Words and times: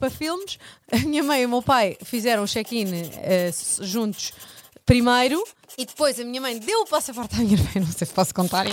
para 0.00 0.10
filmes. 0.10 0.58
A 0.90 0.98
minha 0.98 1.22
mãe 1.22 1.42
e 1.42 1.46
o 1.46 1.48
meu 1.48 1.62
pai 1.62 1.96
fizeram 2.02 2.42
o 2.42 2.46
check-in 2.46 2.86
eh, 3.18 3.50
juntos 3.82 4.32
primeiro 4.84 5.44
e 5.78 5.84
depois 5.84 6.18
a 6.18 6.24
minha 6.24 6.40
mãe 6.40 6.58
deu 6.58 6.80
o 6.80 6.86
passaporte 6.86 7.36
à 7.36 7.38
minha 7.38 7.52
irmã. 7.52 7.68
Não 7.86 7.92
sei 7.92 8.06
se 8.06 8.12
posso 8.12 8.34
contar. 8.34 8.66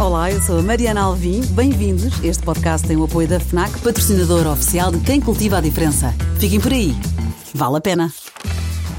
Olá, 0.00 0.30
eu 0.30 0.42
sou 0.42 0.58
a 0.58 0.62
Mariana 0.62 1.02
Alvim. 1.02 1.42
Bem-vindos. 1.52 2.22
Este 2.24 2.42
podcast 2.42 2.86
tem 2.88 2.96
o 2.96 3.04
apoio 3.04 3.28
da 3.28 3.38
FNAC, 3.38 3.78
patrocinadora 3.80 4.50
oficial 4.50 4.90
de 4.90 5.00
quem 5.00 5.20
cultiva 5.20 5.58
a 5.58 5.60
diferença. 5.60 6.14
Fiquem 6.40 6.60
por 6.60 6.72
aí. 6.72 6.94
Vale 7.54 7.76
a 7.76 7.80
pena. 7.80 8.12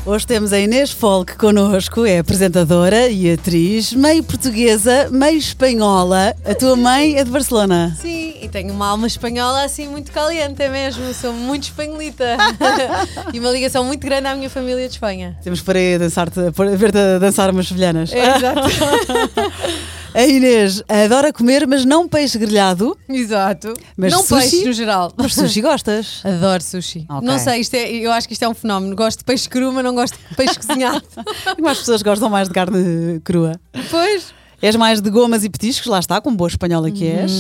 Hoje 0.10 0.26
temos 0.26 0.52
a 0.52 0.60
Inês 0.60 0.90
Folk 0.90 1.38
connosco, 1.38 2.04
é 2.04 2.18
apresentadora 2.18 3.10
e 3.10 3.32
atriz, 3.32 3.94
meio 3.94 4.24
portuguesa, 4.24 5.08
meio 5.12 5.38
espanhola. 5.38 6.36
A 6.44 6.56
tua 6.56 6.76
mãe 6.76 7.16
é 7.16 7.24
de 7.24 7.30
Barcelona. 7.30 7.96
Sim, 7.96 8.34
e 8.42 8.50
tenho 8.50 8.74
uma 8.74 8.88
alma 8.88 9.06
espanhola 9.06 9.64
assim 9.64 9.88
muito 9.88 10.12
caliente 10.12 10.64
é 10.64 10.68
mesmo, 10.68 11.14
sou 11.14 11.32
muito 11.32 11.66
espanholita. 11.66 12.38
e 13.32 13.40
uma 13.40 13.52
ligação 13.52 13.84
muito 13.84 14.02
grande 14.02 14.26
à 14.26 14.34
minha 14.34 14.50
família 14.50 14.88
de 14.88 14.94
Espanha. 14.94 15.38
Temos 15.44 15.62
para 15.62 15.78
a 15.78 16.00
dançar-te, 16.00 16.40
ver-te 16.76 17.20
dançar 17.20 17.52
umas 17.52 17.68
sevilhanas. 17.68 18.12
É, 18.12 18.36
exato. 18.36 18.62
A 20.14 20.24
Inês 20.26 20.82
adora 20.88 21.32
comer, 21.32 21.68
mas 21.68 21.86
não 21.86 22.08
peixe 22.08 22.38
grelhado. 22.38 22.98
Exato. 23.08 23.74
Mas 23.96 24.12
não 24.12 24.24
sushi? 24.24 24.50
peixe 24.50 24.66
no 24.66 24.74
geral. 24.74 25.14
Mas 25.16 25.36
sushi 25.36 25.62
gostas? 25.62 26.22
Adoro 26.26 26.64
sushi. 26.64 27.06
Ok. 27.08 27.28
Não 27.28 27.38
sei, 27.38 27.62
isto 27.62 27.76
é, 27.76 27.92
eu 27.92 28.12
acho 28.12 28.28
que 28.28 28.34
isto 28.34 28.44
é 28.44 28.50
um 28.50 28.54
fenómeno. 28.54 28.96
Gosto 28.96 29.20
de 29.20 29.26
peixe 29.26 29.48
cru, 29.48 29.72
mas 29.72 29.84
não 29.84 29.94
gosto 29.94 30.18
de 30.18 30.36
peixe 30.36 30.56
cozinhado. 30.56 31.04
Como 31.56 31.68
as 31.68 31.80
pessoas 31.80 32.02
gostam 32.02 32.30
mais 32.30 32.48
de 32.48 32.54
carne 32.54 33.20
crua? 33.24 33.54
Pois. 33.90 34.34
És 34.62 34.76
mais 34.76 35.00
de 35.00 35.10
gomas 35.10 35.44
e 35.44 35.50
petiscos, 35.50 35.88
lá 35.88 36.00
está, 36.00 36.20
como 36.20 36.36
boa 36.36 36.50
espanhola 36.50 36.92
que 36.92 37.06
és. 37.06 37.32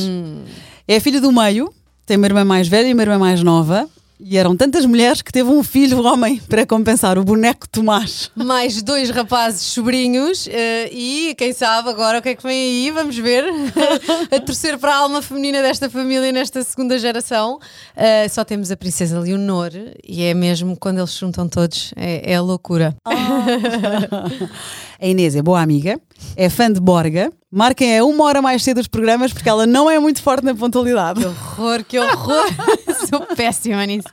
É 0.87 0.95
a 0.95 1.01
filha 1.01 1.19
do 1.19 1.33
meio, 1.33 1.69
tem 2.05 2.15
uma 2.15 2.25
irmã 2.25 2.45
mais 2.45 2.69
velha 2.69 2.87
e 2.87 2.93
uma 2.93 3.01
irmã 3.01 3.19
mais 3.19 3.43
nova. 3.43 3.89
E 4.21 4.37
eram 4.37 4.55
tantas 4.55 4.85
mulheres 4.85 5.21
que 5.21 5.31
teve 5.31 5.49
um 5.49 5.63
filho 5.63 6.03
homem 6.03 6.41
para 6.49 6.65
compensar 6.65 7.17
o 7.17 7.23
boneco 7.23 7.69
Tomás. 7.69 8.29
Mais 8.35 8.81
dois 8.83 9.09
rapazes 9.09 9.61
sobrinhos 9.61 10.45
eh, 10.51 10.89
e 10.91 11.33
quem 11.37 11.53
sabe 11.53 11.89
agora 11.89 12.19
o 12.19 12.21
que 12.21 12.29
é 12.29 12.35
que 12.35 12.43
vem 12.43 12.51
aí, 12.51 12.91
vamos 12.91 13.17
ver. 13.17 13.45
a 14.29 14.39
terceira 14.41 14.77
para 14.77 14.93
a 14.93 14.97
alma 14.97 15.21
feminina 15.21 15.61
desta 15.61 15.89
família 15.89 16.33
nesta 16.33 16.61
segunda 16.63 16.99
geração. 16.99 17.59
Eh, 17.95 18.27
só 18.27 18.43
temos 18.43 18.69
a 18.71 18.75
Princesa 18.75 19.17
Leonor 19.21 19.71
e 20.05 20.23
é 20.23 20.33
mesmo 20.33 20.75
quando 20.75 20.97
eles 20.97 21.11
se 21.11 21.19
juntam 21.21 21.47
todos, 21.47 21.93
é, 21.95 22.33
é 22.33 22.35
a 22.35 22.41
loucura. 22.41 22.97
A 25.01 25.07
Inês 25.07 25.35
é 25.35 25.41
boa 25.41 25.61
amiga, 25.61 25.99
é 26.35 26.49
fã 26.49 26.71
de 26.71 26.79
Borga. 26.79 27.31
Marquem 27.51 27.95
é 27.95 28.03
uma 28.03 28.25
hora 28.25 28.43
mais 28.43 28.61
cedo 28.63 28.79
os 28.79 28.87
programas 28.87 29.33
porque 29.33 29.49
ela 29.49 29.65
não 29.65 29.89
é 29.89 29.97
muito 29.97 30.21
forte 30.21 30.45
na 30.45 30.53
pontualidade. 30.53 31.19
Que 31.21 31.25
horror, 31.25 31.83
que 31.83 31.97
horror! 31.97 32.45
Sou 33.09 33.21
péssima 33.35 33.83
nisso. 33.87 34.07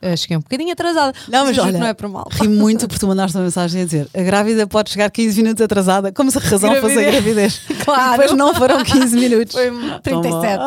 Eu 0.00 0.16
cheguei 0.16 0.36
um 0.36 0.40
bocadinho 0.40 0.72
atrasada. 0.72 1.12
Não, 1.28 1.46
mas 1.46 1.56
que 1.56 1.60
olha, 1.60 1.78
não 1.80 1.86
é 1.86 1.94
por 1.94 2.08
mal. 2.08 2.28
Ri 2.30 2.46
muito 2.46 2.86
por 2.86 2.96
tu 2.96 3.08
mandaste 3.08 3.36
uma 3.36 3.42
mensagem 3.42 3.82
a 3.82 3.84
dizer 3.84 4.08
a 4.14 4.22
grávida 4.22 4.68
pode 4.68 4.90
chegar 4.90 5.10
15 5.10 5.42
minutos 5.42 5.64
atrasada, 5.64 6.12
como 6.12 6.30
se 6.30 6.38
a 6.38 6.40
razão 6.40 6.76
fosse 6.76 6.98
a 6.98 7.10
gravidez. 7.10 7.60
Claro. 7.86 8.14
E 8.14 8.18
depois 8.18 8.36
não 8.36 8.52
foram 8.52 8.82
15 8.82 9.16
minutos. 9.16 9.54
Foi 9.54 9.70
37. 10.02 10.60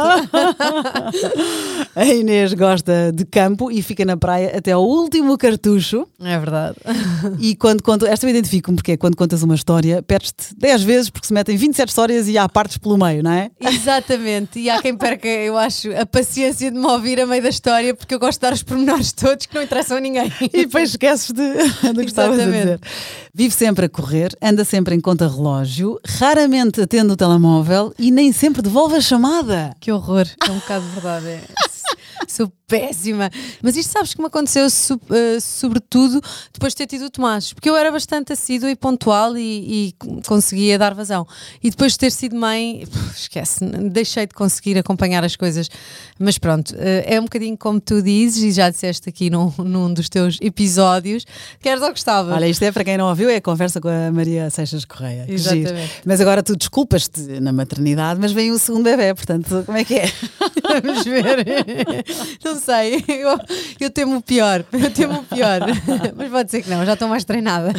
A 1.96 2.06
Inês 2.06 2.54
gosta 2.54 3.12
de 3.14 3.26
campo 3.26 3.70
e 3.70 3.82
fica 3.82 4.06
na 4.06 4.16
praia 4.16 4.58
até 4.58 4.72
ao 4.72 4.86
último 4.86 5.38
cartucho. 5.38 6.08
É 6.22 6.40
verdade. 6.40 6.78
E 7.40 7.56
quando 7.56 7.84
conto, 7.84 8.06
esta 8.06 8.26
eu 8.26 8.30
identifico-me, 8.30 8.78
porque 8.78 8.94
é 8.94 8.98
quando 8.98 9.18
contas 9.18 9.44
uma 9.44 9.54
história, 9.60 10.02
perdes-te 10.02 10.56
10 10.58 10.84
vezes 10.84 11.10
porque 11.10 11.28
se 11.28 11.34
metem 11.34 11.56
27 11.56 11.90
histórias 11.90 12.28
e 12.28 12.38
há 12.38 12.48
partes 12.50 12.78
pelo 12.78 12.98
meio, 12.98 13.22
não 13.24 13.32
é? 13.32 13.52
Exatamente, 13.60 14.60
e 14.60 14.70
há 14.70 14.82
quem 14.82 14.96
perca, 14.98 15.28
eu 15.28 15.58
acho, 15.58 15.96
a 15.96 16.06
paciência 16.06 16.72
de 16.72 16.78
me 16.78 16.86
ouvir 16.86 17.20
a 17.22 17.26
meio 17.26 17.44
da 17.44 17.50
história, 17.50 17.94
porque 17.94 18.14
eu 18.14 18.20
gosto 18.20 18.40
de 18.40 18.42
dar 18.42 18.54
os 18.54 18.64
pormenores 18.64 19.12
todos 19.12 19.46
que 19.46 19.54
não 19.56 19.62
interessam 19.62 19.98
a 19.98 20.00
ninguém. 20.00 20.32
E 20.52 20.66
depois 20.66 20.90
esqueces 20.90 21.32
de, 21.32 21.54
do 21.94 22.02
que 22.02 22.08
estavas 22.08 22.40
a 22.40 22.46
dizer. 22.46 22.80
Vive 23.34 23.54
sempre 23.54 23.86
a 23.86 23.90
correr, 23.90 24.36
anda 24.42 24.66
sempre 24.66 24.96
em 24.96 25.00
conta-relógio, 25.00 26.00
raramente 26.06 26.82
atende 26.82 27.14
o 27.14 27.16
telemóvel 27.16 27.94
e 28.00 28.12
nem 28.12 28.32
sempre 28.32 28.62
devolve 28.62 28.96
a 28.96 29.02
chamada. 29.02 29.74
Que 29.80 29.92
horror, 29.92 30.26
é 30.48 30.52
um 30.52 30.56
bocado 30.56 30.86
verdade. 30.88 31.28
é. 31.28 31.42
Sou 32.28 32.52
péssima. 32.70 33.30
Mas 33.62 33.76
isto 33.76 33.92
sabes 33.92 34.14
que 34.14 34.22
me 34.22 34.28
aconteceu 34.28 34.68
eh, 35.10 35.40
sobretudo 35.42 36.22
depois 36.54 36.74
de 36.74 36.78
ter 36.78 36.88
tido 36.88 37.06
o 37.06 37.10
Tomás, 37.10 37.52
porque 37.52 37.70
eu 37.70 37.76
era 37.76 37.92
bastante 37.92 38.32
assídua 38.32 38.70
e 38.70 38.76
pontual 38.76 39.36
e, 39.36 39.90
e 39.90 39.96
conseguia 40.26 40.78
dar 40.78 40.94
vazão. 40.94 41.28
E 41.62 41.72
depois 41.72 41.94
de 41.94 41.98
ter 41.98 42.12
sido 42.12 42.36
mãe, 42.36 42.88
esquece, 43.14 43.66
deixei 43.92 44.28
de 44.28 44.34
conseguir 44.34 44.78
acompanhar 44.78 45.24
as 45.26 45.36
coisas. 45.36 45.70
Mas 46.20 46.38
pronto, 46.38 46.76
eh, 46.78 47.16
é 47.16 47.20
um 47.20 47.24
bocadinho 47.24 47.58
como 47.58 47.82
tu 47.82 48.02
dizes, 48.02 48.44
e 48.44 48.52
já 48.52 48.70
disseste 48.70 49.10
aqui 49.10 49.30
num, 49.30 49.52
num 49.58 49.92
dos 49.92 50.08
teus 50.08 50.38
episódios, 50.40 51.26
queres 51.60 51.82
ou 51.82 51.90
gostavas? 51.90 52.34
Olha, 52.34 52.48
isto 52.48 52.62
é 52.64 52.72
para 52.72 52.84
quem 52.84 52.98
não 52.98 53.10
ouviu, 53.10 53.30
é 53.30 53.38
a 53.38 53.42
conversa 53.42 53.82
com 53.82 53.90
a 53.90 54.12
Maria 54.12 54.50
Seixas 54.52 54.86
Correia. 54.86 55.26
Que 55.26 55.38
giro. 55.38 55.56
Exatamente. 55.56 55.94
Mas 56.06 56.22
agora 56.22 56.44
tu 56.44 56.56
desculpas-te 56.56 57.22
na 57.40 57.52
maternidade, 57.52 58.20
mas 58.22 58.32
vem 58.32 58.52
o 58.52 58.60
segundo 58.60 58.84
bebê, 58.84 59.14
portanto, 59.16 59.64
como 59.66 59.78
é 59.78 59.84
que 59.84 59.96
é? 59.96 60.12
Vamos 60.82 61.04
ver. 61.04 61.46
Não 62.44 62.59
sei. 62.60 63.04
Eu, 63.10 63.38
eu 63.80 63.90
temo 63.90 64.18
o 64.18 64.22
pior. 64.22 64.64
Eu 64.72 64.92
temo 64.92 65.20
o 65.20 65.24
pior. 65.24 65.60
Mas 66.16 66.30
pode 66.30 66.52
ser 66.52 66.62
que 66.62 66.70
não, 66.70 66.86
já 66.86 66.94
estou 66.94 67.08
mais 67.08 67.24
treinada. 67.26 67.74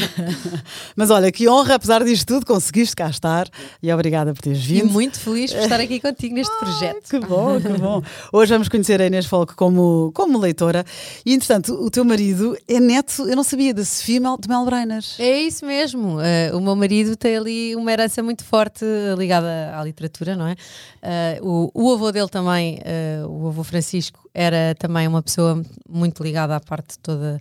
Mas 0.96 1.10
olha, 1.10 1.30
que 1.32 1.48
honra, 1.48 1.76
apesar 1.76 2.04
disto 2.04 2.26
tudo, 2.26 2.44
conseguiste 2.46 2.94
cá 2.96 3.08
estar 3.08 3.48
e 3.82 3.92
obrigada 3.92 4.32
por 4.34 4.42
teres 4.42 4.58
E 4.64 4.80
vindo. 4.80 4.90
muito 4.90 5.18
feliz 5.18 5.52
por 5.52 5.62
estar 5.62 5.80
aqui 5.80 6.00
contigo 6.00 6.34
neste 6.34 6.56
projeto. 6.58 7.08
Que 7.08 7.20
bom, 7.20 7.60
que 7.60 7.68
bom. 7.68 8.02
Hoje 8.32 8.52
vamos 8.52 8.68
conhecer 8.68 9.00
a 9.00 9.06
Inês 9.06 9.26
Folk 9.26 9.54
como, 9.54 10.10
como 10.14 10.38
leitora. 10.38 10.84
E, 11.24 11.32
entretanto, 11.34 11.72
o 11.74 11.90
teu 11.90 12.04
marido 12.04 12.56
é 12.68 12.80
neto, 12.80 13.28
eu 13.28 13.36
não 13.36 13.44
sabia, 13.44 13.72
da 13.72 13.84
Sofia 13.84 14.20
de 14.40 14.48
Mel 14.48 14.64
Breinas. 14.64 15.16
É 15.18 15.40
isso 15.40 15.64
mesmo. 15.64 16.20
Eh, 16.20 16.50
o 16.54 16.60
meu 16.60 16.74
marido 16.76 17.16
tem 17.16 17.36
ali 17.36 17.76
uma 17.76 17.92
herança 17.92 18.22
muito 18.22 18.44
forte 18.44 18.84
ligada 19.16 19.72
à 19.76 19.82
literatura, 19.84 20.36
não 20.36 20.46
é? 20.46 20.56
Eh, 21.02 21.38
o, 21.42 21.70
o 21.74 21.92
avô 21.92 22.12
dele 22.12 22.28
também, 22.28 22.80
eh, 22.84 23.22
o 23.26 23.48
avô 23.48 23.62
Francisco, 23.64 24.20
era 24.34 24.74
também 24.74 25.06
uma 25.08 25.22
pessoa 25.22 25.62
muito 25.88 26.22
ligada 26.22 26.56
à 26.56 26.60
parte 26.60 26.98
toda 26.98 27.40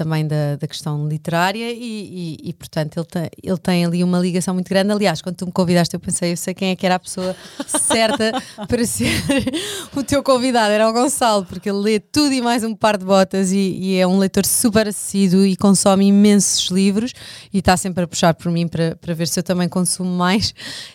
também 0.00 0.26
da, 0.26 0.56
da 0.56 0.66
questão 0.66 1.06
literária 1.06 1.70
e, 1.70 2.38
e- 2.42 2.48
e, 2.48 2.52
portanto 2.54 2.96
ele 2.98 3.30
ele 3.42 3.58
tem 3.58 3.84
ali 3.84 4.02
uma 4.02 4.18
ligação 4.18 4.54
muito 4.54 4.68
grande. 4.68 4.90
Aliás, 4.92 5.20
quando 5.20 5.36
tu 5.36 5.44
me 5.46 5.52
convidaste, 5.52 5.94
eu 5.94 6.00
pensei, 6.00 6.32
eu 6.32 6.36
sei 6.38 6.54
quem 6.54 6.70
é 6.70 6.76
que 6.76 6.86
era 6.86 6.94
a 6.94 6.98
pessoa 6.98 7.36
certa 7.66 8.32
para 8.66 8.86
ser 8.86 9.10
o 9.94 10.02
teu 10.02 10.22
convidado, 10.22 10.72
era 10.72 10.88
o 10.88 10.92
Gonçalo, 10.92 11.44
porque 11.44 11.68
ele 11.68 11.78
lê 11.78 12.00
tudo 12.00 12.32
e 12.32 12.40
mais 12.40 12.64
um 12.64 12.74
par 12.74 12.96
de 12.96 13.04
botas 13.04 13.52
e, 13.52 13.58
e 13.58 13.96
é 13.96 14.06
um 14.06 14.18
leitor 14.18 14.46
super 14.46 14.88
assíduo 14.88 15.44
e 15.44 15.54
consome 15.54 16.06
imensos 16.06 16.70
livros 16.70 17.12
e 17.52 17.58
está 17.58 17.76
sempre 17.76 18.04
a 18.04 18.06
puxar 18.08 18.32
por 18.34 18.50
mim 18.50 18.66
para, 18.66 18.96
para 18.96 19.12
ver 19.12 19.28
se 19.28 19.38
eu 19.38 19.42
também 19.42 19.68
consumo 19.68 20.10
mais 20.10 20.54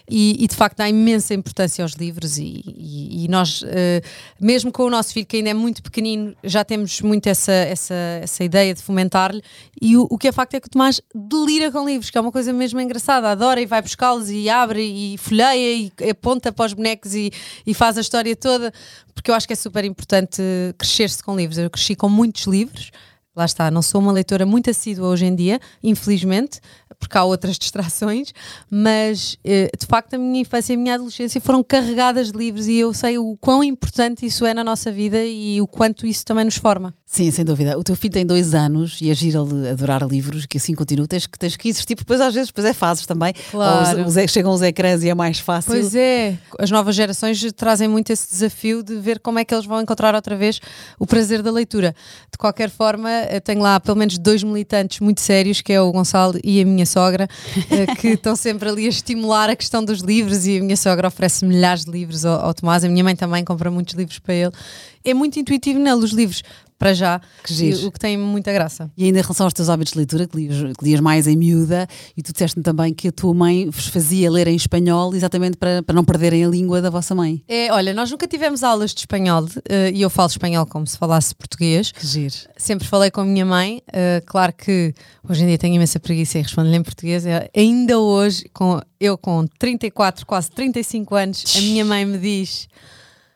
e, 0.09 0.47
de 0.49 0.55
facto 0.55 0.77
dá 0.77 0.89
imensa 0.89 1.33
importância 1.35 1.83
aos 1.83 1.93
livros 1.93 2.37
e, 2.39 3.27
nós, 3.29 3.63
eh, 3.67 4.01
mesmo 4.39 4.71
com 4.71 4.83
o 4.83 4.89
nosso 4.89 5.13
filho 5.13 5.25
que 5.25 5.37
ainda 5.37 5.49
é 5.49 5.53
muito 5.53 5.83
pequenino, 5.83 6.33
já 6.43 6.63
temos 6.63 7.01
muito 7.01 7.27
essa, 7.27 7.51
essa, 7.51 7.93
essa 8.21 8.43
ideia 8.43 8.73
de 8.73 8.81
fomentar-lhe 8.95 9.41
e 9.81 9.97
o, 9.97 10.07
o 10.09 10.17
que 10.17 10.29
é 10.29 10.31
facto 10.31 10.53
é 10.53 10.59
que 10.59 10.67
o 10.67 10.69
Tomás 10.69 11.01
delira 11.13 11.69
com 11.69 11.85
livros, 11.85 12.09
que 12.09 12.17
é 12.17 12.21
uma 12.21 12.31
coisa 12.31 12.53
mesmo 12.53 12.79
engraçada, 12.79 13.29
adora 13.29 13.59
e 13.59 13.65
vai 13.65 13.81
buscá-los 13.81 14.29
e 14.29 14.49
abre 14.49 14.81
e 14.81 15.17
folheia 15.17 15.91
e 15.99 16.09
aponta 16.09 16.51
para 16.51 16.65
os 16.65 16.73
bonecos 16.73 17.13
e, 17.13 17.31
e 17.67 17.73
faz 17.73 17.97
a 17.97 18.01
história 18.01 18.35
toda, 18.35 18.73
porque 19.13 19.29
eu 19.29 19.35
acho 19.35 19.45
que 19.45 19.53
é 19.53 19.55
super 19.55 19.83
importante 19.83 20.41
crescer-se 20.77 21.21
com 21.21 21.35
livros. 21.35 21.57
Eu 21.57 21.69
cresci 21.69 21.95
com 21.95 22.07
muitos 22.07 22.45
livros, 22.45 22.91
lá 23.35 23.45
está, 23.45 23.69
não 23.69 23.81
sou 23.81 23.99
uma 24.01 24.11
leitora 24.11 24.45
muito 24.45 24.69
assídua 24.69 25.07
hoje 25.09 25.25
em 25.25 25.35
dia, 25.35 25.59
infelizmente, 25.83 26.59
porque 26.99 27.17
há 27.17 27.23
outras 27.23 27.57
distrações, 27.59 28.31
mas 28.69 29.37
eh, 29.43 29.69
de 29.77 29.85
facto 29.85 30.13
a 30.15 30.17
minha 30.17 30.41
infância 30.41 30.73
e 30.73 30.75
a 30.75 30.79
minha 30.79 30.95
adolescência 30.95 31.39
foram 31.41 31.63
carregadas 31.63 32.31
de 32.31 32.37
livros 32.37 32.67
e 32.67 32.75
eu 32.77 32.93
sei 32.93 33.17
o 33.17 33.37
quão 33.39 33.63
importante 33.63 34.25
isso 34.25 34.45
é 34.45 34.53
na 34.53 34.63
nossa 34.63 34.91
vida 34.91 35.23
e 35.23 35.61
o 35.61 35.67
quanto 35.67 36.05
isso 36.05 36.25
também 36.25 36.45
nos 36.45 36.57
forma. 36.57 36.93
Sim, 37.05 37.29
sem 37.31 37.45
dúvida. 37.45 37.77
O 37.77 37.83
teu 37.83 37.95
filho 37.95 38.11
tem 38.13 38.25
dois 38.25 38.53
anos 38.53 38.99
e 38.99 39.09
é 39.09 39.13
giro 39.13 39.47
ele 39.47 39.69
adorar 39.69 40.03
livros, 40.05 40.45
que 40.45 40.57
assim 40.57 40.73
continua. 40.73 41.07
Tens 41.07 41.25
que, 41.27 41.37
tens 41.39 41.55
que 41.55 41.69
existir, 41.69 41.95
porque 41.95 42.03
depois 42.03 42.19
às 42.19 42.33
vezes 42.33 42.47
depois 42.49 42.65
é 42.65 42.73
fases 42.73 43.05
também. 43.05 43.33
Claro. 43.51 43.99
Ou 43.99 44.05
os- 44.07 44.15
os- 44.17 44.31
chegam 44.31 44.51
os 44.51 44.61
ecrãs 44.61 45.01
e 45.03 45.09
é 45.09 45.13
mais 45.15 45.39
fácil. 45.39 45.71
Pois 45.71 45.95
é, 45.95 46.37
as 46.59 46.69
novas 46.71 46.95
gerações 46.95 47.41
trazem 47.53 47.87
muito 47.87 48.11
esse 48.11 48.27
desafio 48.29 48.83
de 48.83 48.95
ver 48.95 49.19
como 49.19 49.39
é 49.39 49.45
que 49.45 49.53
eles 49.53 49.65
vão 49.65 49.79
encontrar 49.81 50.13
outra 50.15 50.35
vez 50.35 50.59
o 50.99 51.05
prazer 51.05 51.41
da 51.41 51.51
leitura. 51.51 51.95
De 52.31 52.37
qualquer 52.37 52.69
forma, 52.69 53.09
eu 53.31 53.41
tenho 53.41 53.61
lá 53.61 53.79
pelo 53.79 53.97
menos 53.97 54.17
dois 54.17 54.43
militantes 54.43 54.99
muito 54.99 55.21
sérios, 55.21 55.61
que 55.61 55.73
é 55.73 55.81
o 55.81 55.91
Gonçalo 55.91 56.39
e 56.43 56.61
a 56.61 56.65
minha 56.65 56.85
sogra, 56.85 57.27
eh, 57.69 57.95
que 57.95 58.09
estão 58.15 58.35
sempre 58.35 58.69
ali 58.69 58.85
a 58.85 58.89
estimular 58.89 59.49
a 59.49 59.55
questão 59.55 59.83
dos 59.83 59.99
livros 59.99 60.45
e 60.47 60.57
a 60.57 60.61
minha 60.61 60.77
sogra 60.77 61.07
oferece 61.07 61.45
milhares 61.45 61.85
de 61.85 61.91
livros 61.91 62.25
ao, 62.25 62.45
ao 62.45 62.53
Tomás, 62.53 62.83
a 62.83 62.89
minha 62.89 63.03
mãe 63.03 63.15
também 63.15 63.43
compra 63.43 63.69
muitos 63.71 63.93
livros 63.95 64.19
para 64.19 64.33
ele. 64.33 64.51
É 65.03 65.13
muito 65.13 65.39
intuitivo 65.39 65.77
nele 65.77 66.03
os 66.03 66.11
livros, 66.11 66.41
para 66.77 66.93
já, 66.93 67.21
Que 67.43 67.73
o 67.85 67.91
que 67.91 67.99
tem 67.99 68.17
muita 68.17 68.51
graça. 68.51 68.91
E 68.97 69.05
ainda 69.05 69.19
em 69.19 69.21
relação 69.21 69.45
aos 69.45 69.53
teus 69.53 69.69
hábitos 69.69 69.93
de 69.93 69.99
leitura, 69.99 70.27
que 70.27 70.37
lias, 70.37 70.77
que 70.77 70.85
lias 70.85 70.99
mais 70.99 71.27
em 71.27 71.35
miúda, 71.35 71.87
e 72.15 72.21
tu 72.21 72.31
disseste-me 72.33 72.63
também 72.63 72.93
que 72.93 73.07
a 73.07 73.11
tua 73.11 73.33
mãe 73.33 73.69
vos 73.69 73.87
fazia 73.87 74.29
ler 74.29 74.47
em 74.47 74.55
espanhol 74.55 75.15
exatamente 75.15 75.57
para, 75.57 75.81
para 75.83 75.95
não 75.95 76.03
perderem 76.03 76.43
a 76.43 76.47
língua 76.47 76.81
da 76.81 76.89
vossa 76.89 77.15
mãe. 77.15 77.43
É, 77.47 77.71
olha, 77.71 77.93
nós 77.93 78.11
nunca 78.11 78.27
tivemos 78.27 78.63
aulas 78.63 78.93
de 78.93 78.99
espanhol 79.01 79.47
eh, 79.69 79.91
e 79.93 80.01
eu 80.01 80.09
falo 80.09 80.29
espanhol 80.29 80.65
como 80.65 80.85
se 80.85 80.97
falasse 80.97 81.33
português. 81.33 81.91
Que 81.91 82.05
giro. 82.05 82.35
Sempre 82.57 82.87
falei 82.87 83.09
com 83.09 83.21
a 83.21 83.25
minha 83.25 83.45
mãe. 83.45 83.81
eh, 83.91 84.21
claro 84.25 84.53
que 84.53 84.93
hoje 85.27 85.43
em 85.43 85.47
dia 85.47 85.57
tenho 85.57 85.75
imensa 85.75 85.99
preguiça 85.99 86.37
em 86.39 86.41
responder-lhe 86.41 86.77
em 86.77 86.83
português. 86.83 87.25
Eh, 87.25 87.49
ainda 87.55 87.99
hoje, 87.99 88.45
com, 88.53 88.81
eu 88.99 89.17
com 89.17 89.45
34, 89.59 90.25
quase 90.25 90.51
35 90.51 91.15
anos, 91.15 91.43
a 91.57 91.61
minha 91.61 91.85
mãe 91.85 92.05
me 92.05 92.17
diz. 92.17 92.67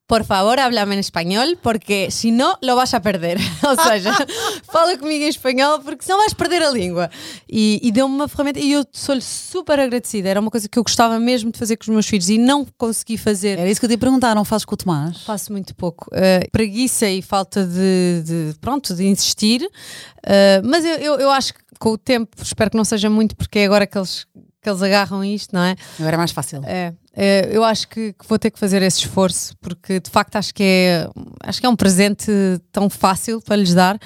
Por 0.09 0.23
favor, 0.23 0.57
háblame 0.57 0.95
em 0.95 1.00
espanhol, 1.00 1.56
porque 1.61 2.09
se 2.09 2.31
não, 2.31 2.57
lo 2.63 2.75
vas 2.75 2.91
a 2.95 3.00
perder. 3.00 3.38
Ou 3.63 3.75
seja, 3.79 4.11
fala 4.65 4.97
comigo 4.97 5.23
em 5.23 5.27
espanhol, 5.27 5.81
porque 5.81 6.03
senão 6.03 6.17
vais 6.17 6.33
perder 6.33 6.63
a 6.63 6.71
língua. 6.71 7.11
E, 7.47 7.79
e 7.83 7.91
deu-me 7.91 8.15
uma 8.15 8.27
ferramenta, 8.27 8.59
e 8.59 8.71
eu 8.71 8.83
sou-lhe 8.91 9.21
super 9.21 9.79
agradecida. 9.79 10.27
Era 10.27 10.39
uma 10.39 10.50
coisa 10.50 10.67
que 10.67 10.79
eu 10.79 10.83
gostava 10.83 11.19
mesmo 11.19 11.51
de 11.51 11.59
fazer 11.59 11.77
com 11.77 11.83
os 11.83 11.89
meus 11.89 12.07
filhos 12.07 12.27
e 12.27 12.39
não 12.39 12.65
consegui 12.75 13.19
fazer. 13.19 13.59
Era 13.59 13.69
isso 13.69 13.79
que 13.79 13.85
eu 13.85 13.89
te 13.89 13.94
ia 13.94 13.97
perguntar, 14.00 14.33
não 14.33 14.44
fazes 14.44 14.65
com 14.65 14.73
o 14.73 14.77
Tomás? 14.77 15.21
Faço 15.21 15.51
muito 15.51 15.75
pouco. 15.75 16.09
Uh, 16.12 16.50
preguiça 16.51 17.07
e 17.07 17.21
falta 17.21 17.63
de, 17.63 18.23
de- 18.25 18.55
pronto, 18.59 18.95
de 18.95 19.05
insistir. 19.05 19.62
Uh, 19.62 20.65
mas 20.67 20.83
eu, 20.85 20.95
eu, 20.95 21.19
eu 21.19 21.29
acho 21.29 21.53
que 21.53 21.59
com 21.79 21.91
o 21.91 21.97
tempo, 22.00 22.35
espero 22.41 22.71
que 22.71 22.77
não 22.77 22.83
seja 22.83 23.12
muito, 23.12 23.35
porque 23.35 23.59
é 23.59 23.65
agora 23.65 23.85
que 23.85 23.95
eles, 23.95 24.25
que 24.61 24.69
eles 24.69 24.81
agarram 24.81 25.23
isto, 25.23 25.53
não 25.56 25.61
é? 25.61 25.75
Agora 26.00 26.15
é 26.15 26.17
mais 26.17 26.31
fácil. 26.31 26.61
É, 26.65 26.94
é, 27.15 27.50
eu 27.51 27.63
acho 27.63 27.88
que, 27.88 28.13
que 28.13 28.27
vou 28.27 28.38
ter 28.38 28.51
que 28.51 28.59
fazer 28.59 28.81
esse 28.81 29.00
esforço, 29.00 29.56
porque 29.61 30.00
de 30.00 30.09
facto 30.09 30.35
acho 30.35 30.53
que 30.53 30.63
é, 30.63 31.09
acho 31.44 31.59
que 31.59 31.65
é 31.65 31.69
um 31.69 31.75
presente 31.75 32.31
tão 32.71 32.89
fácil 32.89 33.41
para 33.41 33.56
lhes 33.56 33.73
dar. 33.73 33.97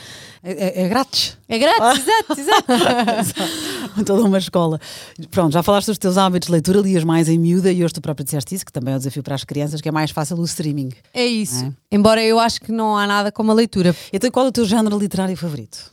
É, 0.44 0.81
é- 0.81 0.85
é 0.85 0.89
grátis. 0.89 1.38
É 1.50 1.57
grátis, 1.57 2.03
exato, 2.38 2.71
exato. 2.71 4.03
Toda 4.05 4.23
uma 4.23 4.38
escola. 4.38 4.79
Pronto, 5.31 5.53
já 5.53 5.63
falaste 5.63 5.88
dos 5.88 5.97
teus 5.97 6.17
hábitos 6.17 6.47
de 6.47 6.51
leitura, 6.51 6.79
lias 6.79 7.03
mais 7.03 7.29
em 7.29 7.38
miúda 7.39 7.71
e 7.71 7.83
hoje 7.83 7.94
tu 7.94 8.01
próprio 8.01 8.23
disseste 8.23 8.53
isso, 8.56 8.65
que 8.65 8.71
também 8.71 8.94
é 8.94 8.95
um 8.95 8.99
desafio 8.99 9.23
para 9.23 9.35
as 9.35 9.44
crianças, 9.44 9.81
que 9.81 9.89
é 9.89 9.91
mais 9.91 10.11
fácil 10.11 10.38
o 10.38 10.44
streaming. 10.45 10.89
É 11.13 11.25
isso. 11.25 11.65
É. 11.65 11.71
Embora 11.95 12.23
eu 12.23 12.39
acho 12.39 12.61
que 12.61 12.71
não 12.71 12.97
há 12.97 13.07
nada 13.07 13.31
como 13.31 13.51
a 13.51 13.53
leitura. 13.56 13.95
Então 14.11 14.29
qual 14.31 14.45
é 14.45 14.49
o 14.49 14.51
teu 14.51 14.65
género 14.65 14.97
literário 14.97 15.35
favorito? 15.38 15.93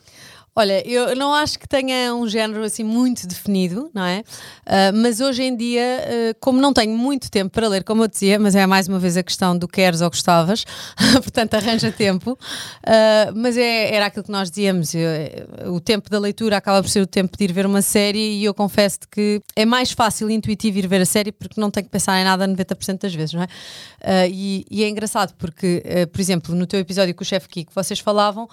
Olha, 0.60 0.86
eu 0.86 1.16
não 1.16 1.32
acho 1.32 1.58
que 1.58 1.66
tenha 1.66 2.14
um 2.14 2.28
género 2.28 2.62
assim 2.62 2.84
muito 2.84 3.26
definido, 3.26 3.90
não 3.94 4.04
é? 4.04 4.22
Ah, 4.66 4.92
mas 4.92 5.18
hoje 5.18 5.42
em 5.42 5.56
dia, 5.56 5.80
ah, 5.82 6.36
como 6.38 6.60
não 6.60 6.70
tenho 6.70 6.94
muito 6.94 7.30
tempo 7.30 7.50
para 7.50 7.66
ler, 7.66 7.82
como 7.82 8.04
eu 8.04 8.08
dizia, 8.08 8.38
mas 8.38 8.54
é 8.54 8.66
mais 8.66 8.86
uma 8.86 8.98
vez 8.98 9.16
a 9.16 9.22
questão 9.22 9.56
do 9.56 9.66
queres 9.66 10.02
ou 10.02 10.10
gostavas, 10.10 10.66
portanto 11.22 11.54
arranja 11.54 11.90
tempo. 11.90 12.38
Ah, 12.86 13.32
mas 13.34 13.56
é- 13.56 13.94
era 13.94 14.04
aquilo 14.04 14.22
que 14.22 14.30
nós 14.30 14.50
dizíamos, 14.50 14.92
eu- 14.94 15.72
o 15.72 15.80
tempo 15.80 16.10
da 16.10 16.18
leitura 16.18 16.58
acaba 16.58 16.82
por 16.82 16.90
ser 16.90 17.00
o 17.00 17.06
tempo 17.06 17.38
de 17.38 17.44
ir 17.44 17.52
ver 17.54 17.64
uma 17.64 17.80
série 17.80 18.18
e 18.40 18.44
eu 18.44 18.52
confesso 18.52 18.98
que 19.10 19.40
é 19.56 19.64
mais 19.64 19.92
fácil 19.92 20.28
e 20.30 20.34
intuitivo 20.34 20.76
ir 20.78 20.86
ver 20.86 21.00
a 21.00 21.06
série 21.06 21.32
porque 21.32 21.58
não 21.58 21.70
tenho 21.70 21.86
que 21.86 21.90
pensar 21.90 22.20
em 22.20 22.24
nada 22.24 22.46
90% 22.46 23.00
das 23.00 23.14
vezes, 23.14 23.32
não 23.32 23.42
é? 23.44 24.28
E, 24.28 24.66
e 24.70 24.84
é 24.84 24.88
engraçado 24.90 25.32
porque, 25.38 25.82
por 26.12 26.20
exemplo, 26.20 26.54
no 26.54 26.66
teu 26.66 26.78
episódio 26.80 27.14
com 27.14 27.22
o 27.22 27.26
chefe 27.26 27.48
Kiko, 27.48 27.72
vocês 27.74 27.98
falavam 27.98 28.46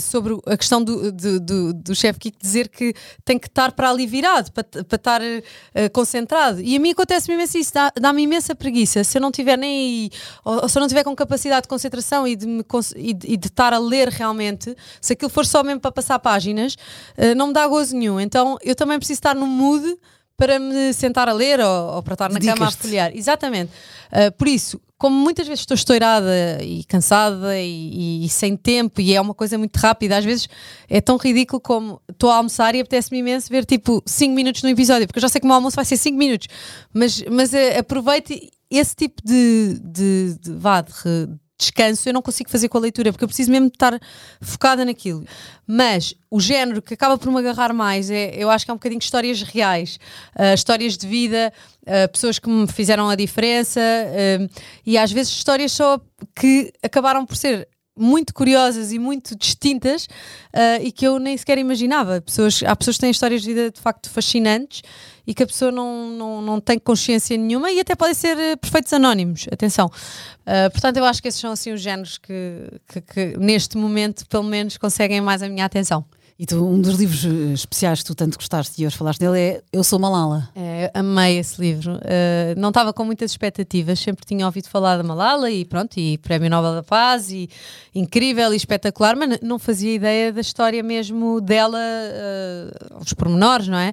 sobre 0.00 0.36
a 0.44 0.56
questão 0.56 0.82
do, 0.82 1.12
do, 1.28 1.40
do, 1.40 1.72
do 1.74 1.94
chefe 1.94 2.18
Kiko 2.18 2.38
dizer 2.40 2.68
que 2.68 2.94
tem 3.24 3.38
que 3.38 3.46
estar 3.46 3.72
para 3.72 3.90
ali 3.90 4.06
virado, 4.06 4.50
para, 4.52 4.64
para 4.64 4.96
estar 4.96 5.20
ah, 5.22 5.88
concentrado. 5.92 6.60
E 6.60 6.76
a 6.76 6.80
mim 6.80 6.90
acontece-me 6.90 7.34
imenso 7.34 7.58
isso, 7.58 7.74
dá- 7.74 7.92
dá-me 8.00 8.22
imensa 8.22 8.54
preguiça. 8.54 9.04
Se 9.04 9.18
eu 9.18 9.22
não 9.22 9.30
tiver 9.30 9.56
nem 9.58 9.70
aí, 9.70 10.10
ou, 10.44 10.62
ou 10.62 10.68
se 10.68 10.78
eu 10.78 10.80
não 10.80 10.88
tiver 10.88 11.04
com 11.04 11.14
capacidade 11.14 11.62
de 11.62 11.68
concentração 11.68 12.26
e 12.26 12.34
de, 12.34 12.46
me 12.46 12.64
e 12.96 13.14
de, 13.14 13.32
e 13.32 13.36
de 13.36 13.46
estar 13.48 13.72
a 13.72 13.78
ler 13.78 14.08
realmente, 14.08 14.74
se 15.00 15.12
aquilo 15.12 15.30
for 15.30 15.44
só 15.44 15.62
mesmo 15.62 15.80
para 15.80 15.92
passar 15.92 16.18
páginas, 16.18 16.76
ah, 17.16 17.34
não 17.34 17.48
me 17.48 17.52
dá 17.52 17.66
gozo 17.66 17.96
nenhum. 17.96 18.18
Então 18.20 18.56
eu 18.62 18.74
também 18.74 18.98
preciso 18.98 19.18
estar 19.18 19.34
no 19.34 19.46
mood 19.46 19.96
para 20.36 20.58
me 20.60 20.92
sentar 20.92 21.28
a 21.28 21.32
ler 21.32 21.58
ou, 21.58 21.96
ou 21.96 22.02
para 22.02 22.14
estar 22.14 22.30
na 22.30 22.38
cama 22.40 22.68
a 22.68 22.70
folhear. 22.70 23.10
Exatamente. 23.12 23.72
Uh, 24.12 24.30
por 24.38 24.46
isso, 24.46 24.80
como 24.98 25.16
muitas 25.16 25.46
vezes 25.46 25.60
estou 25.60 25.74
estourada 25.76 26.58
e 26.62 26.82
cansada 26.84 27.56
e, 27.58 28.24
e- 28.24 28.28
sem 28.28 28.56
tempo 28.56 29.00
e 29.00 29.14
é 29.14 29.20
uma 29.20 29.32
coisa 29.32 29.56
muito 29.56 29.76
rápida, 29.76 30.18
às 30.18 30.24
vezes 30.24 30.48
é 30.88 31.00
tão 31.00 31.16
ridículo 31.16 31.60
como 31.60 32.00
estou 32.10 32.30
a 32.30 32.36
almoçar 32.36 32.74
e 32.74 32.80
apetece-me 32.80 33.18
imenso 33.20 33.48
ver 33.48 33.64
tipo 33.64 34.02
5 34.04 34.34
minutos 34.34 34.62
no 34.62 34.68
episódio, 34.68 35.06
porque 35.06 35.18
eu 35.18 35.22
já 35.22 35.28
sei 35.28 35.40
que 35.40 35.46
o 35.46 35.48
meu 35.48 35.54
almoço 35.54 35.76
vai 35.76 35.84
ser 35.84 35.96
5 35.96 36.18
minutos, 36.18 36.48
mas, 36.92 37.22
mas 37.30 37.52
uh, 37.52 37.78
aproveite 37.78 38.50
esse 38.70 38.94
tipo 38.96 39.22
de, 39.24 39.78
de, 39.82 40.36
de, 40.40 40.52
vá, 40.54 40.80
de 40.82 40.92
re- 40.92 41.28
descanso 41.58 42.08
eu 42.08 42.12
não 42.12 42.22
consigo 42.22 42.48
fazer 42.48 42.68
com 42.68 42.78
a 42.78 42.80
leitura 42.80 43.12
porque 43.12 43.24
eu 43.24 43.28
preciso 43.28 43.50
mesmo 43.50 43.66
estar 43.66 43.98
focada 44.40 44.84
naquilo. 44.84 45.26
Mas 45.66 46.14
o 46.30 46.40
género 46.40 46.80
que 46.80 46.94
acaba 46.94 47.18
por 47.18 47.30
me 47.30 47.38
agarrar 47.38 47.74
mais 47.74 48.10
é, 48.10 48.34
eu 48.36 48.48
acho 48.48 48.64
que 48.64 48.70
é 48.70 48.74
um 48.74 48.76
bocadinho 48.76 49.00
histórias 49.00 49.42
reais, 49.42 49.98
ah, 50.34 50.54
histórias 50.54 50.96
de 50.96 51.06
vida, 51.06 51.52
ah, 51.86 52.08
pessoas 52.08 52.38
que 52.38 52.48
me 52.48 52.66
fizeram 52.68 53.08
a 53.08 53.16
diferença 53.16 53.80
ah, 53.80 54.48
e 54.86 54.96
às 54.96 55.10
vezes 55.10 55.32
histórias 55.32 55.72
só 55.72 56.00
que 56.34 56.72
acabaram 56.82 57.26
por 57.26 57.36
ser 57.36 57.68
muito 57.96 58.32
curiosas 58.32 58.92
e 58.92 58.98
muito 58.98 59.36
distintas 59.36 60.06
e 60.80 60.92
que 60.92 61.04
eu 61.04 61.18
nem 61.18 61.36
sequer 61.36 61.58
imaginava. 61.58 62.20
Pessoas, 62.20 62.62
há 62.64 62.76
pessoas 62.76 62.96
que 62.96 63.00
têm 63.00 63.10
histórias 63.10 63.42
de 63.42 63.48
vida 63.48 63.72
de 63.72 63.80
facto 63.80 64.08
fascinantes 64.08 64.82
e 65.28 65.34
que 65.34 65.42
a 65.42 65.46
pessoa 65.46 65.70
não, 65.70 66.08
não, 66.08 66.40
não 66.40 66.58
tem 66.58 66.78
consciência 66.78 67.36
nenhuma 67.36 67.70
e 67.70 67.78
até 67.78 67.94
podem 67.94 68.14
ser 68.14 68.38
eh, 68.38 68.56
perfeitos 68.56 68.90
anónimos, 68.94 69.46
atenção. 69.52 69.90
Ah, 70.46 70.70
portanto, 70.70 70.96
eu 70.96 71.04
acho 71.04 71.20
que 71.20 71.28
esses 71.28 71.38
são 71.38 71.52
assim 71.52 71.70
os 71.70 71.82
géneros 71.82 72.16
que, 72.16 72.80
que, 72.88 73.00
que 73.02 73.36
neste 73.36 73.76
momento, 73.76 74.26
pelo 74.26 74.44
menos, 74.44 74.78
conseguem 74.78 75.20
mais 75.20 75.42
a 75.42 75.48
minha 75.50 75.66
atenção. 75.66 76.02
E 76.38 76.46
tu, 76.46 76.64
um 76.64 76.80
dos 76.80 76.94
livros 76.94 77.26
eh, 77.26 77.52
especiais 77.52 77.98
que 77.98 78.06
tu 78.06 78.14
tanto 78.14 78.38
gostaste 78.38 78.80
e 78.80 78.86
hoje 78.86 78.96
falaste 78.96 79.18
dele 79.18 79.38
é 79.38 79.62
Eu 79.70 79.84
Sou 79.84 79.98
Malala. 79.98 80.48
É, 80.54 80.90
amei 80.94 81.36
esse 81.36 81.60
livro. 81.60 81.96
Uh, 81.96 82.54
não 82.56 82.68
estava 82.68 82.92
com 82.92 83.04
muitas 83.04 83.32
expectativas, 83.32 83.98
sempre 83.98 84.24
tinha 84.24 84.46
ouvido 84.46 84.68
falar 84.68 84.96
da 84.96 85.02
Malala 85.02 85.50
e 85.50 85.64
pronto, 85.64 85.98
e 85.98 86.16
Prémio 86.16 86.48
Nobel 86.48 86.74
da 86.76 86.82
Paz, 86.82 87.30
e 87.32 87.50
incrível 87.92 88.54
e 88.54 88.56
espetacular, 88.56 89.16
mas 89.16 89.40
não 89.42 89.58
fazia 89.58 89.92
ideia 89.92 90.32
da 90.32 90.40
história 90.40 90.80
mesmo 90.80 91.40
dela, 91.40 91.76
uh, 91.78 93.02
os 93.02 93.12
pormenores, 93.12 93.66
não 93.66 93.78
é? 93.78 93.92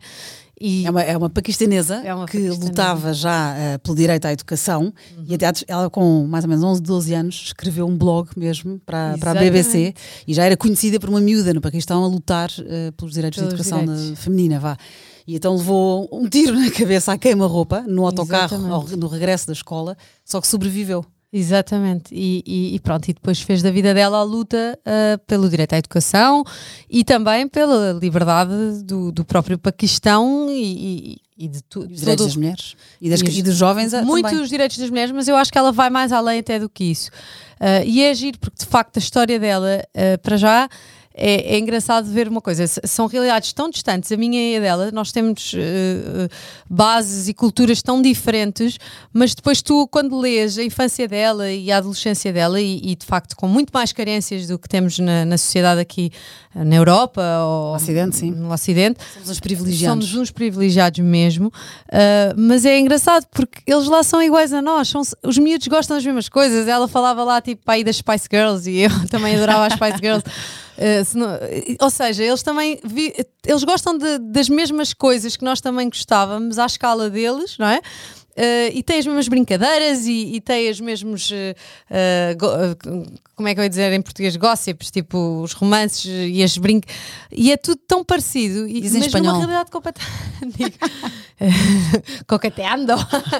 E 0.59 0.85
É 0.85 0.89
uma, 0.89 1.01
é 1.03 1.17
uma 1.17 1.29
paquistanesa 1.29 1.95
É 2.03 2.13
uma 2.15 2.25
que 2.25 2.33
paquistanesa. 2.37 2.61
Uhum. 2.61 2.67
lutava 2.69 3.13
já 3.13 3.55
eh, 3.57 3.77
pelo 3.79 3.95
direito 3.95 4.25
à 4.25 4.31
educação 4.31 4.93
e 5.27 5.35
até 5.35 5.51
ela 5.67 5.89
com 5.89 6.25
mais 6.27 6.45
ou 6.45 6.49
menos 6.49 6.63
11, 6.63 6.81
12 6.81 7.13
anos 7.13 7.35
escreveu 7.47 7.85
um 7.85 7.97
blog 7.97 8.29
mesmo 8.37 8.79
para, 8.85 9.17
para 9.17 9.31
a 9.31 9.33
BBC 9.35 9.93
e 10.25 10.33
já 10.33 10.45
era 10.45 10.55
conhecida 10.55 10.99
por 10.99 11.09
uma 11.09 11.19
miúda 11.19 11.53
no 11.53 11.59
Paquistão 11.59 12.03
a 12.03 12.07
lutar 12.07 12.49
eh, 12.65 12.91
pelos 12.95 13.13
direitos 13.13 13.37
Pelos 13.37 13.53
de 13.53 13.55
educação 13.61 13.83
direitos. 13.85 14.09
da- 14.11 14.15
feminina, 14.15 14.59
vá. 14.59 14.77
E 15.27 15.35
então 15.35 15.55
levou 15.57 16.07
um 16.11 16.29
tiro 16.29 16.57
na 16.57 16.69
cabeça 16.71 17.11
à 17.11 17.17
queima-roupa 17.17 17.81
no 17.87 18.05
autocarro 18.05 18.73
ao- 18.73 18.87
no 18.95 19.07
regresso 19.07 19.47
da 19.47 19.53
escola, 19.53 19.97
só 20.23 20.39
que 20.39 20.47
sobreviveu. 20.47 21.03
Exatamente, 21.37 22.15
e, 22.15 22.41
e- 22.47 22.75
e 22.75 22.79
pronto, 22.79 23.09
e 23.09 23.13
depois 23.13 23.41
fez 23.41 23.61
da 23.61 23.69
vida 23.69 23.93
dela 23.93 24.19
a 24.19 24.23
luta 24.23 24.79
ah, 24.85 25.19
pelo 25.27 25.49
direito 25.49 25.73
à 25.73 25.77
educação 25.77 26.45
e 26.89 27.03
também 27.03 27.45
pela 27.45 27.91
liberdade 27.91 28.81
do, 28.83 29.11
do 29.11 29.25
próprio 29.25 29.57
Paquistão 29.57 30.47
e, 30.49 31.17
e- 31.37 31.47
de. 31.49 31.59
E 31.75 31.93
os 31.93 31.99
direitos 31.99 32.25
das 32.27 32.35
mulheres 32.37 32.75
e, 33.01 33.09
das- 33.09 33.21
os- 33.21 33.37
e 33.37 33.41
dos 33.43 33.55
jovens 33.57 33.93
ah, 33.93 34.01
muito 34.03 34.25
também. 34.29 34.41
os 34.41 34.47
direitos 34.49 34.77
das 34.77 34.89
mulheres, 34.89 35.11
mas 35.11 35.27
eu 35.27 35.35
acho 35.35 35.51
que 35.51 35.57
ela 35.57 35.73
vai 35.73 35.89
mais 35.89 36.13
além 36.13 36.39
até 36.39 36.57
do 36.57 36.69
que 36.69 36.85
isso. 36.85 37.11
Ah, 37.59 37.83
e 37.83 38.01
é 38.01 38.11
agir, 38.11 38.37
porque 38.37 38.57
de 38.63 38.65
facto 38.65 38.95
a 38.95 38.99
história 38.99 39.37
dela, 39.37 39.83
ah, 39.93 40.17
para 40.19 40.37
já, 40.37 40.69
é, 41.17 41.55
é 41.55 41.57
engraçado 41.57 42.05
ver 42.11 42.27
uma 42.27 42.41
coisa. 42.41 42.65
São 42.67 43.07
realidades 43.07 43.53
tão 43.53 43.69
distantes, 43.69 44.11
a 44.11 44.17
minha 44.17 44.53
e 44.53 44.57
a 44.57 44.59
dela, 44.59 44.91
nós 44.91 45.11
temos 45.11 45.55
ah, 45.55 46.27
bases 46.69 47.29
e 47.29 47.33
culturas 47.33 47.81
tão 47.81 48.01
diferentes, 48.01 48.77
mas 49.13 49.33
depois 49.33 49.61
tu, 49.61 49.87
quando 49.87 50.19
lês 50.19 50.57
a 50.57 50.63
infância 50.63 51.07
dela 51.07 51.49
e 51.49 51.71
a 51.71 51.77
adolescência 51.77 52.33
dela, 52.33 52.59
e, 52.59 52.91
e, 52.91 52.95
de 52.95 53.05
facto 53.05 53.35
com 53.35 53.47
muito 53.47 53.71
mais 53.71 53.93
carências 53.93 54.47
do 54.47 54.59
que 54.59 54.67
temos 54.67 54.99
na, 54.99 55.23
na 55.23 55.37
sociedade 55.37 55.79
aqui 55.79 56.11
ah, 56.53 56.65
na 56.65 56.75
Europa 56.75 57.21
ou 57.41 57.69
No 57.69 57.75
Ocidente, 57.75 58.15
sim. 58.17 58.31
no 58.31 58.51
Ocidente, 58.51 58.99
Somos 59.13 59.29
os 59.29 59.39
privilegiados. 59.39 60.05
Somos 60.05 60.21
uns 60.21 60.31
privilegiados 60.31 60.99
mesmo, 60.99 61.47
uh, 61.47 62.35
mas 62.35 62.65
é 62.65 62.77
engraçado 62.77 63.25
porque 63.31 63.59
eles 63.65 63.87
lá 63.87 64.03
são 64.03 64.21
iguais 64.21 64.51
a 64.51 64.61
nós, 64.61 64.89
são, 64.89 65.01
os 65.23 65.37
miúdos 65.37 65.67
gostam 65.67 65.95
das 65.95 66.05
mesmas 66.05 66.27
coisas. 66.27 66.67
Ela 66.67 66.87
falava 66.87 67.23
lá 67.23 67.41
tipo 67.41 67.61
aí 67.67 67.83
das 67.83 67.97
Spice 67.97 68.27
Girls 68.29 68.69
e 68.69 68.81
eu 68.81 68.89
também 69.09 69.35
adorava 69.35 69.67
as 69.67 69.73
Spice 69.73 69.97
Girls. 70.01 70.23
Uh, 70.77 71.05
se 71.05 71.17
não- 71.17 71.29
ou 71.81 71.89
seja, 71.89 72.23
eles 72.23 72.43
também 72.43 72.79
vi- 72.83 73.13
eles 73.45 73.63
gostam 73.63 73.97
de- 73.97 74.19
das 74.19 74.49
mesmas 74.49 74.93
coisas 74.93 75.35
que 75.37 75.43
nós 75.45 75.61
também 75.61 75.87
gostávamos 75.89 76.59
à 76.59 76.65
escala 76.65 77.09
deles, 77.09 77.57
não 77.57 77.67
é? 77.67 77.77
Uh, 78.37 78.67
e 78.73 78.83
tem 78.83 78.99
as 78.99 79.05
mesmas 79.05 79.29
brincadeiras 79.29 80.05
e, 80.05 80.35
e 80.35 80.41
tem 80.41 80.69
os 80.69 80.81
mesmos 80.81 81.31
uh, 81.31 82.37
go- 82.37 82.49
como 83.33 83.47
é 83.47 83.53
que 83.53 83.61
eu 83.61 83.63
ia 83.63 83.69
dizer 83.69 83.93
em 83.93 84.01
português 84.01 84.35
gossips, 84.35 84.91
tipo 84.91 85.41
os 85.41 85.53
romances 85.53 86.03
e 86.05 86.43
as 86.43 86.57
brinc 86.57 86.83
e 87.31 87.49
é 87.53 87.55
tudo 87.55 87.79
tão 87.87 88.03
parecido 88.03 88.67
e 88.67 88.81
Diz 88.81 88.91
em 88.93 88.97
mas 88.97 89.05
espanhol. 89.07 89.27
numa 89.35 89.37
realidade 89.45 89.71
completamente 89.71 90.77
coqueteando 92.27 92.93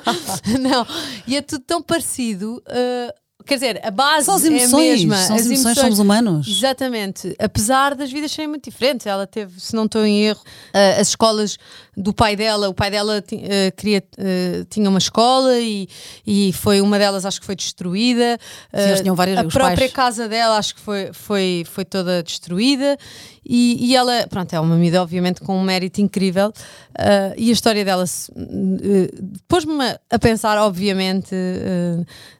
não, 0.62 0.88
e 1.28 1.36
é 1.36 1.42
tudo 1.42 1.64
tão 1.66 1.82
parecido 1.82 2.64
uh, 2.68 3.14
quer 3.46 3.56
dizer, 3.56 3.82
a 3.84 3.92
base 3.92 4.26
São 4.26 4.36
as 4.36 4.44
é 4.44 4.48
a 4.48 4.52
emoções, 4.52 5.06
mesma. 5.06 5.18
são 5.18 5.36
as 5.36 5.46
emoções, 5.46 5.78
somos 5.78 6.00
humanos. 6.00 6.48
Exatamente. 6.48 7.36
Apesar 7.40 7.96
das 7.96 8.12
vidas 8.12 8.32
serem 8.32 8.48
muito 8.48 8.70
diferentes. 8.70 9.06
Ela 9.06 9.28
teve, 9.28 9.60
se 9.60 9.76
não 9.76 9.86
estou 9.86 10.06
em 10.06 10.24
erro, 10.24 10.42
uh, 10.42 11.00
as 11.02 11.10
escolas 11.10 11.58
do 11.96 12.14
pai 12.14 12.36
dela. 12.36 12.70
O 12.70 12.74
pai 12.74 12.92
dela 12.92 13.20
uh, 13.20 13.76
queria, 13.76 14.04
uh, 14.18 14.66
tinha 14.70 14.90
uma 14.90 15.00
escola 15.00 15.58
e, 15.60 15.88
e 16.26 16.52
foi 16.54 16.82
uma 16.82 17.00
delas, 17.00 17.26
acho 17.26 17.40
que 17.40 17.46
foi 17.46 17.56
destruída. 17.56 18.38
Sim, 18.74 18.82
eles 18.82 19.02
tinham 19.02 19.16
várias, 19.16 19.38
a 19.38 19.44
própria 19.44 19.78
pais. 19.78 19.94
casa 19.94 20.28
dela, 20.28 20.58
acho 20.58 20.76
que 20.76 20.82
foi, 20.82 21.12
foi, 21.14 21.64
foi 21.70 21.86
toda 21.86 22.24
destruída. 22.24 22.98
E, 23.46 23.78
e 23.92 23.96
ela, 23.96 24.28
pronto, 24.28 24.52
é 24.54 24.60
uma 24.60 24.76
medida, 24.76 25.02
obviamente, 25.02 25.42
com 25.42 25.58
um 25.58 25.64
mérito 25.64 26.02
incrível. 26.02 26.52
e 27.38 27.50
a 27.50 27.54
história 27.54 27.86
dela 27.86 28.06
pôs-me 29.48 29.74
a 30.10 30.20
pensar, 30.20 30.58
obviamente, 30.58 31.36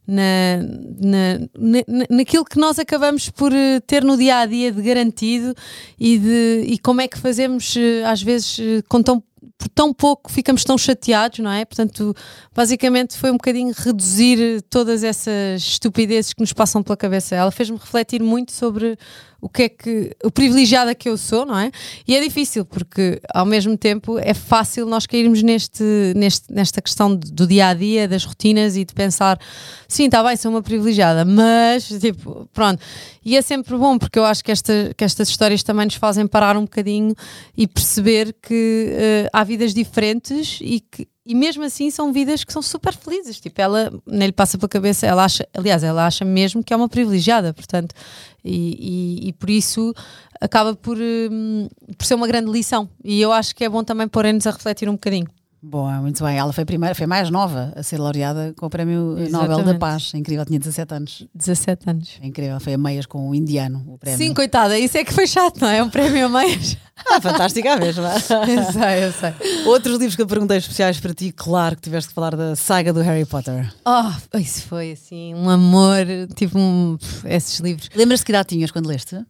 na, 0.08 0.58
na, 1.00 1.40
na, 1.58 2.06
naquilo 2.10 2.46
que 2.46 2.58
nós 2.58 2.80
acabamos 2.80 3.30
por 3.30 3.52
ter 3.86 4.04
no 4.04 4.18
dia 4.18 4.40
a 4.40 4.46
dia 4.46 4.72
de 4.72 4.82
garantido 4.82 5.54
e, 6.00 6.18
de, 6.18 6.66
e 6.68 6.78
como 6.80 7.02
é 7.02 7.08
que 7.08 7.18
fazemos, 7.18 7.76
às 8.06 8.22
vezes, 8.22 8.58
com 8.88 9.04
tão 9.04 9.24
por 9.58 9.70
tão 9.70 9.94
pouco 9.94 10.32
ficamos 10.32 10.64
tão 10.64 10.78
chateados, 10.78 11.40
não 11.40 11.52
é? 11.52 11.66
Portanto, 11.66 12.14
basicamente 12.54 13.18
foi 13.18 13.30
um 13.30 13.38
bocadinho 13.38 13.74
reduzir 13.76 14.62
todas 14.64 15.04
essas 15.04 15.62
estupidezes 15.62 16.34
que 16.34 16.42
nos 16.42 16.54
passam 16.54 16.84
pela 16.84 16.98
cabeça. 16.98 17.36
Ela 17.36 17.52
fez-me 17.52 17.78
refletir 17.78 18.22
muito 18.22 18.52
sobre 18.52 18.98
o 19.46 19.50
que 19.50 19.62
é 19.62 19.70
que 19.70 20.12
o 20.24 20.32
privilegiada 20.32 20.96
que 20.96 21.08
eu 21.08 21.16
sou, 21.16 21.46
não 21.46 21.56
é? 21.56 21.72
E 22.08 22.16
é 22.16 22.20
difícil 22.20 22.66
porque 22.66 23.22
ao 23.32 23.46
mesmo 23.46 23.78
tempo 23.78 24.18
é 24.18 24.34
fácil 24.34 24.88
nós 24.88 25.06
cairmos 25.06 25.44
neste, 25.44 25.84
neste 26.16 26.52
nesta 26.52 26.82
questão 26.82 27.16
do 27.16 27.46
dia 27.46 27.68
a 27.68 27.74
dia, 27.76 28.08
das 28.08 28.26
rotinas 28.26 28.76
e 28.76 28.84
de 28.84 28.92
pensar, 28.92 29.40
sim, 29.88 30.06
está 30.06 30.24
bem, 30.24 30.36
sou 30.36 30.50
uma 30.50 30.64
privilegiada, 30.64 31.24
mas 31.24 31.88
tipo, 32.02 32.50
pronto. 32.52 32.82
E 33.24 33.38
é 33.38 33.42
sempre 33.44 33.78
bom 33.78 34.00
porque 34.00 34.18
eu 34.18 34.26
acho 34.26 34.44
que, 34.44 34.52
esta, 34.52 34.92
que 34.98 35.04
estas 35.04 35.30
histórias 35.30 35.62
também 35.62 35.86
nos 35.86 35.96
fazem 35.96 36.26
parar 36.26 36.58
um 36.58 36.64
bocadinho 36.64 37.14
e 37.56 37.68
perceber 37.68 38.36
que 38.42 38.90
uh, 39.26 39.30
há 39.32 39.44
vidas 39.44 39.76
diferentes 39.76 40.58
e 40.60 40.80
que 40.80 41.08
e 41.26 41.34
mesmo 41.34 41.64
assim 41.64 41.90
são 41.90 42.14
vidas 42.14 42.44
que 42.44 42.54
são 42.54 42.62
super 42.62 42.94
felizes. 42.94 43.40
Tipo, 43.40 43.60
ela 43.60 43.92
nem 44.06 44.28
lhe 44.28 44.32
passa 44.32 44.58
pela 44.58 44.70
cabeça, 44.70 45.08
ela 45.08 45.26
acha, 45.26 45.48
aliás, 45.54 45.84
ela 45.84 46.06
acha 46.06 46.24
mesmo 46.24 46.64
que 46.64 46.74
é 46.74 46.78
uma 46.78 46.88
privilegiada, 46.88 47.54
portanto, 47.54 47.96
e, 48.44 49.24
e, 49.26 49.30
e 49.30 49.34
por 49.34 49.50
isso 49.50 49.94
acaba 50.40 50.76
por, 50.76 50.98
um, 51.00 51.68
por 51.98 52.06
ser 52.06 52.14
uma 52.14 52.28
grande 52.28 52.52
lição. 52.52 52.88
E 53.04 53.20
eu 53.20 53.32
acho 53.32 53.56
que 53.56 53.64
é 53.64 53.70
bom 53.70 53.84
também 53.84 54.08
porem-nos 54.08 54.46
a 54.46 54.52
refletir 54.52 54.88
um 54.88 54.94
bocadinho. 54.94 55.28
Boa, 55.68 55.94
muito 56.00 56.24
bem. 56.24 56.38
Ela 56.38 56.54
foi 56.54 56.64
primeira, 56.64 56.94
foi 56.94 57.08
mais 57.08 57.32
nova 57.32 57.74
a 57.76 57.82
ser 57.82 57.98
laureada 57.98 58.54
com 58.56 58.68
o 58.68 58.70
Prémio 58.70 59.18
Exatamente. 59.18 59.32
Nobel 59.32 59.74
da 59.74 59.80
Paz. 59.80 60.12
É 60.14 60.18
incrível, 60.18 60.46
tinha 60.46 60.60
17 60.60 60.94
anos. 60.94 61.28
17 61.34 61.90
anos. 61.90 62.20
É 62.22 62.28
incrível, 62.28 62.60
foi 62.60 62.76
a 62.76 62.78
meias 62.78 63.08
com 63.08 63.30
o 63.30 63.34
indiano, 63.34 63.84
o 63.88 63.98
prémio. 63.98 64.18
Sim, 64.18 64.34
coitada, 64.34 64.78
isso 64.78 64.96
é 64.96 65.04
que 65.04 65.12
foi 65.12 65.26
chato, 65.26 65.60
não 65.60 65.68
é? 65.68 65.82
Um 65.82 65.90
prémio 65.90 66.28
a 66.28 66.30
meias. 66.30 66.78
Ah, 67.08 67.20
fantástica 67.20 67.74
a 67.74 67.76
mesma. 67.76 68.08
eu 68.48 68.72
sei, 68.72 69.04
eu 69.04 69.12
sei. 69.12 69.66
Outros 69.66 69.98
livros 69.98 70.16
que 70.16 70.22
eu 70.22 70.28
perguntei 70.28 70.58
especiais 70.58 70.98
para 70.98 71.14
ti, 71.14 71.30
claro 71.30 71.76
que 71.76 71.82
tiveste 71.82 72.08
que 72.08 72.16
falar 72.16 72.38
da 72.38 72.56
saga 72.56 72.94
do 72.94 73.02
Harry 73.02 73.26
Potter. 73.26 73.70
Oh, 73.86 74.38
isso 74.38 74.64
foi 74.64 74.94
assim, 74.94 75.36
um 75.36 75.50
amor, 75.50 76.06
tipo 76.36 76.58
um, 76.58 76.98
esses 77.26 77.60
livros. 77.60 77.90
Lembras-te 77.94 78.26
que 78.26 78.32
idade 78.32 78.48
tinhas 78.48 78.72
quando 78.72 78.88
leste? 78.88 79.26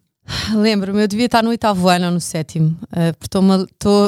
Lembro-me, 0.54 1.02
eu 1.02 1.08
devia 1.08 1.26
estar 1.28 1.44
no 1.44 1.50
oitavo 1.50 1.88
ano 1.88 2.08
ou 2.08 2.12
no 2.12 2.20
sétimo, 2.20 2.78
uh, 2.86 3.16
porque 3.20 3.38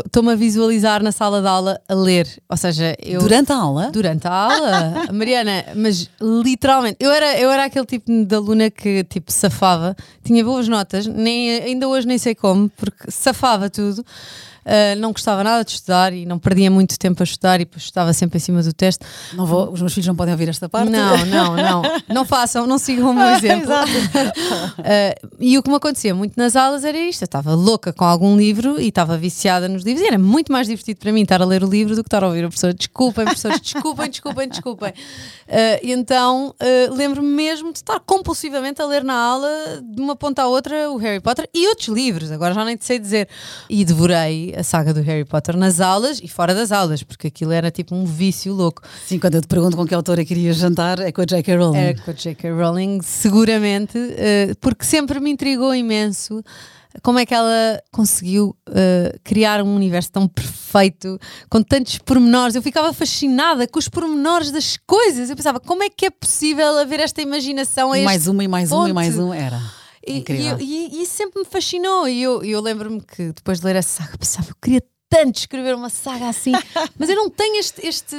estou-me 0.05 0.31
a 0.31 0.35
visualizar 0.35 1.03
na 1.03 1.11
sala 1.11 1.41
de 1.41 1.47
aula 1.47 1.79
a 1.87 1.93
ler. 1.93 2.27
Ou 2.49 2.57
seja, 2.57 2.95
eu. 3.03 3.19
Durante 3.21 3.51
a 3.51 3.55
aula? 3.55 3.91
Durante 3.91 4.27
a 4.27 4.31
aula, 4.31 4.93
Mariana, 5.13 5.65
mas 5.75 6.09
literalmente, 6.19 6.97
eu 6.99 7.11
era, 7.11 7.39
eu 7.39 7.51
era 7.51 7.65
aquele 7.65 7.85
tipo 7.85 8.11
de 8.11 8.35
aluna 8.35 8.69
que 8.71 9.03
tipo 9.03 9.31
safava, 9.31 9.95
tinha 10.23 10.43
boas 10.43 10.67
notas, 10.67 11.05
nem, 11.05 11.51
ainda 11.51 11.87
hoje 11.87 12.07
nem 12.07 12.17
sei 12.17 12.33
como, 12.33 12.69
porque 12.69 13.11
safava 13.11 13.69
tudo. 13.69 14.03
Uh, 14.67 14.99
não 14.99 15.13
gostava 15.13 15.45
nada 15.45 15.63
de 15.63 15.71
estudar 15.71 16.11
e 16.11 16.25
não 16.25 16.37
perdia 16.37 16.69
muito 16.69 16.99
tempo 16.99 17.23
a 17.23 17.25
estudar 17.25 17.55
e 17.55 17.63
depois 17.63 17.83
estava 17.83 18.11
sempre 18.11 18.35
em 18.35 18.39
cima 18.41 18.61
do 18.61 18.73
teste. 18.73 19.05
Não 19.33 19.45
vou, 19.45 19.71
os 19.71 19.79
meus 19.79 19.93
filhos 19.93 20.07
não 20.07 20.15
podem 20.15 20.33
ouvir 20.33 20.49
esta 20.49 20.67
parte. 20.67 20.89
Não, 20.89 21.15
não, 21.25 21.55
não. 21.55 21.81
Não 22.09 22.25
façam, 22.25 22.67
não 22.67 22.77
sigam 22.77 23.11
o 23.11 23.13
meu 23.13 23.27
exemplo. 23.27 23.71
uh, 23.71 25.27
e 25.39 25.57
o 25.57 25.63
que 25.63 25.69
me 25.69 25.77
acontecia 25.77 26.13
muito 26.13 26.33
nas 26.35 26.57
aulas 26.57 26.83
era 26.83 26.97
isto: 26.97 27.21
eu 27.21 27.27
estava 27.27 27.55
louca 27.55 27.93
com 27.93 28.03
algum 28.03 28.35
livro 28.35 28.77
e 28.77 28.89
estava 28.89 29.17
viciada 29.17 29.69
nos 29.69 29.83
livros. 29.83 30.03
E 30.03 30.07
era 30.07 30.19
muito 30.19 30.51
mais 30.51 30.67
divertido 30.67 30.99
para 30.99 31.13
mim 31.13 31.21
estar 31.21 31.41
a 31.41 31.45
ler 31.45 31.63
o 31.63 31.69
livro 31.69 31.95
do 31.95 32.03
que 32.03 32.07
estar 32.07 32.21
a 32.21 32.27
ouvir 32.27 32.43
a 32.43 32.49
professora. 32.49 32.73
Desculpem, 32.73 33.23
professores, 33.23 33.61
desculpem, 33.61 34.09
desculpem, 34.09 34.49
desculpem. 34.49 34.89
Uh, 34.89 35.79
e 35.81 35.93
então 35.93 36.53
lembro-me 36.91 37.29
mesmo 37.29 37.71
de 37.71 37.79
estar 37.79 38.01
compulsivamente 38.01 38.81
a 38.81 38.85
ler 38.85 39.01
na 39.01 39.15
aula, 39.15 39.49
de 39.81 40.01
uma 40.01 40.15
ponta 40.15 40.41
à 40.41 40.47
outra, 40.47 40.91
o 40.91 40.97
Harry 40.97 41.21
Potter 41.21 41.49
e 41.53 41.67
outros 41.69 41.87
livros, 41.87 42.31
agora 42.31 42.53
já 42.53 42.65
nem 42.65 42.75
te 42.75 42.83
sei 42.83 42.99
dizer. 42.99 43.29
E 43.69 43.85
devorei 43.85 44.56
a 44.57 44.63
saga 44.63 44.93
do 44.93 45.01
Harry 45.01 45.25
Potter 45.25 45.55
nas 45.55 45.79
aulas 45.79 46.19
e 46.21 46.27
fora 46.27 46.53
das 46.53 46.71
aulas, 46.71 47.03
porque 47.03 47.27
aquilo 47.27 47.51
era 47.51 47.69
tipo 47.71 47.95
um 47.95 48.05
vício 48.05 48.53
louco. 48.53 48.81
Sim, 49.05 49.19
quando 49.19 49.35
eu 49.35 49.41
te 49.41 49.47
pergunto 49.47 49.77
com 49.77 49.85
que 49.85 49.93
autora 49.93 50.25
querias 50.25 50.57
jantar, 50.57 50.99
é 50.99 51.11
com 51.11 51.21
a 51.21 51.25
J.K. 51.25 51.55
Rowling. 51.55 51.77
É 51.77 51.93
com 51.93 52.11
a 52.11 52.13
J.K. 52.13 52.51
Rowling, 52.51 53.01
seguramente, 53.01 53.97
uh, 53.97 54.55
porque 54.59 54.85
sempre 54.85 55.19
me 55.19 55.31
intrigou 55.31 55.73
imenso 55.73 56.43
como 57.03 57.19
é 57.19 57.25
que 57.25 57.33
ela 57.33 57.81
conseguiu 57.91 58.55
uh, 58.69 59.19
criar 59.23 59.61
um 59.61 59.75
universo 59.75 60.11
tão 60.11 60.27
perfeito, 60.27 61.19
com 61.49 61.61
tantos 61.61 61.97
pormenores. 61.99 62.55
Eu 62.55 62.61
ficava 62.61 62.91
fascinada 62.93 63.67
com 63.67 63.79
os 63.79 63.87
pormenores 63.87 64.51
das 64.51 64.77
coisas. 64.77 65.29
Eu 65.29 65.35
pensava, 65.35 65.59
como 65.59 65.83
é 65.83 65.89
que 65.89 66.05
é 66.05 66.09
possível 66.09 66.77
haver 66.79 66.99
esta 66.99 67.21
imaginação 67.21 67.89
Mais 67.89 68.27
uma 68.27 68.43
e 68.43 68.47
mais 68.47 68.69
ponto? 68.69 68.79
uma 68.81 68.89
e 68.89 68.93
mais 68.93 69.17
um, 69.17 69.33
era. 69.33 69.61
E, 70.07 70.23
e, 70.29 70.97
e, 70.97 71.03
isso 71.03 71.13
sempre 71.13 71.39
me 71.39 71.45
fascinou. 71.45 72.07
E 72.07 72.21
eu, 72.21 72.43
eu 72.43 72.61
lembro-me 72.61 73.01
que 73.01 73.31
depois 73.33 73.59
de 73.59 73.65
ler 73.65 73.75
essa 73.75 74.03
saga, 74.03 74.17
pensava, 74.17 74.49
eu 74.49 74.55
queria 74.61 74.81
tanto 75.09 75.37
escrever 75.39 75.73
uma 75.73 75.89
saga 75.89 76.27
assim, 76.27 76.51
mas 76.99 77.09
eu 77.09 77.15
não 77.15 77.29
tenho 77.29 77.57
este, 77.57 77.85
este, 77.85 78.15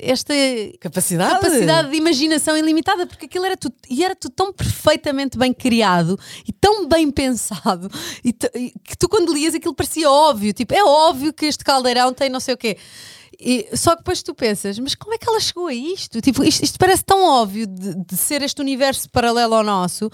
esta 0.00 0.32
capacidade. 0.80 1.34
capacidade 1.34 1.90
de 1.90 1.96
imaginação 1.96 2.56
ilimitada, 2.56 3.06
porque 3.06 3.26
aquilo 3.26 3.44
era 3.44 3.56
tudo, 3.56 3.74
e 3.88 4.02
era 4.02 4.16
tudo 4.16 4.32
tão 4.32 4.52
perfeitamente 4.52 5.36
bem 5.36 5.52
criado 5.52 6.18
e 6.46 6.52
tão 6.52 6.88
bem 6.88 7.10
pensado, 7.10 7.90
e, 8.24 8.34
e 8.54 8.72
que 8.82 8.96
tu 8.98 9.08
quando 9.08 9.32
lias 9.32 9.54
aquilo 9.54 9.74
parecia 9.74 10.10
óbvio, 10.10 10.52
tipo, 10.52 10.74
é 10.74 10.82
óbvio 10.82 11.32
que 11.32 11.44
este 11.46 11.62
caldeirão 11.62 12.12
tem 12.12 12.30
não 12.30 12.40
sei 12.40 12.54
o 12.54 12.58
quê. 12.58 12.78
E, 13.42 13.68
só 13.74 13.92
que 13.92 13.98
depois 13.98 14.22
tu 14.22 14.34
pensas, 14.34 14.78
mas 14.78 14.94
como 14.94 15.14
é 15.14 15.18
que 15.18 15.26
ela 15.26 15.40
chegou 15.40 15.66
a 15.66 15.72
isto? 15.72 16.20
Tipo, 16.20 16.44
isto, 16.44 16.62
isto 16.62 16.78
parece 16.78 17.02
tão 17.02 17.24
óbvio 17.24 17.66
de, 17.66 17.94
de, 18.04 18.16
ser 18.16 18.42
este 18.42 18.60
universo 18.60 19.08
paralelo 19.08 19.54
ao 19.54 19.64
nosso 19.64 20.10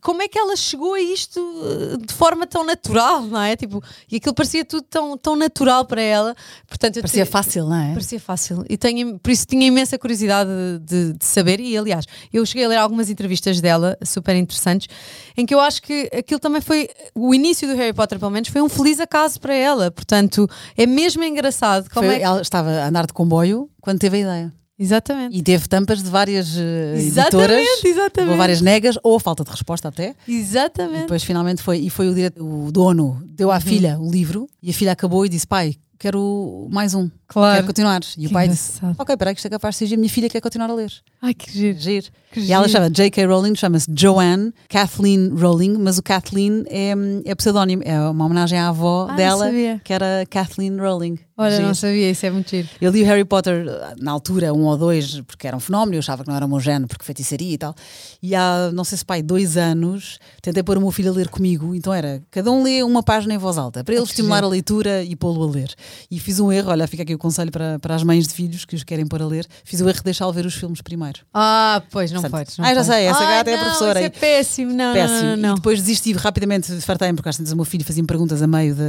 como 0.00 0.22
é 0.22 0.28
que 0.28 0.38
ela 0.38 0.56
chegou 0.56 0.94
a 0.94 1.00
isto 1.00 1.40
eh, 1.40 2.06
de 2.06 2.14
forma 2.14 2.46
tão 2.46 2.64
natural, 2.64 3.22
não 3.22 3.40
é? 3.40 3.56
Tipo, 3.56 3.82
e 4.10 4.16
aquilo 4.16 4.34
parecia 4.34 4.64
tudo 4.64 4.82
tão, 4.82 5.16
tão 5.18 5.36
natural 5.36 5.84
para 5.84 6.00
ela. 6.00 6.34
Portanto, 6.66 7.00
parecia 7.00 7.24
te... 7.24 7.30
fácil, 7.30 7.66
não 7.66 7.76
é? 7.76 7.92
Parecia 7.92 8.20
fácil. 8.20 8.64
E 8.68 8.76
tenho, 8.76 9.18
por 9.18 9.30
isso 9.30 9.46
tinha 9.46 9.66
imensa 9.66 9.98
curiosidade 9.98 10.50
de, 10.80 11.12
de, 11.12 11.24
saber. 11.24 11.60
E 11.60 11.76
aliás, 11.76 12.06
eu 12.32 12.44
cheguei 12.46 12.64
a 12.64 12.68
ler 12.68 12.76
algumas 12.76 13.10
entrevistas 13.10 13.60
dela, 13.60 13.98
super 14.02 14.34
interessantes, 14.36 14.88
em 15.36 15.44
que 15.44 15.54
eu 15.54 15.60
acho 15.60 15.82
que 15.82 16.08
aquilo 16.16 16.40
também 16.40 16.60
foi. 16.60 16.88
O 17.14 17.34
início 17.34 17.68
do 17.68 17.74
Harry 17.74 17.92
Potter, 17.92 18.18
pelo 18.18 18.30
menos, 18.30 18.48
foi 18.48 18.62
um 18.62 18.68
feliz 18.68 19.00
acaso 19.00 19.40
para 19.40 19.54
ela. 19.54 19.90
Portanto, 19.90 20.48
é 20.76 20.86
mesmo 20.86 21.22
engraçado. 21.22 21.90
Como 21.90 22.06
foi, 22.06 22.16
é 22.16 22.18
que... 22.18 22.24
Ela 22.24 22.40
estava 22.40 22.70
a 22.70 22.88
andar 22.88 23.06
de 23.06 23.12
comboio 23.12 23.68
quando 23.80 23.98
teve 23.98 24.18
a 24.18 24.20
ideia. 24.20 24.63
Exatamente. 24.78 25.36
E 25.36 25.42
teve 25.42 25.68
tampas 25.68 26.02
de 26.02 26.10
várias 26.10 26.56
uh, 26.56 26.60
editoras, 26.96 27.06
exatamente, 27.06 27.86
exatamente. 27.86 28.30
ou 28.32 28.36
várias 28.36 28.60
negas, 28.60 28.98
ou 29.02 29.20
falta 29.20 29.44
de 29.44 29.50
resposta 29.50 29.88
até. 29.88 30.14
Exatamente. 30.26 30.98
E 30.98 31.00
depois 31.02 31.22
finalmente 31.22 31.62
foi, 31.62 31.78
e 31.78 31.90
foi 31.90 32.08
o, 32.08 32.14
direto, 32.14 32.44
o 32.44 32.72
dono, 32.72 33.22
deu 33.24 33.50
à 33.50 33.54
uhum. 33.54 33.60
filha 33.60 33.98
o 33.98 34.10
livro, 34.10 34.48
e 34.62 34.70
a 34.70 34.74
filha 34.74 34.92
acabou 34.92 35.24
e 35.24 35.28
disse: 35.28 35.46
pai, 35.46 35.76
quero 35.98 36.68
mais 36.70 36.92
um. 36.92 37.08
Claro. 37.28 37.56
Quero 37.56 37.66
continuar. 37.66 38.00
E 38.16 38.22
que 38.22 38.26
o 38.26 38.30
pai 38.30 38.46
engraçado. 38.46 38.90
disse: 38.90 39.00
Ok, 39.00 39.16
peraí, 39.16 39.34
que 39.34 39.38
isto 39.38 39.46
é 39.46 39.50
capaz 39.50 39.76
de 39.76 39.86
ser 39.86 39.94
a 39.94 39.96
minha 39.96 40.10
filha 40.10 40.28
quer 40.28 40.40
continuar 40.40 40.68
a 40.70 40.74
ler. 40.74 40.92
Ai, 41.24 41.32
que 41.32 41.50
giro. 41.50 41.78
giro. 41.78 42.06
Que 42.34 42.40
e 42.40 42.52
ela 42.52 42.66
chama 42.66 42.90
J.K. 42.90 43.26
Rowling, 43.26 43.54
chama-se 43.54 43.86
Joanne 43.96 44.52
Kathleen 44.68 45.30
Rowling, 45.34 45.78
mas 45.78 45.98
o 45.98 46.02
Kathleen 46.02 46.64
é, 46.66 46.92
é 47.24 47.34
pseudónimo, 47.36 47.82
é 47.84 47.98
uma 48.00 48.26
homenagem 48.26 48.58
à 48.58 48.68
avó 48.68 49.06
ah, 49.08 49.14
dela, 49.14 49.48
que 49.84 49.92
era 49.92 50.26
Kathleen 50.28 50.76
Rowling. 50.76 51.16
Olha, 51.36 51.52
giro. 51.52 51.66
não 51.66 51.74
sabia, 51.74 52.10
isso 52.10 52.26
é 52.26 52.30
muito 52.30 52.50
giro. 52.50 52.68
Eu 52.80 52.90
li 52.90 53.02
o 53.02 53.06
Harry 53.06 53.24
Potter 53.24 53.64
na 53.98 54.10
altura, 54.10 54.52
um 54.52 54.64
ou 54.64 54.76
dois, 54.76 55.20
porque 55.20 55.46
era 55.46 55.56
um 55.56 55.60
fenómeno, 55.60 55.94
eu 55.94 56.00
achava 56.00 56.24
que 56.24 56.28
não 56.28 56.36
era 56.36 56.44
o 56.44 56.48
meu 56.48 56.58
género, 56.58 56.88
porque 56.88 57.04
feitiçaria 57.04 57.54
e 57.54 57.58
tal. 57.58 57.74
E 58.20 58.34
há, 58.34 58.70
não 58.72 58.82
sei 58.82 58.98
se 58.98 59.04
pai, 59.04 59.22
dois 59.22 59.56
anos, 59.56 60.18
tentei 60.42 60.62
pôr 60.62 60.76
o 60.76 60.80
meu 60.80 60.90
filho 60.90 61.12
a 61.12 61.14
ler 61.14 61.28
comigo, 61.28 61.72
então 61.72 61.92
era, 61.92 62.20
cada 62.32 62.50
um 62.50 62.64
lê 62.64 62.82
uma 62.82 63.02
página 63.02 63.34
em 63.34 63.38
voz 63.38 63.56
alta, 63.58 63.84
para 63.84 63.94
ele 63.94 64.02
estimular 64.02 64.38
giro. 64.38 64.46
a 64.46 64.50
leitura 64.50 65.02
e 65.04 65.14
pô-lo 65.14 65.44
a 65.44 65.50
ler. 65.50 65.72
E 66.10 66.18
fiz 66.18 66.40
um 66.40 66.50
erro, 66.50 66.70
olha, 66.70 66.86
fica 66.88 67.04
aqui 67.04 67.14
o 67.14 67.18
conselho 67.18 67.52
para, 67.52 67.78
para 67.78 67.94
as 67.94 68.02
mães 68.02 68.26
de 68.26 68.34
filhos 68.34 68.64
que 68.64 68.74
os 68.74 68.82
querem 68.82 69.06
pôr 69.06 69.22
a 69.22 69.26
ler, 69.26 69.46
fiz 69.64 69.80
o 69.80 69.88
erro 69.88 69.98
de 69.98 70.04
deixá-lo 70.04 70.32
ver 70.32 70.46
os 70.46 70.54
filmes 70.54 70.82
primeiro. 70.82 71.13
Ah, 71.32 71.82
pois, 71.90 72.10
não 72.12 72.20
Portanto, 72.20 72.38
podes. 72.40 72.58
não 72.58 72.64
ah, 72.64 72.74
já 72.74 72.84
sei, 72.84 73.04
essa 73.06 73.20
gata 73.24 73.50
é 73.50 73.54
a 73.54 73.58
professora. 73.58 74.00
Isso 74.00 74.06
é 74.06 74.10
péssimo, 74.10 74.72
não, 74.72 74.92
Péssimo. 74.94 75.20
não, 75.22 75.26
não, 75.30 75.36
não. 75.36 75.52
E 75.52 75.56
depois 75.56 75.80
desisti 75.80 76.12
rapidamente, 76.12 76.72
fartei-me, 76.80 77.16
porque 77.16 77.28
às 77.28 77.36
vezes 77.36 77.52
o 77.52 77.56
meu 77.56 77.64
filho 77.64 77.84
fazia-me 77.84 78.06
perguntas 78.06 78.40
a 78.42 78.46
meio 78.46 78.74
da, 78.74 78.84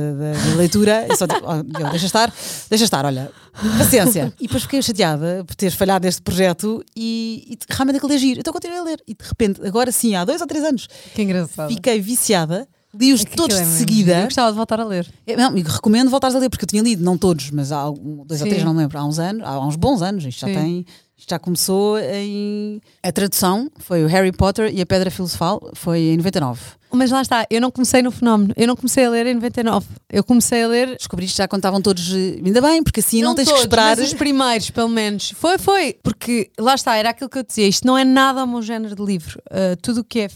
leitura. 0.58 1.06
E 1.10 1.16
só 1.16 1.28
tipo, 1.28 1.42
"Oh, 1.46 1.64
deixa 1.92 2.06
estar, 2.06 2.34
deixa 2.70 2.86
estar, 2.86 3.06
olha, 3.06 3.32
paciência. 3.78 4.34
E 4.40 4.44
depois 4.48 4.64
fiquei 4.64 4.82
chateada 4.82 5.44
por 5.46 5.56
ter 5.56 5.72
falhado 5.72 6.06
neste 6.06 6.22
projeto 6.22 6.84
e, 6.96 7.46
e 7.52 7.74
realmente 7.74 7.98
aquilo 7.98 8.14
é 8.14 8.18
giro. 8.18 8.40
Então 8.40 8.54
continuei 8.54 8.80
a 8.80 8.84
ler. 8.84 9.00
E 9.08 9.14
de 9.14 9.26
repente, 9.28 9.66
agora 9.66 9.92
sim, 9.92 10.16
há 10.16 10.24
dois 10.26 10.42
ou 10.42 10.48
três 10.48 10.64
anos, 10.64 10.88
Que 11.14 11.22
engraçado. 11.24 11.70
fiquei 11.70 12.00
viciada. 12.02 12.68
Li-os 13.00 13.22
É 13.22 13.26
todos 13.26 13.56
de 13.56 13.62
é 13.64 13.66
seguida. 13.66 14.20
Eu 14.20 14.24
gostava 14.26 14.52
de 14.52 14.58
voltar 14.58 14.80
a 14.80 14.86
ler. 14.86 15.08
É, 15.26 15.36
Não, 15.36 15.54
recomendo 15.54 16.10
voltares 16.10 16.36
a 16.36 16.40
ler, 16.40 16.50
porque 16.50 16.66
eu 16.66 16.68
tinha 16.68 16.82
lido, 16.82 17.04
não 17.04 17.18
todos, 17.18 17.52
mas 17.52 17.72
há 17.72 17.84
dois 17.90 18.42
ou 18.42 18.46
Sim. 18.46 18.50
três, 18.50 18.64
não 18.64 18.74
me 18.74 18.80
lembro, 18.80 18.98
há 18.98 19.06
uns 19.06 19.20
anos, 19.20 19.44
há 19.44 19.60
uns 19.60 19.76
bons 19.76 20.02
anos, 20.02 20.26
isto 20.26 20.40
já 20.42 20.48
Sim. 20.48 20.54
tem. 20.54 20.86
Isto 21.18 21.30
já 21.30 21.40
começou 21.40 21.98
em. 21.98 22.82
A 23.02 23.10
tradução 23.10 23.72
foi 23.80 24.04
o 24.04 24.08
Harry 24.08 24.34
Potter 24.34 24.70
e 24.74 24.82
a 24.82 24.86
Pedra 24.86 25.10
Filosofal, 25.10 25.72
foi 25.74 26.00
em 26.00 26.18
99. 26.18 26.60
Mas 26.92 27.12
lá 27.12 27.22
está, 27.22 27.46
eu 27.50 27.60
não 27.60 27.72
comecei 27.72 28.02
no 28.02 28.12
fenómeno. 28.12 28.54
Eu 28.56 28.68
não 28.68 28.76
comecei 28.76 29.06
a 29.06 29.10
ler 29.10 29.28
em 29.28 29.34
99. 29.36 29.86
Eu 30.10 30.24
comecei 30.24 30.64
a 30.64 30.68
ler. 30.68 30.96
Descobriste 30.96 31.38
já 31.38 31.48
quando 31.48 31.60
estavam 31.60 31.82
todos. 31.82 32.14
Ainda 32.14 32.62
bem, 32.62 32.82
porque 32.84 33.02
assim 33.02 33.22
não, 33.22 33.36
tens 33.36 33.46
todos, 33.46 33.62
que 33.62 33.68
esperar. 33.68 33.98
Mas 33.98 34.08
os 34.08 34.14
primeiros, 34.14 34.70
pelo 34.70 34.90
menos. 34.90 35.32
Foi, 35.32 35.58
foi. 35.58 35.98
Porque 36.02 36.50
lá 36.58 36.74
está, 36.76 36.96
era 36.96 37.10
aquilo 37.10 37.30
que 37.30 37.38
eu 37.38 37.44
dizia. 37.44 37.68
Isto 37.68 37.86
não 37.86 37.98
é 37.98 38.04
nada 38.04 38.44
o 38.44 38.48
meu 38.48 38.62
género 38.62 38.96
de 38.96 39.04
livro. 39.04 39.42
Uh, 39.52 39.76
tudo 39.82 40.02
o 40.02 40.04
que 40.04 40.22
é 40.22 40.30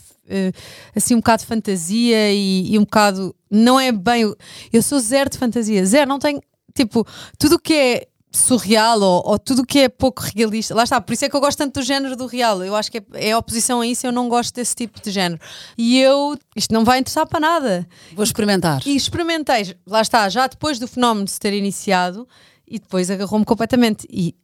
assim 0.96 1.16
um 1.16 1.20
bocado 1.20 1.42
de 1.42 1.48
fantasia 1.48 2.32
e, 2.32 2.74
e 2.74 2.78
um 2.78 2.84
bocado. 2.84 3.36
Não 3.50 3.80
é 3.80 3.92
bem. 3.92 4.34
Eu 4.72 4.82
sou 4.82 5.00
zero 5.00 5.30
de 5.30 5.38
fantasia. 5.38 5.86
Zero, 5.86 6.10
não 6.10 6.20
tenho. 6.20 6.42
Tipo, 6.76 7.06
tudo 7.38 7.56
o 7.56 7.60
que 7.60 7.74
é 7.74 8.08
surreal 8.32 9.02
ou, 9.02 9.24
ou 9.26 9.40
tudo 9.40 9.64
o 9.64 9.66
que 9.66 9.80
é 9.80 9.90
pouco 9.90 10.22
realista. 10.22 10.76
Lá 10.76 10.84
está, 10.84 11.02
por 11.02 11.14
isso 11.14 11.26
é 11.26 11.30
que 11.30 11.36
eu 11.36 11.40
gosto 11.40 11.58
tanto 11.58 11.80
do 11.80 11.86
género 11.86 12.16
do 12.16 12.26
real. 12.26 12.64
Eu 12.64 12.76
acho 12.76 12.92
que 12.92 13.00
é, 13.00 13.30
é 13.30 13.38
oposição 13.38 13.82
a 13.82 13.88
isso, 13.88 14.06
eu 14.06 14.12
não 14.12 14.30
gosto 14.30 14.54
desse 14.54 14.76
tipo 14.76 15.02
de 15.02 15.12
género. 15.12 15.42
E 15.78 16.00
eu, 16.00 16.38
isto 16.56 16.74
não 16.74 16.86
vai 16.86 17.00
interessar 17.00 17.26
para 17.28 17.40
nada. 17.40 17.88
Vou 18.14 18.24
experimentar. 18.24 18.82
E 18.86 18.96
experimentei, 18.96 19.76
lá 19.86 20.02
está, 20.02 20.30
já 20.30 20.48
depois 20.48 20.78
do 20.78 20.88
fenómeno 20.88 21.28
se 21.28 21.40
ter 21.40 21.54
iniciado 21.54 22.28
e 22.68 22.80
depois 22.80 23.10
agarrou-me 23.10 23.46
completamente. 23.46 24.08
E 24.10 24.36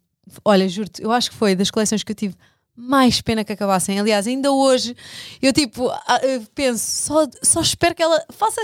olha, 0.44 0.68
juro-te, 0.68 1.02
eu 1.02 1.12
acho 1.12 1.30
que 1.30 1.36
foi 1.36 1.54
das 1.54 1.70
coleções 1.70 2.02
que 2.02 2.10
eu 2.10 2.16
tive 2.16 2.34
mais 2.76 3.20
pena 3.20 3.44
que 3.44 3.52
acabassem. 3.52 3.98
Aliás, 3.98 4.26
ainda 4.26 4.52
hoje 4.52 4.94
eu 5.40 5.52
tipo 5.52 5.90
penso, 6.54 6.84
só, 6.84 7.26
só 7.42 7.60
espero 7.60 7.94
que 7.94 8.02
ela 8.02 8.22
faça 8.30 8.60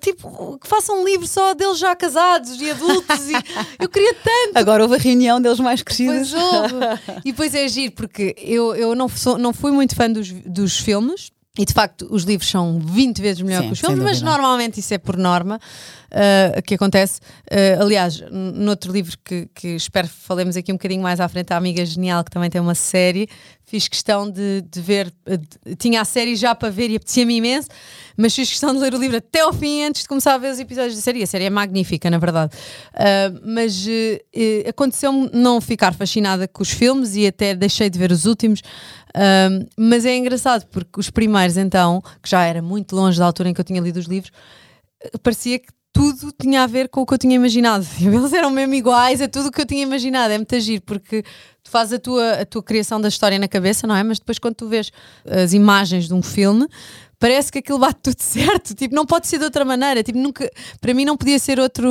tipo 0.00 0.58
que 0.58 0.66
faça 0.66 0.92
um 0.92 1.04
livro 1.04 1.26
só 1.26 1.54
deles 1.54 1.78
já 1.78 1.94
casados 1.94 2.60
e 2.60 2.70
adultos. 2.70 3.30
e 3.30 3.34
eu 3.80 3.88
queria 3.88 4.14
tanto. 4.14 4.56
Agora 4.56 4.82
houve 4.82 4.96
a 4.96 4.98
reunião 4.98 5.40
deles 5.40 5.60
mais 5.60 5.82
crescidos. 5.82 6.32
Pois 6.32 6.34
houve. 6.34 6.74
E 7.24 7.32
depois 7.32 7.54
é 7.54 7.68
giro, 7.68 7.92
porque 7.92 8.34
eu, 8.38 8.74
eu 8.74 8.94
não, 8.94 9.08
sou, 9.08 9.38
não 9.38 9.52
fui 9.52 9.70
muito 9.70 9.94
fã 9.94 10.10
dos, 10.10 10.30
dos 10.30 10.78
filmes. 10.78 11.30
E 11.58 11.64
de 11.64 11.72
facto, 11.72 12.06
os 12.08 12.22
livros 12.22 12.48
são 12.48 12.78
20 12.78 13.20
vezes 13.20 13.42
melhor 13.42 13.62
Sim, 13.62 13.66
que 13.66 13.72
os 13.72 13.80
filmes, 13.80 13.98
mas 13.98 14.22
normalmente 14.22 14.78
isso 14.78 14.94
é 14.94 14.98
por 14.98 15.16
norma 15.16 15.58
uh, 16.12 16.62
que 16.62 16.74
acontece. 16.74 17.20
Uh, 17.50 17.82
aliás, 17.82 18.22
noutro 18.30 18.92
livro 18.92 19.18
que, 19.24 19.48
que 19.52 19.68
espero 19.74 20.06
falemos 20.06 20.56
aqui 20.56 20.70
um 20.70 20.76
bocadinho 20.76 21.02
mais 21.02 21.18
à 21.18 21.28
frente, 21.28 21.52
a 21.52 21.56
Amiga 21.56 21.84
Genial, 21.84 22.22
que 22.22 22.30
também 22.30 22.48
tem 22.48 22.60
uma 22.60 22.76
série, 22.76 23.28
fiz 23.68 23.86
questão 23.86 24.30
de, 24.30 24.62
de 24.62 24.80
ver, 24.80 25.12
uh, 25.26 25.36
de- 25.36 25.76
tinha 25.76 26.00
a 26.00 26.04
série 26.04 26.34
já 26.36 26.54
para 26.54 26.70
ver 26.70 26.90
e 26.90 26.96
apetecia-me 26.96 27.36
imenso, 27.36 27.68
mas 28.16 28.34
fiz 28.34 28.48
questão 28.48 28.72
de 28.74 28.80
ler 28.80 28.94
o 28.94 28.98
livro 28.98 29.18
até 29.18 29.40
ao 29.40 29.52
fim 29.52 29.84
antes 29.84 30.02
de 30.02 30.08
começar 30.08 30.34
a 30.34 30.38
ver 30.38 30.50
os 30.52 30.58
episódios 30.58 30.96
da 30.96 31.00
série. 31.00 31.22
A 31.22 31.26
série 31.26 31.44
é 31.44 31.50
magnífica, 31.50 32.10
na 32.10 32.18
verdade. 32.18 32.56
Uh, 32.94 33.40
mas 33.44 33.86
uh, 33.86 33.90
uh, 33.90 34.68
aconteceu-me 34.68 35.30
não 35.32 35.60
ficar 35.60 35.94
fascinada 35.94 36.48
com 36.48 36.62
os 36.62 36.70
filmes 36.70 37.14
e 37.14 37.26
até 37.26 37.54
deixei 37.54 37.90
de 37.90 37.98
ver 37.98 38.10
os 38.10 38.24
últimos. 38.24 38.60
Um, 39.14 39.66
mas 39.76 40.04
é 40.04 40.16
engraçado 40.16 40.66
porque 40.66 40.98
os 41.00 41.10
primeiros, 41.10 41.56
então, 41.56 42.02
que 42.22 42.28
já 42.28 42.44
era 42.44 42.62
muito 42.62 42.94
longe 42.94 43.18
da 43.18 43.26
altura 43.26 43.48
em 43.48 43.54
que 43.54 43.60
eu 43.60 43.64
tinha 43.64 43.80
lido 43.80 43.98
os 43.98 44.06
livros, 44.06 44.30
eh, 45.02 45.10
parecia 45.22 45.58
que 45.58 45.68
tudo 45.92 46.32
tinha 46.32 46.62
a 46.62 46.66
ver 46.66 46.88
com 46.88 47.00
o 47.00 47.06
que 47.06 47.14
eu 47.14 47.18
tinha 47.18 47.34
imaginado. 47.34 47.86
Eles 48.00 48.32
eram 48.32 48.50
mesmo 48.50 48.74
iguais 48.74 49.20
a 49.20 49.28
tudo 49.28 49.48
o 49.48 49.52
que 49.52 49.60
eu 49.60 49.66
tinha 49.66 49.82
imaginado. 49.82 50.32
É 50.32 50.38
muito 50.38 50.54
agir, 50.54 50.80
porque 50.80 51.22
tu 51.62 51.70
fazes 51.70 51.94
a 51.94 51.98
tua, 51.98 52.32
a 52.32 52.46
tua 52.46 52.62
criação 52.62 53.00
da 53.00 53.08
história 53.08 53.38
na 53.38 53.48
cabeça, 53.48 53.86
não 53.86 53.96
é? 53.96 54.02
Mas 54.02 54.18
depois, 54.18 54.38
quando 54.38 54.54
tu 54.54 54.68
vês 54.68 54.90
as 55.26 55.52
imagens 55.52 56.06
de 56.06 56.14
um 56.14 56.22
filme, 56.22 56.66
parece 57.18 57.50
que 57.50 57.58
aquilo 57.58 57.78
bate 57.78 58.00
tudo 58.02 58.18
certo. 58.22 58.74
Tipo, 58.74 58.94
não 58.94 59.04
pode 59.04 59.26
ser 59.26 59.38
de 59.38 59.44
outra 59.44 59.64
maneira. 59.64 60.02
Tipo, 60.02 60.18
nunca, 60.18 60.50
para 60.80 60.94
mim, 60.94 61.04
não 61.04 61.16
podia 61.16 61.38
ser 61.38 61.58
outro, 61.58 61.90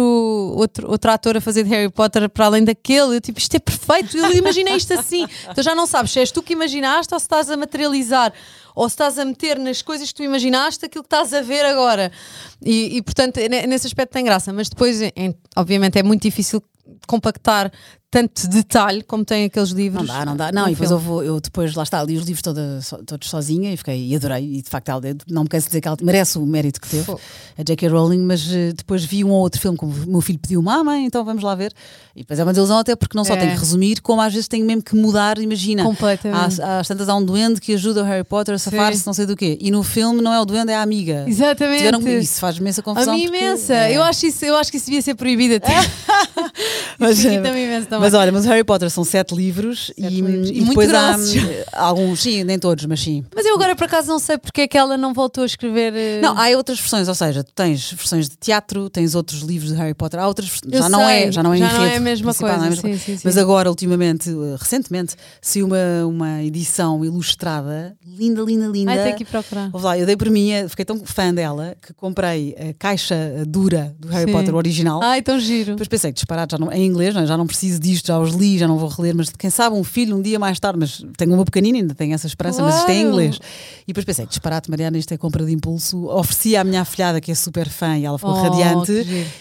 outro, 0.56 0.89
outro 0.89 1.12
ator 1.12 1.38
a 1.38 1.42
fazer 1.42 1.63
de 1.63 1.70
Harry 1.70 1.92
Potter 1.92 2.30
para 2.30 2.46
além 2.46 2.63
daquele. 2.63 3.18
Eu, 3.18 3.22
tipo, 3.22 3.39
isto 3.39 3.56
é 3.56 3.60
perfeito. 3.60 4.18
Eu 4.18 4.34
imaginei 4.36 4.75
isto 4.75 4.94
assim. 4.94 5.27
Então 5.50 5.63
já 5.63 5.74
não 5.74 5.86
sabes 5.86 6.12
se 6.12 6.20
és 6.20 6.32
tu 6.32 6.44
que 6.44 6.54
imaginaste 6.54 7.13
ou 7.13 7.20
se 7.20 7.25
estás 7.25 7.50
a 7.50 7.58
materializar 7.58 8.34
ou 8.78 8.88
se 8.88 8.94
estás 8.94 9.18
a 9.18 9.26
meter 9.26 9.58
nas 9.58 9.82
coisas 9.82 10.10
que 10.10 10.16
tu 10.16 10.24
imaginaste 10.24 10.86
aquilo 10.86 11.04
que 11.04 11.08
estás 11.08 11.34
a 11.34 11.42
ver 11.42 11.66
agora. 11.66 12.12
E, 12.63 12.98
e, 12.98 13.02
portanto, 13.02 13.38
ne- 13.38 13.66
nesse 13.66 13.88
aspecto 13.88 14.12
tem 14.13 14.24
graça. 14.24 14.54
Mas 14.54 14.70
depois, 14.70 15.02
em- 15.02 15.36
obviamente, 15.56 15.98
é 15.98 16.04
muito 16.04 16.22
difícil 16.22 16.62
compactar 17.08 17.72
tanto 18.10 18.48
detalhe 18.48 19.04
como 19.04 19.26
tem 19.26 19.46
aqueles 19.46 19.72
Não 19.74 19.78
livros. 19.80 20.08
dá, 20.08 20.26
não 20.26 20.36
dá. 20.38 20.50
Não, 20.52 20.67
e 20.67 20.72
depois 20.72 20.89
eu, 20.91 20.98
vou, 20.98 21.24
eu 21.24 21.41
depois 21.41 21.76
lá 21.76 21.84
está, 21.84 22.02
li 22.04 22.15
os 22.17 22.24
livros 22.26 22.41
toda, 22.41 22.82
so- 22.82 23.04
todos 23.06 23.30
sozinha 23.30 23.74
e 23.74 23.76
fiquei 23.78 24.08
e 24.08 24.15
adorei. 24.15 24.43
E 24.58 24.62
de 24.62 24.70
facto, 24.70 24.88
ela, 24.89 25.02
não 25.30 25.43
me 25.43 25.50
canso 25.50 25.65
de 25.65 25.70
dizer 25.72 25.82
que 25.82 25.88
ela 25.89 25.98
merece 26.02 26.38
o 26.38 26.46
mérito 26.46 26.80
que 26.80 26.88
teve, 26.88 27.12
a 27.12 27.63
J.K. 27.63 27.89
Rowling, 27.89 28.22
mas 28.22 28.48
eh, 28.52 28.72
depois 28.74 29.04
vi 29.04 29.26
um 29.26 29.30
ou 29.32 29.41
outro 29.41 29.60
filme 29.60 29.78
como 29.78 29.91
o 29.91 30.10
meu 30.10 30.22
filho 30.22 30.39
pediu, 30.39 30.63
ah, 30.70 30.84
mãe, 30.86 31.06
então 31.06 31.24
vamos 31.26 31.43
lá 31.43 31.54
ver. 31.54 31.74
E 32.15 32.22
depois 32.22 32.39
é 32.39 32.43
uma 32.43 32.54
desilusão, 32.54 32.78
até 32.80 32.96
porque 32.96 33.15
não 33.17 33.26
só 33.26 33.34
É. 33.34 33.38
tenho 33.38 33.52
que 33.52 33.60
resumir, 33.60 34.02
como 34.02 34.22
às 34.22 34.32
vezes 34.34 34.48
tenho 34.48 34.65
mesmo 34.65 34.82
que 34.82 34.96
mudar. 34.96 35.38
Imagina, 35.38 35.84
Completamente. 35.84 36.62
há, 36.62 36.80
às 36.80 36.88
tantas 36.88 37.10
há 37.10 37.15
um 37.15 37.24
duende 37.24 37.60
que 37.60 37.74
ajuda 37.74 38.02
o 38.02 38.06
Harry 38.06 38.24
Potter 38.24 38.56
a 38.56 38.58
safar-se, 38.58 39.06
não 39.06 39.13
sei 39.13 39.26
do 39.26 39.36
quê. 39.36 39.58
E 39.62 39.70
no 39.70 39.84
filme 39.84 40.22
não 40.22 40.34
é 40.34 40.39
o 40.39 40.46
duende, 40.46 40.72
é 40.72 40.76
a 40.76 40.82
amiga. 40.82 41.26
Exatamente. 41.28 41.80
Tiveram- 41.80 42.08
isso 42.20 42.39
faz 42.39 42.56
imensa 42.58 42.80
A 42.80 42.84
confusão. 42.86 43.13
mim 43.15 43.24
porque- 43.28 43.38
imensa. 43.38 43.74
é. 43.74 43.96
Eu, 43.98 44.02
acho 44.02 44.26
isso, 44.26 44.46
eu 44.46 44.56
acho 44.56 44.72
que 44.72 44.78
isso 44.78 44.86
devia 44.86 45.02
ser 45.02 45.13
proibido 45.15 45.56
até. 45.56 45.74
Mas, 46.98 47.20
Isso 47.20 47.28
eh, 47.28 47.34
irrita-me 47.34 47.63
imenso 47.65 47.88
também. 47.98 48.12
Mas 48.12 48.14
olha, 48.14 48.32
mas 48.32 48.46
o 48.46 48.48
Harry 48.50 48.64
Potter 48.64 48.90
são 48.90 49.04
sete 49.04 49.36
livros 49.36 49.88
Sete 49.88 50.02
e, 50.02 50.22
livros. 50.22 50.50
E 50.50 50.54
e 50.60 50.66
depois 50.66 50.94
há 50.94 51.14
grossos. 51.16 51.36
hum, 51.36 51.48
alguns, 51.74 52.22
sim, 52.22 52.44
nem 52.44 52.58
todos, 52.60 52.86
mas 52.86 53.00
sim. 53.02 53.24
Mas 53.36 53.46
eu 53.46 53.56
agora 53.56 53.76
por 53.76 53.84
acaso 53.86 54.08
não 54.08 54.20
sei 54.20 54.38
porque 54.38 54.62
é 54.62 54.68
que 54.68 54.78
ela 54.78 54.98
não 54.98 55.14
voltou 55.14 55.44
a 55.44 55.46
escrever. 55.46 55.94
eh, 55.96 56.20
Não, 56.22 56.38
há 56.38 56.48
outras 56.58 56.80
versões, 56.80 57.08
ou 57.08 57.16
seja, 57.16 57.44
tu 57.44 57.52
tens 57.54 57.92
versões 57.92 58.30
de 58.30 58.38
teatro, 58.38 58.90
tens 58.90 59.16
outros 59.16 59.42
livros 59.42 59.72
de 59.72 59.78
Harry 59.78 59.94
Potter, 59.94 60.20
há 60.20 60.28
outras, 60.28 60.60
já 60.68 60.90
não 60.90 61.08
é, 61.08 61.32
já 61.32 61.44
não 61.44 61.54
é 61.54 61.58
já 61.58 61.74
não 61.74 61.86
é 61.86 61.96
a 61.98 62.00
mesma 62.00 62.34
não 62.40 62.48
é 62.48 62.52
a 62.52 62.58
coisa, 62.58 62.70
mesma 62.70 62.90
sim, 62.90 62.98
sim, 62.98 63.18
sim. 63.18 63.22
Mas 63.24 63.38
agora, 63.38 63.70
ultimamente, 63.70 64.30
eh, 64.30 64.56
recentemente, 64.60 65.16
saiu 65.42 65.66
uma, 65.68 66.06
uma 66.08 66.44
edição 66.44 67.04
ilustrada, 67.04 67.96
linda, 68.06 68.42
linda, 68.42 68.68
linda. 68.68 68.92
Ai, 68.92 69.04
tenho 69.04 69.16
que 69.18 69.26
procurar. 69.26 69.70
Ouve 69.74 69.86
lá, 69.86 69.98
eu 69.98 70.06
dei 70.06 70.16
por 70.16 70.30
mim, 70.30 70.52
eh, 70.52 70.68
fiquei 70.68 70.86
tão 70.86 71.00
fã 71.06 71.34
dela 71.34 71.76
que 71.82 71.94
comprei 71.94 72.56
a 72.58 72.74
caixa 72.74 73.16
dura 73.48 73.96
do 74.00 74.08
Harry. 74.10 74.32
Potter 74.32 74.56
original. 74.56 75.02
Ai, 75.04 75.22
tão 75.22 75.40
giro. 75.40 75.72
Depois 75.72 75.88
pensei 75.88 76.12
disparado, 76.12 76.52
já 76.52 76.58
não, 76.58 76.72
em 76.72 76.86
inglês, 76.86 77.14
não 77.14 77.22
é? 77.22 77.26
já 77.26 77.38
não 77.38 77.48
preciso 77.48 77.80
disto, 77.88 78.08
já 78.08 78.19
os 78.19 78.34
li, 78.34 78.58
já 78.58 78.67
não 78.67 78.78
vou 78.78 78.89
reler, 78.89 79.15
mas 79.15 79.30
quem 79.30 79.50
sabe 79.50 79.76
um 79.76 79.84
filho 79.84 80.15
um 80.15 80.21
dia 80.21 80.38
mais 80.39 80.60
tarde, 80.60 80.80
mas 80.80 81.04
tenho 81.17 81.34
uma 81.34 81.43
pequenina, 81.45 81.78
ainda 81.80 81.95
tenho 81.95 82.13
essa 82.13 82.28
esperança, 82.28 82.62
mas 82.63 82.76
isto 82.78 82.89
é 82.89 82.93
em 82.93 83.02
Claro. 83.02 83.10
inglês. 83.13 83.39
E 83.84 83.88
depois 83.88 84.06
pensei, 84.06 84.26
disparate, 84.26 84.69
Mariana, 84.69 84.97
isto 84.97 85.13
é 85.13 85.17
compra 85.17 85.45
de 85.45 85.52
impulso. 85.54 86.06
Ofereci 86.08 86.56
à 86.56 86.63
minha 86.63 86.82
afilhada, 86.82 87.19
que 87.21 87.32
é 87.32 87.36
super 87.36 87.67
fã, 87.69 87.97
e 87.97 88.06
ela 88.06 88.17
ficou 88.17 88.34
Oh, 88.34 88.41
radiante. 88.41 88.91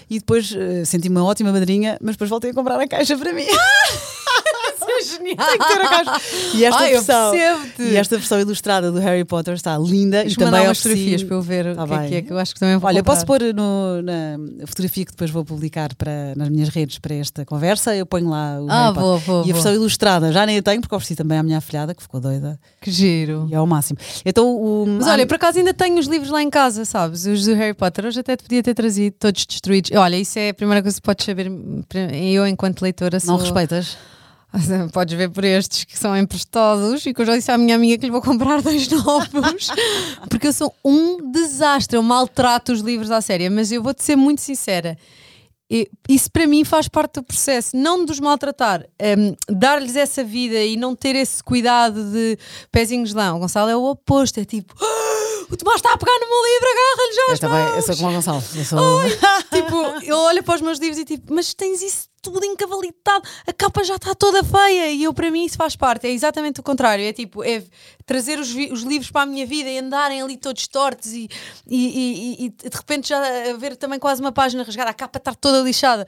E 0.08 0.18
depois 0.18 0.54
eh, 0.56 0.84
senti 0.84 1.08
uma 1.08 1.24
ótima 1.24 1.52
madrinha, 1.52 1.98
mas 2.02 2.14
depois 2.14 2.30
voltei 2.30 2.50
a 2.50 2.54
comprar 2.54 2.80
a 2.80 2.86
caixa 2.88 3.16
para 3.16 3.32
mim. 3.32 3.42
É 3.42 3.46
genial. 5.06 5.36
Tenho 5.46 5.58
que 5.58 5.66
ter 5.68 5.80
a 5.82 5.88
caixa. 5.88 6.20
E 6.54 6.64
esta 6.64 6.80
Ai, 6.82 6.90
versão. 6.92 7.34
E 7.78 7.96
esta 7.96 8.16
versão 8.18 8.40
ilustrada 8.40 8.90
do 8.92 8.98
Harry 9.00 9.24
Potter 9.24 9.54
está 9.54 9.76
linda 9.78 10.24
e 10.24 10.34
também 10.34 10.62
umas 10.66 10.78
ofereci- 10.78 11.16
fotografias 11.16 11.22
para 11.24 11.36
eu 11.36 11.42
ver 11.42 11.74
Tá 11.76 11.84
o 11.84 11.88
que 11.88 11.94
é 11.94 12.08
que 12.08 12.14
é, 12.16 12.22
que 12.22 12.32
eu 12.32 12.38
acho 12.38 12.54
que 12.54 12.60
também 12.60 12.76
vou 12.76 12.88
Olha, 12.88 13.00
comprar. 13.00 13.14
posso 13.14 13.26
pôr 13.26 13.40
no, 13.54 14.02
na 14.02 14.66
fotografia 14.66 15.04
que 15.04 15.12
depois 15.12 15.30
vou 15.30 15.44
publicar 15.44 15.94
para, 15.94 16.34
nas 16.36 16.48
minhas 16.48 16.68
redes 16.68 16.98
para 16.98 17.14
esta 17.14 17.44
conversa, 17.44 17.94
eu 17.94 18.06
ponho 18.06 18.28
lá 18.30 18.60
o 18.60 18.66
Ah, 18.70 18.90
vou, 18.92 19.18
vou, 19.18 19.36
E 19.38 19.40
a 19.40 19.44
vou. 19.44 19.52
versão 19.54 19.72
ilustrada 19.74 20.32
já 20.32 20.44
nem 20.46 20.58
a 20.58 20.62
tenho, 20.62 20.80
porque 20.80 20.94
ofereci 20.94 21.14
também 21.16 21.38
à 21.38 21.42
minha 21.42 21.58
afilhada, 21.58 21.94
que 21.94 22.02
ficou 22.02 22.20
doida, 22.20 22.58
Que 22.80 22.90
giro. 22.90 23.46
e 23.50 23.54
é 23.54 23.60
o 23.60 23.66
máximo. 23.66 23.98
Então, 24.24 24.48
o, 24.56 24.86
Mas 24.86 25.06
olha, 25.06 25.26
por 25.26 25.34
acaso 25.36 25.58
ainda 25.58 25.72
tenho 25.74 25.98
os 25.98 26.06
livros 26.06 26.30
lá 26.30 26.42
em 26.42 26.50
casa, 26.50 26.84
sabes? 26.84 27.26
Os 27.26 27.44
do 27.44 27.54
Harry 27.54 27.74
Potter. 27.74 28.06
Hoje 28.06 28.20
até 28.20 28.36
te 28.36 28.42
podia 28.44 28.62
ter 28.62 28.74
trazido, 28.74 29.14
todos 29.18 29.44
destruídos. 29.46 29.90
Olha, 29.94 30.16
isso 30.16 30.38
é 30.38 30.50
a 30.50 30.54
primeira 30.54 30.82
coisa 30.82 30.96
que 30.96 31.02
podes 31.02 31.24
saber. 31.24 31.50
Eu, 32.12 32.46
enquanto 32.46 32.82
leitora, 32.82 33.18
sou... 33.20 33.34
não 33.34 33.40
respeitas. 33.40 33.96
Podes 34.92 35.16
ver 35.16 35.30
por 35.30 35.44
estes 35.44 35.84
que 35.84 35.98
são 35.98 36.16
emprestados 36.16 37.04
e 37.06 37.12
que 37.14 37.20
eu 37.20 37.26
já 37.26 37.36
disse 37.36 37.50
à 37.50 37.58
minha 37.58 37.74
amiga 37.74 37.98
que 37.98 38.06
lhe 38.06 38.12
vou 38.12 38.22
comprar 38.22 38.62
dois 38.62 38.88
novos 38.90 39.70
porque 40.30 40.48
eu 40.48 40.52
sou 40.52 40.74
um 40.84 41.30
desastre, 41.30 41.96
eu 41.96 42.02
maltrato 42.02 42.72
os 42.72 42.80
livros 42.80 43.10
à 43.10 43.20
séria, 43.20 43.50
mas 43.50 43.70
eu 43.72 43.82
vou-te 43.82 44.02
ser 44.02 44.16
muito 44.16 44.40
sincera. 44.40 44.96
Isso 46.08 46.30
para 46.30 46.46
mim 46.46 46.64
faz 46.64 46.86
parte 46.86 47.14
do 47.14 47.24
processo, 47.24 47.76
não 47.76 48.04
de 48.04 48.12
os 48.12 48.20
maltratar, 48.20 48.86
hum, 49.18 49.34
dar-lhes 49.48 49.96
essa 49.96 50.22
vida 50.22 50.62
e 50.62 50.76
não 50.76 50.94
ter 50.94 51.16
esse 51.16 51.42
cuidado 51.42 52.04
de 52.12 52.38
pezinhos 52.70 53.12
lá. 53.12 53.34
O 53.34 53.40
Gonçalo 53.40 53.68
é 53.68 53.76
o 53.76 53.82
oposto, 53.84 54.38
é 54.38 54.44
tipo, 54.44 54.72
"Ah, 54.80 55.46
o 55.50 55.56
Tomás 55.56 55.78
está 55.78 55.92
a 55.92 55.98
pegar 55.98 56.16
no 56.20 56.28
meu 56.28 56.44
livro, 56.44 56.68
agarra-lhe 56.68 57.14
já 57.14 57.22
Eu 57.32 57.38
também, 57.38 57.58
eu 57.66 57.72
mãos." 57.72 57.84
sou 57.84 57.96
como 57.96 58.10
o 58.10 58.12
Gonçalo. 58.14 58.42
Sou... 58.64 59.00
tipo, 59.52 60.04
eu 60.04 60.16
olho 60.18 60.42
para 60.44 60.54
os 60.54 60.60
meus 60.60 60.78
livros 60.78 60.98
e 61.00 61.04
tipo, 61.04 61.34
mas 61.34 61.52
tens 61.52 61.82
isso 61.82 62.08
tudo 62.22 62.44
encavalitado, 62.44 63.26
a 63.46 63.52
capa 63.52 63.84
já 63.84 63.96
está 63.96 64.14
toda 64.14 64.42
feia. 64.42 64.90
E 64.90 65.04
eu, 65.04 65.14
para 65.14 65.30
mim, 65.30 65.44
isso 65.44 65.56
faz 65.56 65.76
parte. 65.76 66.06
É 66.06 66.10
exatamente 66.10 66.58
o 66.60 66.62
contrário. 66.62 67.04
É 67.04 67.12
tipo, 67.12 67.44
é 67.44 67.62
trazer 68.04 68.38
os, 68.38 68.48
os 68.48 68.82
livros 68.82 69.10
para 69.10 69.22
a 69.22 69.26
minha 69.26 69.46
vida 69.46 69.68
e 69.70 69.78
andarem 69.78 70.20
ali 70.22 70.36
todos 70.36 70.66
tortos 70.68 71.12
e, 71.12 71.28
e, 71.66 71.76
e- 71.76 72.46
e- 72.46 72.48
de 72.50 72.76
repente 72.76 73.08
já 73.08 73.20
ver 73.58 73.76
também 73.76 73.98
quase 73.98 74.20
uma 74.20 74.32
página 74.32 74.62
rasgada, 74.62 74.90
a 74.90 74.94
capa 74.94 75.18
estar 75.18 75.34
toda 75.34 75.60
lixada. 75.60 76.06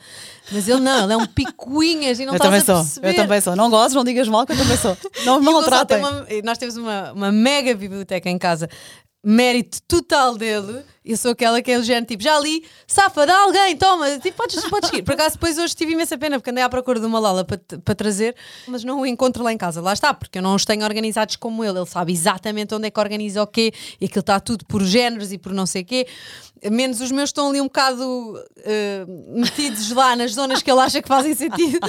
Mas 0.53 0.69
ele 0.69 0.81
não, 0.81 1.05
ele 1.05 1.13
é 1.13 1.17
um 1.17 1.27
picuinhas 1.27 2.19
e 2.21 2.25
não 2.27 2.33
eu 2.35 2.37
estás 2.37 2.49
também 2.49 2.61
a 2.61 2.65
sou. 2.65 2.85
perceber. 2.85 3.09
Eu 3.11 3.15
também 3.15 3.41
sou. 3.41 3.57
Não 3.57 3.71
gozes, 3.71 3.95
não 3.95 4.05
digas 4.05 4.29
mal, 4.29 4.47
que 4.47 4.53
eu 4.53 4.57
também 4.57 4.77
sou. 4.77 4.97
Não 5.25 5.39
me 5.41 5.45
tem 5.47 5.55
maltratem. 5.55 5.99
uma- 5.99 6.27
nós 6.45 6.59
temos 6.59 6.77
uma, 6.77 7.13
uma 7.13 7.33
mega 7.33 7.75
biblioteca 7.75 8.29
em 8.31 8.39
casa. 8.39 8.69
Mérito 9.31 9.83
total 9.83 10.39
dele. 10.39 10.83
Eu 11.05 11.15
sou 11.15 11.33
aquela 11.33 11.61
que 11.61 11.71
é 11.71 11.79
o 11.79 11.83
género 11.83 12.07
tipo, 12.07 12.23
já 12.23 12.41
li, 12.41 12.65
safa, 12.87 13.27
dá 13.27 13.39
alguém, 13.41 13.77
toma, 13.77 14.19
tipo, 14.19 14.39
podes, 14.39 14.65
podes 14.71 14.91
ir. 14.93 15.03
Por 15.03 15.13
acaso, 15.13 15.35
depois 15.35 15.59
hoje 15.59 15.75
tive 15.75 15.93
imensa 15.93 16.17
pena 16.17 16.39
porque 16.39 16.49
andei 16.51 16.65
à 16.65 16.69
procura 16.69 16.99
de 16.99 17.05
uma 17.05 17.19
Lala 17.19 17.45
para, 17.45 17.61
para 17.85 17.95
trazer, 17.95 18.35
mas 18.67 18.85
não 18.85 19.01
o 19.03 19.07
encontro 19.07 19.45
lá 19.45 19.53
em 19.53 19.59
casa. 19.59 19.83
Lá 19.83 19.93
está, 19.93 20.15
porque 20.15 20.39
eu 20.39 20.43
não 20.43 20.55
os 20.55 20.65
tenho 20.65 20.83
organizados 20.83 21.37
como 21.37 21.63
ele. 21.63 21.79
Ele 21.79 21.87
sabe 21.87 22.11
exatamente 22.11 22.75
onde 22.75 22.87
é 22.87 22.91
que 22.91 22.99
organiza 22.99 23.43
o 23.43 23.47
quê 23.47 23.71
e 24.01 24.07
aquilo 24.07 24.21
está 24.21 24.41
tudo 24.41 24.65
por 24.65 24.83
géneros 24.83 25.31
e 25.31 25.37
por 25.37 25.53
não 25.53 25.67
sei 25.67 25.85
quê. 25.85 26.07
Menos 26.71 26.99
os 27.03 27.11
meus 27.13 27.29
estão 27.29 27.51
ali 27.51 27.61
um 27.61 27.65
bocado 27.65 28.43
eh, 28.65 29.05
metidos 29.29 29.91
lá 29.93 30.17
nas 30.17 30.33
zonas 30.33 30.63
que 30.63 30.71
ele 30.71 30.81
acha 30.81 31.03
que 31.03 31.09
fazem 31.09 31.35
sentido. 31.35 31.81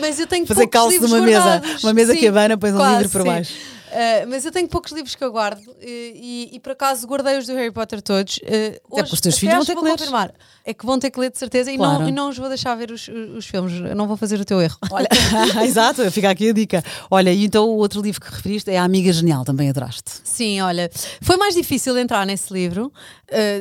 Mas 0.00 0.18
eu 0.18 0.26
tenho 0.26 0.46
Fazer 0.46 0.68
poucos 0.68 0.96
calço 0.98 1.02
numa 1.02 1.20
mesa. 1.20 1.38
guardados. 1.38 1.84
Uma 1.84 1.92
mesa 1.92 2.14
Sim, 2.14 2.18
que 2.18 2.28
abana, 2.28 2.56
pões 2.56 2.74
um 2.74 2.96
livro 2.96 3.10
por 3.10 3.24
baixo. 3.24 3.54
Uh, 3.92 4.26
mas 4.28 4.44
eu 4.46 4.50
tenho 4.50 4.66
poucos 4.68 4.90
livros 4.92 5.14
que 5.14 5.22
eu 5.22 5.30
guardo 5.30 5.60
uh, 5.68 5.76
e, 5.84 6.48
e 6.52 6.60
por 6.60 6.72
acaso 6.72 7.06
guardei 7.06 7.36
os 7.36 7.46
do 7.46 7.52
Harry 7.54 7.70
Potter 7.70 8.00
todos. 8.00 8.38
Uh, 8.38 8.40
hoje, 8.48 8.80
porque 8.88 9.14
os 9.14 9.20
teus 9.20 9.38
filhos 9.38 9.54
vão 9.56 9.64
ter 9.66 9.76
que 9.76 9.82
ler. 9.82 9.90
confirmar. 9.92 10.32
É 10.64 10.72
que 10.72 10.86
vão 10.86 10.98
ter 10.98 11.10
que 11.10 11.18
ler 11.18 11.30
de 11.30 11.38
certeza 11.38 11.72
e, 11.72 11.76
Claro. 11.76 12.00
não, 12.02 12.08
e 12.08 12.12
não 12.12 12.28
os 12.30 12.38
vou 12.38 12.48
deixar 12.48 12.74
ver 12.76 12.90
os, 12.90 13.08
os 13.08 13.44
filmes. 13.46 13.72
Eu 13.90 13.96
não 13.96 14.06
vou 14.06 14.16
fazer 14.16 14.40
o 14.40 14.44
teu 14.44 14.60
erro. 14.62 14.78
Olha, 14.90 15.08
exato, 15.66 16.08
fica 16.10 16.30
aqui 16.30 16.50
a 16.50 16.52
dica. 16.52 16.84
Olha, 17.10 17.32
e 17.32 17.44
então 17.44 17.68
o 17.68 17.76
outro 17.76 18.00
livro 18.00 18.20
que 18.20 18.30
referiste 18.32 18.70
é 18.70 18.78
A 18.78 18.84
Amiga 18.84 19.12
Genial, 19.12 19.44
também 19.44 19.68
adoraste. 19.68 20.10
Sim, 20.24 20.60
olha, 20.62 20.90
foi 21.20 21.36
mais 21.36 21.54
difícil 21.54 21.98
entrar 21.98 22.24
nesse 22.24 22.52
livro 22.52 22.92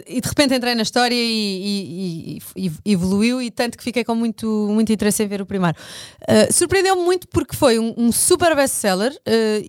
e 0.06 0.20
de 0.22 0.28
repente 0.28 0.54
entrei 0.54 0.76
na 0.76 0.82
história 0.84 1.15
e, 1.15 2.38
e- 2.56 2.65
e- 2.67 2.72
e 2.86 2.91
evoluiu 2.94 3.41
e 3.41 3.50
tanto 3.50 3.78
que 3.78 3.84
fiquei 3.84 4.04
com 4.04 4.13
muito, 4.13 4.46
muito 4.70 4.91
interesse 4.91 5.24
em 5.24 5.28
ver 5.28 5.41
o 5.41 5.46
primeiro. 5.46 5.78
Uh, 6.24 6.52
Surpreendeu-me 6.54 7.02
muito 7.04 7.28
porque 7.30 7.56
foi 7.56 7.80
um, 7.80 7.94
um 7.98 8.12
super 8.12 8.56
best-seller 8.56 9.12
uh, 9.13 9.65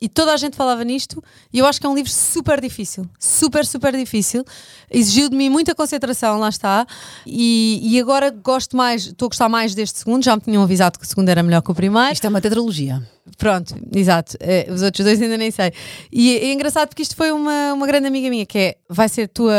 e, 0.00 0.08
toda 0.08 0.32
a 0.32 0.36
gente 0.36 0.56
falava 0.56 0.84
nisto 0.84 1.22
e 1.52 1.58
eu 1.58 1.66
acho 1.66 1.80
que 1.80 1.86
é 1.86 1.88
um 1.90 1.94
livro 1.94 2.10
super 2.10 2.60
difícil, 2.60 3.06
super, 3.18 3.64
super 3.66 3.92
difícil. 3.92 4.44
Exigiu 4.90 5.28
de 5.28 5.36
mim 5.36 5.48
muita 5.48 5.74
concentração, 5.74 6.38
lá 6.38 6.48
está, 6.48 6.86
e, 7.26 7.80
e 7.82 8.00
agora 8.00 8.30
gosto 8.30 8.76
mais, 8.76 9.06
estou 9.06 9.26
a 9.26 9.28
gostar 9.28 9.48
mais 9.48 9.74
deste 9.74 9.98
segundo, 9.98 10.24
já 10.24 10.36
me 10.36 10.42
tinham 10.42 10.62
avisado 10.62 10.98
que 10.98 11.04
o 11.04 11.08
segundo 11.08 11.28
era 11.28 11.42
melhor 11.42 11.62
que 11.62 11.70
o 11.70 11.74
primeiro. 11.74 12.12
Isto 12.12 12.26
é 12.26 12.28
uma 12.28 12.40
tetralogia. 12.40 13.02
Pronto, 13.38 13.74
exato. 13.94 14.36
Eh, 14.40 14.66
os 14.68 14.82
outros 14.82 15.04
dois 15.04 15.20
ainda 15.22 15.36
nem 15.36 15.50
sei. 15.50 15.72
E 16.10 16.36
é 16.38 16.52
engraçado 16.52 16.88
porque 16.88 17.02
isto 17.02 17.14
foi 17.14 17.30
uma, 17.30 17.72
uma 17.72 17.86
grande 17.86 18.06
amiga 18.08 18.28
minha 18.28 18.44
que 18.44 18.58
é, 18.58 18.76
vai 18.88 19.08
ser 19.08 19.28
tua 19.28 19.54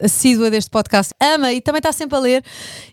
assídua 0.00 0.50
deste 0.50 0.70
podcast. 0.70 1.12
Ama 1.20 1.52
e 1.52 1.60
também 1.60 1.78
está 1.80 1.92
sempre 1.92 2.16
a 2.16 2.20
ler. 2.20 2.44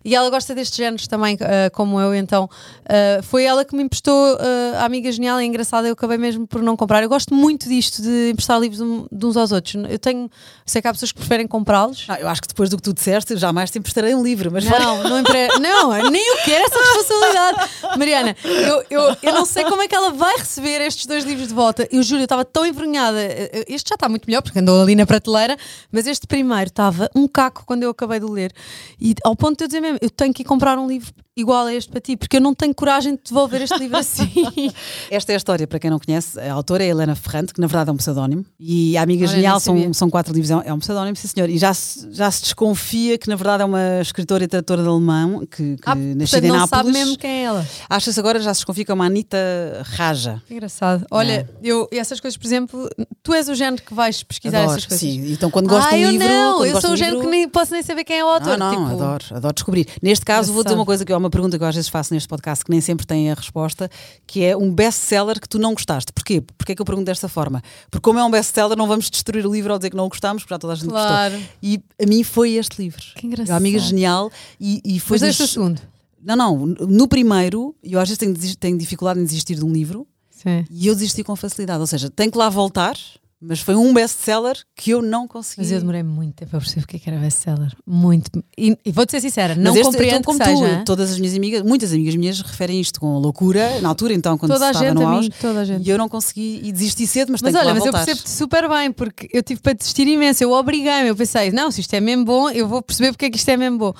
E 0.03 0.13
ela 0.13 0.29
gosta 0.29 0.53
destes 0.53 0.75
géneros 0.77 1.07
também, 1.07 1.37
eh, 1.39 1.69
como 1.69 1.99
eu. 1.99 2.13
Então 2.13 2.49
eh, 2.89 3.21
foi 3.23 3.45
ela 3.45 3.63
que 3.63 3.73
me 3.75 3.83
emprestou 3.83 4.37
eh, 4.39 4.77
a 4.77 4.85
amiga 4.85 5.09
genial. 5.11 5.39
É 5.39 5.45
engraçado, 5.45 5.85
eu 5.87 5.93
acabei 5.93 6.17
mesmo 6.17 6.45
por 6.45 6.61
não 6.61 6.75
comprar. 6.75 7.01
Eu 7.01 7.09
gosto 7.09 7.33
muito 7.33 7.69
disto 7.69 8.01
de 8.01 8.31
emprestar 8.31 8.59
livros 8.59 8.81
um- 8.81 9.07
de 9.09 9.25
uns 9.25 9.37
aos 9.37 9.51
outros. 9.53 9.75
Eu 9.89 9.97
tenho, 9.97 10.29
sei 10.65 10.81
que 10.81 10.87
há 10.89 10.91
pessoas 10.93 11.13
que 11.13 11.19
preferem 11.19 11.47
comprá-los. 11.47 12.05
Não, 12.07 12.15
eu 12.17 12.27
acho 12.27 12.41
que 12.41 12.47
depois 12.49 12.69
do 12.69 12.75
que 12.75 12.83
tu 12.83 12.93
disseste, 12.93 13.37
jamais 13.37 13.71
te 13.71 13.79
emprestarei 13.79 14.13
um 14.13 14.21
livro, 14.21 14.51
mas 14.51 14.65
Não, 14.65 15.03
não, 15.03 15.19
empre... 15.19 15.47
não, 15.59 16.09
nem 16.11 16.27
eu 16.27 16.37
quero 16.43 16.65
essa 16.65 16.77
responsabilidade. 16.79 17.69
Mariana, 17.97 18.35
eu, 18.43 18.83
eu, 18.89 19.17
eu 19.23 19.33
não 19.33 19.45
sei 19.45 19.63
como 19.63 19.81
é 19.81 19.84
que 19.87 19.95
ela 19.95 20.11
vai 20.11 20.37
receber 20.37 20.81
estes 20.81 21.05
dois 21.05 21.23
livros 21.23 21.47
de 21.47 21.53
volta. 21.53 21.87
Eu 21.91 22.03
juro, 22.03 22.21
eu 22.21 22.25
estava 22.25 22.45
tão 22.45 22.65
envergonhada. 22.65 23.19
Este 23.67 23.89
já 23.89 23.95
está 23.95 24.09
muito 24.09 24.25
melhor, 24.27 24.41
porque 24.41 24.59
andou 24.59 24.81
ali 24.81 24.95
na 24.95 25.05
prateleira, 25.05 25.57
mas 25.91 26.07
este 26.07 26.27
primeiro 26.27 26.67
estava 26.67 27.09
um 27.15 27.27
caco 27.27 27.63
quando 27.65 27.83
eu 27.83 27.89
acabei 27.89 28.19
de 28.19 28.25
ler. 28.25 28.53
E 28.99 29.15
ao 29.23 29.35
ponto 29.35 29.57
de 29.57 29.63
eu 29.63 29.67
dizer 29.67 29.81
mesmo, 29.81 29.99
eu 30.01 30.09
tenho 30.09 30.33
que 30.33 30.41
ir 30.41 30.45
comprar 30.45 30.77
um 30.77 30.87
livro 30.87 31.13
igual 31.37 31.65
a 31.67 31.73
este 31.73 31.91
para 31.91 31.99
ti, 31.99 32.15
porque 32.15 32.37
eu 32.37 32.41
não 32.41 32.53
tenho 32.55 32.73
coragem 32.73 33.15
de 33.15 33.21
devolver 33.27 33.61
este 33.61 33.77
livro 33.77 33.97
assim. 33.97 34.31
Esta 35.11 35.33
é 35.33 35.35
a 35.35 35.37
história, 35.37 35.67
para 35.67 35.79
quem 35.79 35.89
não 35.89 35.99
conhece, 35.99 36.39
a 36.39 36.53
autora 36.53 36.83
é 36.83 36.87
Helena 36.87 37.13
Ferrante, 37.15 37.53
que 37.53 37.59
na 37.59 37.67
verdade 37.67 37.89
é 37.89 37.93
um 37.93 37.97
pseudónimo, 37.97 38.45
e 38.59 38.95
a 38.97 39.01
Amiga 39.03 39.25
Olha, 39.25 39.35
Genial 39.35 39.59
são, 39.59 39.93
são 39.93 40.09
quatro 40.09 40.33
livros, 40.33 40.49
é 40.49 40.55
um- 40.55 40.61
é 40.61 40.73
um 40.73 40.79
pseudónimo, 40.79 41.15
sim 41.17 41.27
senhor, 41.27 41.49
e 41.49 41.57
já 41.57 41.73
se, 41.73 42.07
já 42.13 42.31
se 42.31 42.41
desconfia 42.43 43.17
que 43.17 43.27
na 43.27 43.35
verdade 43.35 43.63
é 43.63 43.65
uma 43.65 43.99
escritora 44.01 44.45
e 44.45 44.47
tradutora 44.47 44.81
de 44.81 44.87
alemão, 44.87 45.39
que, 45.45 45.75
que 45.75 45.81
Ah, 45.85 45.95
nascida 45.95 46.45
em 46.47 46.49
não 46.49 46.55
Nápoles. 46.57 46.69
sabe 46.85 46.91
mesmo 46.91 47.17
quem 47.17 47.29
é 47.29 47.43
ela. 47.43 47.67
Acha-se 47.89 48.19
agora, 48.19 48.39
já 48.39 48.53
se 48.53 48.59
desconfia 48.61 48.85
que 48.85 48.91
é 48.91 48.93
uma 48.93 49.05
Anitta 49.05 49.37
Raja. 49.83 50.41
Que 50.47 50.53
Engraçado. 50.53 51.05
Olha, 51.11 51.49
eu, 51.61 51.87
e 51.91 51.97
essas 51.99 52.19
coisas, 52.21 52.37
por 52.37 52.45
exemplo, 52.45 52.89
tu 53.21 53.33
és 53.33 53.49
o 53.49 53.55
género 53.55 53.83
que 53.83 53.93
vais 53.93 54.23
pesquisar 54.23 54.59
Adoro, 54.59 54.71
essas 54.77 54.85
coisas. 54.85 54.99
sim. 55.01 55.31
Então 55.33 55.51
quando 55.51 55.67
gosto 55.67 55.87
ah, 55.87 55.91
de 55.91 55.97
um 55.97 55.99
eu 56.01 56.11
livro. 56.11 56.27
não, 56.27 56.65
eu 56.65 56.79
sou 56.79 56.91
o 56.91 56.95
género 56.95 57.17
livro- 57.17 57.29
que 57.29 57.37
nem 57.37 57.49
posso 57.49 57.73
nem 57.73 57.83
saber 57.83 58.03
quem 58.05 58.19
é 58.19 58.23
o 58.25 58.27
autor. 58.29 58.57
Não, 58.57 58.71
não, 58.71 58.85
tipo, 58.89 59.03
adoro, 59.03 59.25
adoro 59.31 59.53
descobrir. 59.53 59.87
Neste 60.01 60.23
caso, 60.25 60.53
vou 60.53 60.63
dizer 60.63 60.75
uma 60.75 60.85
coisa 60.85 61.03
que 61.03 61.11
é 61.11 61.24
uma 61.25 61.29
pergunta 61.29 61.57
que 61.57 61.63
eu 61.63 61.67
às 61.67 61.75
vezes 61.75 61.89
faço 61.89 62.13
neste 62.13 62.27
podcast 62.29 62.63
que 62.63 62.71
nem 62.71 62.79
sempre 62.79 63.05
tem 63.05 63.31
a 63.31 63.33
resposta, 63.33 63.89
que 64.27 64.43
é 64.43 64.55
um 64.55 64.73
best-seller 64.73 65.39
que 65.41 65.49
tu 65.49 65.57
não 65.59 65.73
gostaste. 65.73 66.13
Porquê? 66.13 66.41
Porquê 66.41 66.71
é 66.71 66.75
que 66.75 66.81
eu 66.81 66.85
pergunto 66.85 67.05
desta 67.05 67.27
forma? 67.27 67.61
Porque 67.89 68.03
como 68.03 68.19
é 68.19 68.23
um 68.23 68.31
best-seller, 68.31 68.77
não 68.77 68.87
vamos 68.87 69.09
destruir 69.09 69.45
o 69.45 69.51
livro 69.51 69.73
ao 69.73 69.79
dizer 69.79 69.89
que 69.89 69.97
não 69.97 70.05
o 70.05 70.09
gostamos, 70.09 70.43
porque 70.43 70.53
já 70.53 70.59
toda 70.59 70.73
a 70.73 70.75
gente 70.75 70.89
Claro. 70.89 71.33
gostou. 71.35 71.49
E 71.63 71.83
a 72.01 72.05
mim 72.07 72.23
foi 72.23 72.51
este 72.53 72.81
livro. 72.81 73.01
Que 73.15 73.25
engraçado. 73.27 73.53
A 73.53 73.57
Amiga 73.57 73.79
Genial 73.79 74.31
e, 74.59 74.81
e 74.85 74.99
foi 74.99 75.15
Mas 75.19 75.29
este 75.29 75.41
é 75.41 75.45
o 75.45 75.47
segundo. 75.47 75.81
Não, 76.23 76.35
não, 76.35 76.57
no 76.65 77.07
primeiro, 77.07 77.75
eu 77.83 77.99
às 77.99 78.07
vezes 78.09 78.17
tenho, 78.17 78.35
tenho 78.57 78.77
dificuldade 78.77 79.19
em 79.19 79.23
desistir 79.23 79.55
de 79.55 79.63
um 79.65 79.71
livro 79.71 80.07
Sim. 80.31 80.65
e 80.71 80.87
eu 80.87 80.95
desisti 80.95 81.23
com 81.23 81.35
facilidade. 81.35 81.79
Ou 81.81 81.87
seja, 81.87 82.09
tenho 82.09 82.31
que 82.31 82.37
lá 82.37 82.49
voltar, 82.49 82.95
mas 83.41 83.59
foi 83.59 83.75
um 83.75 83.93
best-seller 83.93 84.57
que 84.75 84.91
eu 84.91 85.01
não 85.01 85.27
consegui. 85.27 85.61
Mas 85.61 85.71
eu 85.71 85.79
demorei 85.79 86.01
muito 86.03 86.35
tempo 86.35 86.55
a 86.55 86.59
perceber 86.59 86.83
o 86.83 86.87
que 86.87 86.97
é 86.97 87.01
era 87.11 87.19
best-seller. 87.21 87.73
Muito. 87.85 88.29
E, 88.57 88.77
e 88.85 88.91
vou-te 88.91 89.11
ser 89.11 89.21
sincera, 89.21 89.53
não 89.55 89.71
Mas 89.71 89.75
este, 89.81 89.83
compreendo 89.85 90.15
então, 90.19 90.23
como 90.23 90.39
que 90.39 90.45
tu, 90.45 90.57
seja. 90.57 90.71
hein? 90.79 90.83
todas 90.85 91.11
as 91.11 91.19
minhas 91.19 91.35
amigas, 91.35 91.61
muitas 91.61 91.93
amigas 91.93 92.15
minhas 92.15 92.41
referem 92.41 92.79
isto 92.81 92.99
com 92.99 93.17
loucura, 93.19 93.79
na 93.81 93.89
altura 93.89 94.13
então, 94.13 94.37
quando 94.37 94.53
Toda 94.53 94.65
se 94.65 94.71
estava 94.71 94.93
no 94.93 95.05
a 95.05 95.11
auge, 95.11 95.29
toda 95.39 95.59
a 95.59 95.65
gente. 95.65 95.85
e 95.85 95.89
eu 95.89 95.97
não 95.97 96.09
consegui 96.09 96.61
e 96.63 96.71
desisti 96.71 97.05
cedo, 97.05 97.31
mas, 97.31 97.41
Mas 97.41 97.51
tenho 97.53 97.63
olha, 97.63 97.73
que 97.73 97.79
mas 97.79 97.83
lá 97.83 97.87
eu 97.87 97.91
voltar. 97.91 98.05
percebo-te 98.05 98.29
super 98.31 98.69
bem, 98.69 98.91
porque 98.91 99.29
eu 99.31 99.43
tive 99.43 99.59
para 99.61 99.73
desistir 99.73 100.07
imenso. 100.07 100.43
Eu 100.43 100.51
obriguei-me, 100.51 101.09
eu 101.09 101.15
pensei, 101.15 101.51
não, 101.51 101.69
se 101.69 101.81
isto 101.81 101.93
é 101.93 101.99
mesmo 101.99 102.25
bom, 102.25 102.49
eu 102.49 102.67
vou 102.67 102.81
perceber 102.81 103.11
porque 103.11 103.25
é 103.25 103.29
que 103.29 103.37
isto 103.37 103.49
é 103.49 103.57
mesmo 103.57 103.77
bom. 103.77 103.93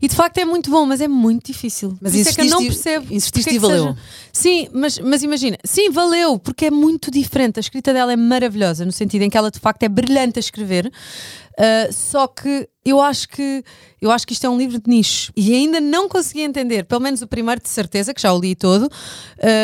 E 0.00 0.06
de 0.06 0.14
facto 0.14 0.38
é 0.38 0.44
muito 0.44 0.70
bom, 0.70 0.84
mas 0.86 1.00
é 1.00 1.08
muito 1.08 1.46
difícil. 1.46 1.96
Mas 2.00 2.14
isso 2.14 2.28
é 2.28 2.32
que 2.34 2.40
eu 2.42 2.44
não 2.50 2.60
insististe- 2.60 2.84
percebo. 2.90 3.14
insististe 3.14 3.48
é 3.48 3.50
e 3.50 3.54
que 3.54 3.58
valeu. 3.58 3.96
Sim, 4.32 4.68
mas, 4.72 4.98
mas 4.98 5.22
imagina, 5.22 5.58
sim, 5.64 5.90
valeu, 5.90 6.38
porque 6.38 6.66
é 6.66 6.70
muito 6.70 7.10
diferente. 7.10 7.58
A 7.58 7.60
escrita 7.60 7.92
dela 7.92 8.12
é 8.12 8.16
maravilhosa, 8.16 8.81
no 8.84 8.92
sentido 8.92 9.22
em 9.22 9.30
que 9.30 9.36
ela 9.36 9.50
de 9.50 9.58
facto 9.58 9.82
é 9.82 9.88
brilhante 9.88 10.38
a 10.38 10.40
escrever. 10.40 10.86
Uh, 10.86 11.92
só 11.92 12.26
que 12.26 12.68
eu 12.84 13.00
acho 13.00 13.28
que 13.28 13.62
eu 14.00 14.10
acho 14.10 14.26
que 14.26 14.32
isto 14.32 14.46
é 14.46 14.50
um 14.50 14.56
livro 14.56 14.80
de 14.80 14.88
nicho 14.88 15.32
e 15.36 15.54
ainda 15.54 15.80
não 15.80 16.08
consegui 16.08 16.40
entender, 16.42 16.84
pelo 16.84 17.00
menos 17.00 17.20
o 17.22 17.26
primeiro 17.26 17.60
de 17.60 17.68
certeza, 17.68 18.14
que 18.14 18.20
já 18.22 18.32
o 18.32 18.40
li 18.40 18.54
todo. 18.54 18.84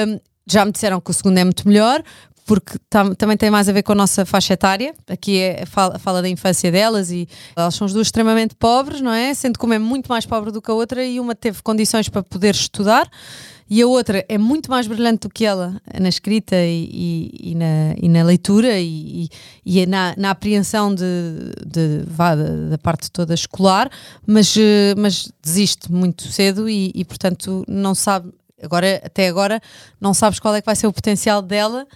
Um, 0.07 0.21
já 0.47 0.65
me 0.65 0.73
disseram 0.73 1.01
que 1.01 1.11
o 1.11 1.15
segundo 1.15 1.37
é 1.39 1.45
muito 1.45 1.67
melhor, 1.69 2.03
porque 2.47 2.79
tam- 2.89 3.15
também 3.15 3.37
tem 3.37 3.51
mais 3.51 3.69
a 3.69 3.73
ver 3.73 3.83
com 3.83 3.93
a 3.93 3.95
nossa 3.95 4.25
faixa 4.25 4.55
etária. 4.55 4.95
Aqui 5.07 5.39
é, 5.39 5.67
fala, 5.67 5.99
fala 5.99 6.23
da 6.23 6.29
infância 6.29 6.73
delas 6.73 7.11
e 7.11 7.29
elas 7.55 7.75
são 7.75 7.85
as 7.87 7.93
duas 7.93 8.07
extremamente 8.07 8.55
pobres, 8.55 9.03
não 9.03 9.13
é? 9.13 9.35
Sendo 9.35 9.59
que 9.59 9.65
uma 9.67 9.75
é 9.75 9.79
muito 9.79 10.09
mais 10.09 10.25
pobre 10.25 10.51
do 10.51 10.63
que 10.63 10.71
a 10.71 10.75
outra 10.75 11.05
e 11.05 11.21
uma 11.21 11.35
teve 11.35 11.63
condições 11.63 12.09
para 12.09 12.23
poder 12.23 12.55
estudar 12.55 13.07
e 13.71 13.83
a 13.83 13.87
outra 13.87 14.25
é 14.29 14.39
muito 14.39 14.71
mais 14.71 14.87
brilhante 14.87 15.29
do 15.29 15.31
que 15.31 15.45
ela 15.45 15.81
na 16.01 16.09
escrita 16.09 16.57
e, 16.57 16.89
e- 16.93 17.51
e 17.51 17.55
na, 17.55 17.95
e 18.01 18.09
na 18.09 18.23
leitura 18.23 18.79
e, 18.81 19.29
e 19.65 19.85
na, 19.87 20.15
na 20.17 20.31
apreensão 20.31 20.95
de, 20.95 21.05
de- 21.67 22.03
vá, 22.07 22.35
da, 22.35 22.79
parte 22.79 23.11
toda 23.11 23.35
escolar, 23.35 23.91
mas, 24.27 24.57
eh, 24.57 24.95
mas 24.97 25.31
desiste 25.43 25.93
muito 25.93 26.23
cedo 26.33 26.69
e, 26.69 26.93
portanto 27.05 27.65
não 27.69 27.95
sabe, 27.95 28.33
agora, 28.63 29.01
até 29.05 29.29
agora, 29.29 29.61
não 30.01 30.15
sabes 30.15 30.39
qual 30.41 30.55
é 30.55 30.61
que 30.61 30.67
vai 30.67 30.77
ser 30.77 30.87
o 30.87 30.93
potencial 30.93 31.43
dela. 31.43 31.87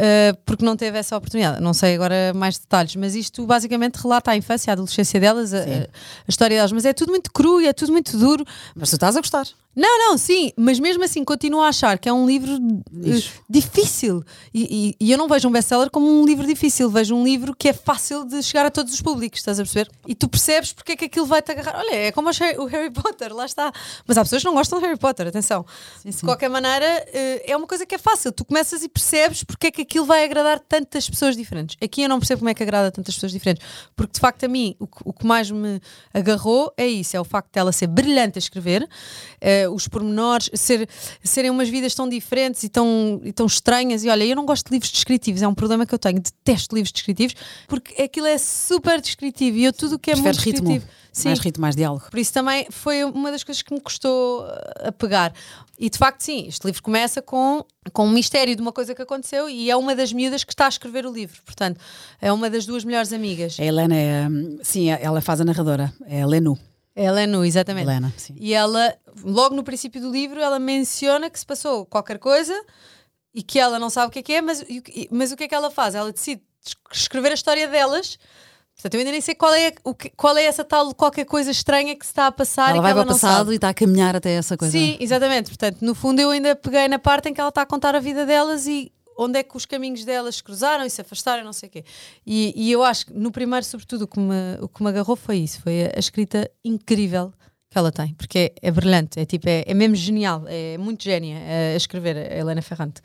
eh, 0.00 0.32
porque 0.46 0.64
não 0.64 0.76
teve 0.76 0.96
essa 0.96 1.16
oportunidade. 1.16 1.60
Não 1.60 1.74
sei 1.74 1.94
agora 1.96 2.32
mais 2.34 2.56
detalhes, 2.56 2.94
mas 2.94 3.16
isto 3.16 3.44
basicamente 3.44 3.96
relata 3.96 4.30
a 4.30 4.36
infância, 4.36 4.70
a 4.70 4.74
adolescência 4.74 5.18
delas, 5.18 5.52
a, 5.52 5.58
a 5.58 6.28
história 6.28 6.56
delas. 6.56 6.70
Mas 6.70 6.84
é 6.84 6.92
tudo 6.92 7.10
muito 7.10 7.32
cru 7.32 7.60
e 7.60 7.66
é 7.66 7.72
tudo 7.72 7.90
muito 7.90 8.16
duro. 8.16 8.44
Mas 8.76 8.90
tu 8.90 8.94
estás 8.94 9.16
a 9.16 9.20
gostar. 9.20 9.46
Não, 9.80 9.96
não, 9.98 10.18
sim, 10.18 10.52
mas 10.56 10.80
mesmo 10.80 11.04
assim 11.04 11.22
continuo 11.22 11.60
a 11.60 11.68
achar 11.68 11.98
que 11.98 12.08
é 12.08 12.12
um 12.12 12.26
livro 12.26 12.52
eh, 12.54 12.58
Nicho. 12.90 13.32
difícil. 13.48 14.24
E, 14.52 14.94
e- 15.00 15.06
e 15.06 15.12
eu 15.12 15.16
não 15.16 15.28
vejo 15.28 15.46
um 15.48 15.52
best-seller 15.52 15.88
como 15.88 16.04
um 16.20 16.26
livro 16.26 16.44
difícil, 16.44 16.90
vejo 16.90 17.14
um 17.14 17.22
livro 17.22 17.54
que 17.54 17.68
é 17.68 17.72
fácil 17.72 18.24
de 18.24 18.42
chegar 18.42 18.66
a 18.66 18.70
todos 18.72 18.92
os 18.92 19.00
públicos, 19.00 19.38
estás 19.38 19.60
a 19.60 19.62
perceber? 19.62 19.88
E 20.06 20.16
tu 20.16 20.28
percebes 20.28 20.72
porque 20.72 20.92
é 20.92 20.96
que 20.96 21.04
aquilo 21.04 21.26
vai 21.26 21.40
te 21.40 21.52
agarrar. 21.52 21.78
Olha, 21.78 21.94
é 21.94 22.10
como 22.10 22.28
o 22.28 22.64
Harry 22.66 22.90
Potter, 22.90 23.32
lá 23.32 23.46
está. 23.46 23.72
Mas 24.04 24.18
há 24.18 24.22
pessoas 24.24 24.42
que 24.42 24.48
não 24.48 24.54
gostam 24.54 24.80
de 24.80 24.84
Harry 24.86 24.98
Potter, 24.98 25.28
atenção. 25.28 25.64
De 26.04 26.12
qualquer 26.22 26.48
maneira, 26.50 26.84
eh, 27.12 27.44
é 27.52 27.56
uma 27.56 27.66
coisa 27.68 27.86
que 27.86 27.94
é 27.94 27.98
fácil. 27.98 28.32
Tu 28.32 28.44
começas 28.44 28.82
e 28.82 28.88
percebes 28.88 29.44
porque 29.44 29.68
é 29.68 29.70
que 29.70 29.82
aquilo 29.82 30.04
vai 30.06 30.24
agradar 30.24 30.58
tantas 30.58 31.08
pessoas 31.08 31.36
diferentes. 31.36 31.76
Aqui 31.80 32.02
eu 32.02 32.08
não 32.08 32.18
percebo 32.18 32.40
como 32.40 32.48
é 32.48 32.54
que 32.54 32.64
agrada 32.64 32.90
tantas 32.90 33.14
pessoas 33.14 33.30
diferentes, 33.30 33.64
porque 33.94 34.14
de 34.14 34.18
facto 34.20 34.42
a 34.42 34.48
mim 34.48 34.74
o 34.80 34.88
que, 34.88 34.98
o 35.04 35.12
que 35.12 35.24
mais 35.24 35.50
me 35.52 35.80
agarrou 36.12 36.72
é 36.76 36.86
isso, 36.88 37.16
é 37.16 37.20
o 37.20 37.24
facto 37.24 37.52
dela 37.52 37.70
ser 37.70 37.86
brilhante 37.86 38.38
a 38.38 38.40
escrever, 38.40 38.88
uh, 39.68 39.74
os 39.74 39.86
pormenores, 39.86 40.50
ser, 40.54 40.88
serem 41.22 41.50
umas 41.50 41.68
vidas 41.68 41.94
tão 41.94 42.08
diferentes 42.08 42.62
e 42.64 42.68
tão, 42.68 43.20
e 43.24 43.32
tão 43.32 43.46
estranhas. 43.46 44.04
E 44.04 44.08
olha, 44.08 44.24
eu 44.24 44.36
não 44.36 44.46
gosto 44.46 44.66
de 44.66 44.72
livros 44.72 44.90
descritivos, 44.90 45.42
é 45.42 45.48
um 45.48 45.54
problema 45.54 45.86
que 45.86 45.94
eu 45.94 45.98
tenho, 45.98 46.20
detesto 46.20 46.74
livros 46.74 46.92
descritivos, 46.92 47.34
porque 47.66 48.00
aquilo 48.02 48.26
é 48.26 48.38
super 48.38 49.00
descritivo 49.00 49.56
e 49.56 49.64
eu 49.64 49.72
tudo 49.72 49.96
o 49.96 49.98
que 49.98 50.10
é 50.10 50.14
Prefere 50.14 50.34
muito 50.36 50.44
ritmo. 50.44 50.68
descritivo. 50.68 50.98
Sim, 51.10 51.28
Mais 51.28 51.40
ritmo, 51.40 51.62
mais 51.62 51.74
diálogo. 51.74 52.04
por 52.10 52.18
isso 52.18 52.32
também 52.32 52.66
foi 52.70 53.02
uma 53.02 53.32
das 53.32 53.42
coisas 53.42 53.60
que 53.60 53.74
me 53.74 53.80
custou 53.80 54.42
uh, 54.42 54.88
a 54.88 54.92
pegar. 54.92 55.32
E 55.76 55.88
de 55.90 55.98
facto, 55.98 56.20
sim, 56.20 56.46
este 56.46 56.64
livro 56.64 56.80
começa 56.82 57.20
com, 57.22 57.64
com 57.92 58.06
um 58.06 58.10
mistério 58.10 58.54
de 58.54 58.62
uma 58.62 58.72
coisa 58.72 58.94
que 58.94 59.02
aconteceu 59.02 59.48
e 59.48 59.68
é 59.70 59.76
uma 59.76 59.96
das 59.96 60.12
miúdas 60.12 60.44
que 60.44 60.52
está 60.52 60.66
a 60.66 60.68
escrever 60.68 61.06
o 61.06 61.12
livro. 61.12 61.40
Portanto, 61.44 61.80
é 62.20 62.32
uma 62.32 62.48
das 62.50 62.66
duas 62.66 62.84
melhores 62.84 63.12
amigas. 63.12 63.58
A 63.58 63.64
Helena 63.64 63.96
é. 63.96 64.28
hum, 64.28 64.58
Sim, 64.62 64.90
ela 64.90 65.20
faz 65.20 65.40
a 65.40 65.44
narradora. 65.44 65.92
É 66.06 66.22
a 66.22 66.26
Lenu. 66.26 66.56
Ela 67.00 67.20
é 67.22 67.26
nu, 67.26 67.44
exatamente. 67.44 67.84
Helena, 67.84 68.12
sim. 68.16 68.34
E 68.38 68.52
ela, 68.52 68.94
logo 69.22 69.54
no 69.54 69.62
princípio 69.62 70.00
do 70.00 70.10
livro, 70.10 70.40
ela 70.40 70.58
menciona 70.58 71.30
que 71.30 71.38
se 71.38 71.46
passou 71.46 71.86
qualquer 71.86 72.18
coisa 72.18 72.54
e 73.34 73.42
que 73.42 73.58
ela 73.58 73.78
não 73.78 73.88
sabe 73.88 74.08
o 74.08 74.10
que 74.10 74.18
é 74.18 74.22
que 74.22 74.32
é, 74.32 74.42
mas, 74.42 74.60
o 74.62 74.64
que- 74.66 75.08
mas 75.10 75.30
o 75.30 75.36
que 75.36 75.44
é 75.44 75.48
que 75.48 75.54
ela 75.54 75.70
faz? 75.70 75.94
Ela 75.94 76.10
decide 76.12 76.42
es- 76.66 76.74
escrever 77.02 77.30
a 77.30 77.34
história 77.34 77.68
delas. 77.68 78.18
Portanto, 78.74 78.94
eu 78.94 79.00
ainda 79.00 79.10
nem 79.12 79.20
sei 79.20 79.34
qual 79.34 79.52
é, 79.54 79.72
o 79.82 79.92
que- 79.94 80.10
qual 80.10 80.36
é 80.36 80.44
essa 80.44 80.64
tal 80.64 80.94
qualquer 80.94 81.24
coisa 81.24 81.50
estranha 81.50 81.96
que 81.96 82.04
se 82.06 82.12
está 82.12 82.28
a 82.28 82.32
passar. 82.32 82.70
Ela 82.70 82.80
vai 82.82 82.92
para 82.94 83.02
o 83.02 83.06
passado 83.06 83.38
sabe. 83.38 83.52
e 83.52 83.54
está 83.56 83.68
a 83.70 83.74
caminhar 83.74 84.14
até 84.16 84.30
essa 84.34 84.56
coisa. 84.56 84.70
Sim, 84.76 84.96
exatamente. 85.00 85.48
Portanto, 85.50 85.78
no 85.82 85.94
fundo, 85.96 86.20
eu 86.20 86.30
ainda 86.30 86.54
peguei 86.54 86.86
na 86.88 86.98
parte 86.98 87.28
em 87.28 87.34
que 87.34 87.40
ela 87.40 87.48
está 87.48 87.62
a 87.62 87.66
contar 87.66 87.94
a 87.96 88.00
vida 88.00 88.24
delas 88.24 88.66
e 88.66 88.92
onde 89.18 89.40
é 89.40 89.42
que 89.42 89.56
os 89.56 89.66
caminhos 89.66 90.04
delas 90.04 90.36
se 90.36 90.44
cruzaram 90.44 90.86
e 90.86 90.90
se 90.90 91.00
afastaram, 91.00 91.44
não 91.44 91.52
sei 91.52 91.68
o 91.68 91.72
quê. 91.72 91.84
E, 92.24 92.54
e 92.56 92.70
eu 92.70 92.84
acho 92.84 93.06
que 93.06 93.12
no 93.12 93.32
primeiro, 93.32 93.66
sobretudo, 93.66 94.02
o 94.02 94.06
que, 94.06 94.20
me, 94.20 94.58
o 94.60 94.68
que 94.68 94.82
me 94.82 94.88
agarrou 94.88 95.16
foi 95.16 95.38
isso: 95.38 95.60
foi 95.60 95.86
a, 95.86 95.92
a 95.96 95.98
escrita 95.98 96.48
incrível 96.64 97.32
que 97.68 97.76
ela 97.76 97.90
tem, 97.90 98.14
porque 98.14 98.38
é, 98.62 98.68
é 98.68 98.70
brilhante, 98.70 99.20
é 99.20 99.26
tipo, 99.26 99.48
é, 99.48 99.64
é 99.66 99.74
mesmo 99.74 99.96
genial, 99.96 100.44
é 100.46 100.78
muito 100.78 101.02
génia 101.04 101.36
a, 101.36 101.74
a 101.74 101.76
escrever, 101.76 102.16
a 102.16 102.36
Helena 102.36 102.62
Ferrante. 102.62 103.02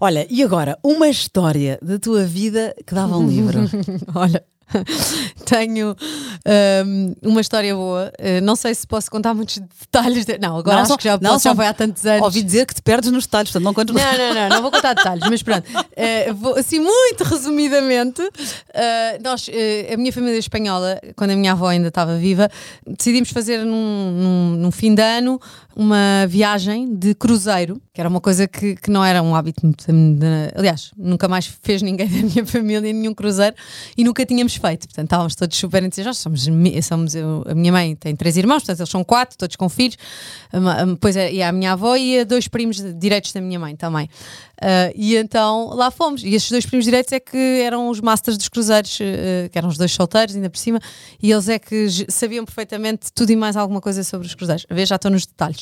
Olha, 0.00 0.26
e 0.30 0.42
agora, 0.42 0.78
uma 0.82 1.08
história 1.08 1.78
da 1.82 1.98
tua 1.98 2.24
vida 2.24 2.74
que 2.86 2.94
dava 2.94 3.18
um 3.18 3.28
livro. 3.28 3.60
Olha. 4.14 4.42
Tenho 5.44 5.96
hum, 6.86 7.14
uma 7.22 7.40
história 7.40 7.74
boa. 7.74 8.12
Uh, 8.18 8.40
não 8.42 8.54
sei 8.56 8.74
se 8.74 8.86
posso 8.86 9.10
contar 9.10 9.34
muitos 9.34 9.58
detalhes. 9.80 10.24
de- 10.24 10.38
Não, 10.38 10.56
agora 10.56 10.76
Não, 10.76 10.82
acho 10.82 10.92
só- 10.92 10.96
que 10.96 11.04
já, 11.04 11.18
não, 11.20 11.32
posso, 11.32 11.44
já 11.44 11.54
foi 11.54 11.66
há 11.66 11.74
tantos 11.74 12.04
anos. 12.06 12.22
Ouvi 12.22 12.42
dizer 12.42 12.66
que 12.66 12.74
te 12.74 12.82
perdes 12.82 13.10
nos 13.10 13.24
detalhes, 13.24 13.50
portanto 13.50 13.64
não 13.64 13.74
conto 13.74 13.92
Não, 13.92 14.00
não, 14.02 14.34
não, 14.34 14.48
não 14.48 14.62
vou 14.62 14.70
contar 14.70 14.94
detalhes, 14.94 15.24
mas 15.28 15.42
pronto. 15.42 15.66
Eh, 15.96 16.32
vou- 16.32 16.56
assim, 16.56 16.78
muito 16.78 17.24
resumidamente, 17.24 18.22
eh, 18.72 19.18
nós, 19.22 19.46
a 19.92 19.96
minha 19.98 20.10
família 20.12 20.38
espanhola, 20.38 20.98
quando 21.14 21.32
a 21.32 21.36
minha 21.36 21.52
avó 21.52 21.68
ainda 21.68 21.88
estava 21.88 22.16
viva, 22.16 22.48
decidimos 22.86 23.28
fazer 23.30 23.58
num, 23.64 24.10
num- 24.12 24.56
num 24.56 24.70
fim 24.70 24.94
de 24.94 25.02
ano 25.02 25.38
uma 25.76 26.26
viagem 26.28 26.94
de 26.94 27.14
cruzeiro, 27.14 27.80
que 27.92 28.00
era 28.00 28.08
uma 28.08 28.20
coisa 28.20 28.46
que, 28.48 28.76
que 28.76 28.90
não 28.90 29.04
era 29.04 29.22
um 29.22 29.34
hábito 29.34 29.60
aliás, 30.54 30.90
nunca 30.96 31.28
mais 31.28 31.46
fez 31.62 31.82
ninguém 31.82 32.08
da 32.08 32.16
minha 32.26 32.44
família 32.46 32.92
nenhum 32.92 33.14
cruzeiro 33.14 33.54
e 33.96 34.04
nunca 34.04 34.24
tínhamos 34.26 34.54
feito. 34.56 34.86
Portanto, 34.86 35.06
estávamos 35.06 35.34
todos 35.34 35.56
super 35.56 35.82
entusiasmados. 35.82 36.18
Somos, 36.20 36.44
somos 36.86 37.14
eu- 37.14 37.44
a 37.46 37.54
minha 37.54 37.72
mãe 37.72 37.94
tem 37.96 38.14
três 38.16 38.36
irmãos, 38.36 38.62
portanto, 38.62 38.80
eles 38.80 38.90
são 38.90 39.04
quatro, 39.04 39.36
todos 39.38 39.56
com 39.56 39.68
filhos. 39.68 39.96
Depois 40.88 41.16
é- 41.16 41.32
e 41.32 41.42
a 41.42 41.52
minha 41.52 41.72
avó 41.72 41.96
e 41.96 42.20
a 42.20 42.24
dois 42.24 42.48
primos 42.48 42.76
direitos 42.98 43.32
da 43.32 43.40
minha 43.40 43.58
mãe 43.58 43.76
também. 43.76 44.08
Ah, 44.62 44.92
e 44.94 45.16
então 45.16 45.70
lá 45.74 45.90
fomos. 45.90 46.22
E 46.22 46.34
esses 46.34 46.50
dois 46.50 46.66
primos 46.66 46.84
direitos 46.84 47.12
é 47.12 47.20
que 47.20 47.36
eram 47.64 47.88
os 47.88 48.00
masters 48.00 48.36
dos 48.36 48.48
cruzeiros, 48.48 48.98
eh, 49.00 49.48
que 49.50 49.56
eram 49.56 49.68
os 49.68 49.78
dois 49.78 49.90
solteiros, 49.92 50.34
ainda 50.36 50.50
por 50.50 50.58
cima, 50.58 50.78
e 51.22 51.32
eles 51.32 51.48
é 51.48 51.58
que 51.58 51.86
sabiam 52.10 52.44
perfeitamente 52.44 53.10
tudo 53.14 53.30
e 53.30 53.36
mais 53.36 53.56
alguma 53.56 53.80
coisa 53.80 54.04
sobre 54.04 54.26
os 54.26 54.34
cruzeiros. 54.34 54.66
A 54.68 54.74
ver, 54.74 54.86
já 54.86 54.96
estou 54.96 55.10
nos 55.10 55.24
detalhes. 55.24 55.59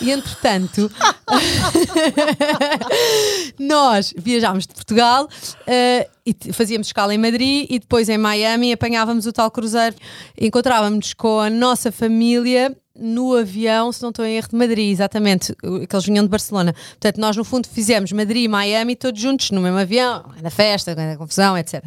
E 0.00 0.10
entretanto, 0.10 0.90
nós 3.58 4.14
viajámos 4.16 4.66
de 4.66 4.74
Portugal 4.74 5.28
eh, 5.66 6.08
e 6.24 6.52
fazíamos 6.52 6.86
escala 6.86 7.14
em 7.14 7.18
Madrid 7.18 7.66
e 7.68 7.78
depois 7.78 8.08
em 8.08 8.18
Miami 8.18 8.72
apanhávamos 8.72 9.26
o 9.26 9.32
tal 9.32 9.50
cruzeiro. 9.50 9.96
Encontrávamos 10.40 11.14
com 11.14 11.40
a 11.40 11.50
nossa 11.50 11.90
família 11.90 12.76
no 12.98 13.36
avião, 13.36 13.92
se 13.92 14.02
não 14.02 14.10
estou 14.10 14.24
em 14.24 14.36
erro, 14.36 14.48
de 14.48 14.56
Madrid, 14.56 14.90
exatamente, 14.90 15.54
que 15.54 15.94
eles 15.94 16.04
vinham 16.04 16.24
de 16.24 16.30
Barcelona. 16.30 16.72
Portanto, 16.72 17.18
nós 17.18 17.36
no 17.36 17.44
fundo 17.44 17.68
fizemos 17.68 18.10
Madrid 18.12 18.44
e 18.44 18.48
Miami 18.48 18.96
todos 18.96 19.20
juntos 19.20 19.50
no 19.52 19.60
mesmo 19.60 19.78
avião, 19.78 20.24
na 20.42 20.50
festa, 20.50 20.94
na 20.94 21.16
confusão, 21.16 21.56
etc. 21.56 21.84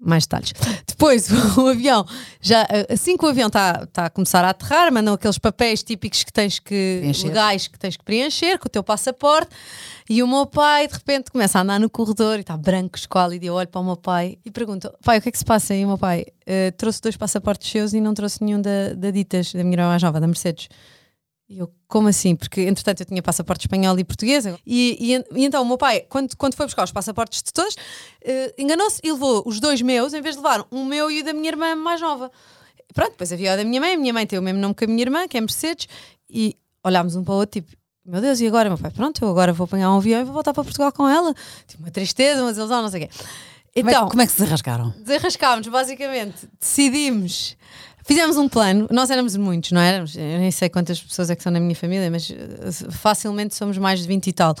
Mais 0.00 0.24
detalhes. 0.24 0.52
Depois, 0.86 1.28
o 1.58 1.66
avião, 1.66 2.06
já 2.40 2.66
assim 2.88 3.16
que 3.16 3.24
o 3.24 3.28
avião 3.28 3.48
está 3.48 3.84
tá 3.86 4.06
a 4.06 4.10
começar 4.10 4.44
a 4.44 4.50
aterrar, 4.50 4.92
mandam 4.92 5.14
aqueles 5.14 5.38
papéis 5.38 5.82
típicos 5.82 6.22
que 6.22 6.32
tens 6.32 6.60
que, 6.60 6.98
Preencher. 7.00 7.26
legais 7.26 7.66
que 7.66 7.78
tens 7.78 7.96
que 7.96 8.04
preencher 8.04 8.58
com 8.58 8.66
o 8.66 8.70
teu 8.70 8.84
passaporte. 8.84 9.50
E 10.08 10.22
o 10.22 10.28
meu 10.28 10.46
pai, 10.46 10.86
de 10.86 10.94
repente, 10.94 11.30
começa 11.30 11.58
a 11.58 11.62
andar 11.62 11.80
no 11.80 11.90
corredor 11.90 12.38
e 12.38 12.40
está 12.40 12.56
branco, 12.56 12.96
esquálido. 12.96 13.44
E 13.44 13.48
eu 13.48 13.54
olho 13.54 13.68
para 13.68 13.80
o 13.80 13.84
meu 13.84 13.96
pai 13.96 14.38
e 14.44 14.50
pergunto: 14.50 14.90
Pai, 15.04 15.18
o 15.18 15.20
que 15.22 15.28
é 15.28 15.32
que 15.32 15.38
se 15.38 15.44
passa 15.44 15.74
aí? 15.74 15.80
E 15.80 15.84
o 15.84 15.88
meu 15.88 15.98
pai 15.98 16.24
"Eh, 16.46 16.70
trouxe 16.70 17.02
dois 17.02 17.16
passaportes 17.16 17.68
seus 17.70 17.92
e 17.92 18.00
não 18.00 18.14
trouxe 18.14 18.42
nenhum 18.42 18.62
da, 18.62 18.94
da 18.94 19.10
Ditas, 19.10 19.52
da 19.52 19.62
minha 19.64 19.74
irmã 19.74 19.88
mais 19.88 20.02
nova, 20.02 20.20
da 20.20 20.26
Mercedes. 20.26 20.68
E 21.48 21.58
eu, 21.60 21.72
como 21.86 22.08
assim? 22.08 22.36
Porque 22.36 22.60
entretanto 22.62 23.00
eu 23.00 23.06
tinha 23.06 23.22
passaporte 23.22 23.64
espanhol 23.66 23.98
e 23.98 24.04
português. 24.04 24.44
E, 24.66 24.98
e, 25.00 25.40
e 25.40 25.44
então 25.46 25.62
o 25.62 25.66
meu 25.66 25.78
pai, 25.78 26.00
quando, 26.00 26.36
quando 26.36 26.54
foi 26.54 26.66
buscar 26.66 26.84
os 26.84 26.92
passaportes 26.92 27.42
de 27.42 27.52
todos, 27.52 27.74
eh, 28.22 28.54
enganou-se 28.58 29.00
e 29.02 29.10
levou 29.10 29.42
os 29.46 29.58
dois 29.58 29.80
meus 29.80 30.12
em 30.12 30.20
vez 30.20 30.36
de 30.36 30.42
levar 30.42 30.66
um 30.70 30.84
meu 30.84 31.10
e 31.10 31.22
o 31.22 31.24
da 31.24 31.32
minha 31.32 31.48
irmã 31.48 31.74
mais 31.74 32.00
nova. 32.02 32.30
Pronto, 32.94 33.12
depois 33.12 33.32
havia 33.32 33.54
o 33.54 33.56
da 33.56 33.64
minha 33.64 33.80
mãe, 33.80 33.94
a 33.94 33.98
minha 33.98 34.12
mãe 34.12 34.26
tem 34.26 34.38
o 34.38 34.42
mesmo 34.42 34.60
nome 34.60 34.74
que 34.74 34.84
a 34.84 34.86
minha 34.86 35.00
irmã, 35.02 35.26
que 35.26 35.38
é 35.38 35.40
Mercedes, 35.40 35.88
e 36.28 36.54
olhámos 36.84 37.16
um 37.16 37.24
para 37.24 37.32
o 37.32 37.36
outro, 37.38 37.60
tipo, 37.62 37.72
meu 38.04 38.20
Deus, 38.20 38.40
e 38.40 38.46
agora? 38.46 38.68
Meu 38.68 38.76
pai, 38.78 38.90
pronto, 38.90 39.24
eu 39.24 39.30
agora 39.30 39.52
vou 39.52 39.64
apanhar 39.64 39.90
um 39.90 39.96
avião 39.96 40.20
e 40.20 40.24
vou 40.24 40.34
voltar 40.34 40.52
para 40.52 40.62
Portugal 40.64 40.92
com 40.92 41.08
ela. 41.08 41.34
Tipo, 41.66 41.82
uma 41.82 41.90
tristeza, 41.90 42.42
uma 42.42 42.50
desilusão, 42.50 42.82
não 42.82 42.90
sei 42.90 43.04
o 43.04 43.08
quê. 43.08 43.14
Como, 43.74 43.90
Então, 43.90 44.06
é, 44.06 44.10
como 44.10 44.22
é 44.22 44.26
que 44.26 44.32
se 44.32 44.38
desarrascaram? 44.38 44.90
desarrascámos, 44.98 45.66
basicamente, 45.68 46.46
decidimos. 46.60 47.56
Fizemos 48.08 48.38
um 48.38 48.48
plano, 48.48 48.88
nós 48.90 49.10
éramos 49.10 49.36
muitos, 49.36 49.70
não 49.70 49.82
éramos? 49.82 50.16
Eu 50.16 50.22
nem 50.22 50.50
sei 50.50 50.70
quantas 50.70 50.98
pessoas 50.98 51.28
é 51.28 51.36
que 51.36 51.42
são 51.42 51.52
na 51.52 51.60
minha 51.60 51.76
família, 51.76 52.10
mas 52.10 52.30
eh, 52.30 52.90
facilmente 52.90 53.54
somos 53.54 53.76
mais 53.76 54.00
de 54.00 54.08
20 54.08 54.28
e 54.28 54.32
tal. 54.32 54.54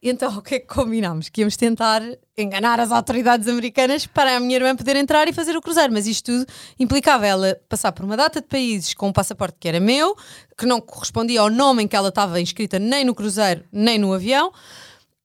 Então, 0.00 0.30
o 0.38 0.40
que 0.40 0.54
é 0.54 0.60
que 0.60 0.68
combinámos? 0.68 1.28
Que 1.28 1.40
íamos 1.40 1.56
tentar 1.56 2.00
enganar 2.38 2.78
as 2.78 2.92
autoridades 2.92 3.48
americanas 3.48 4.06
para 4.06 4.36
a 4.36 4.38
minha 4.38 4.54
irmã 4.54 4.76
poder 4.76 4.94
entrar 4.94 5.26
e 5.26 5.32
fazer 5.32 5.56
o 5.56 5.60
cruzeiro. 5.60 5.92
Mas 5.92 6.06
isto 6.06 6.26
tudo 6.26 6.46
implicava 6.78 7.26
ela 7.26 7.60
passar 7.68 7.90
por 7.90 8.04
uma 8.04 8.16
data 8.16 8.40
de 8.40 8.46
países 8.46 8.94
com 8.94 9.08
um 9.08 9.12
passaporte 9.12 9.56
que 9.58 9.66
era 9.66 9.80
meu, 9.80 10.16
que 10.56 10.64
não 10.64 10.80
correspondia 10.80 11.40
ao 11.40 11.50
nome 11.50 11.82
em 11.82 11.88
que 11.88 11.96
ela 11.96 12.10
estava 12.10 12.40
inscrita 12.40 12.78
nem 12.78 13.04
no 13.04 13.16
cruzeiro 13.16 13.64
nem 13.72 13.98
no 13.98 14.12
avião. 14.12 14.52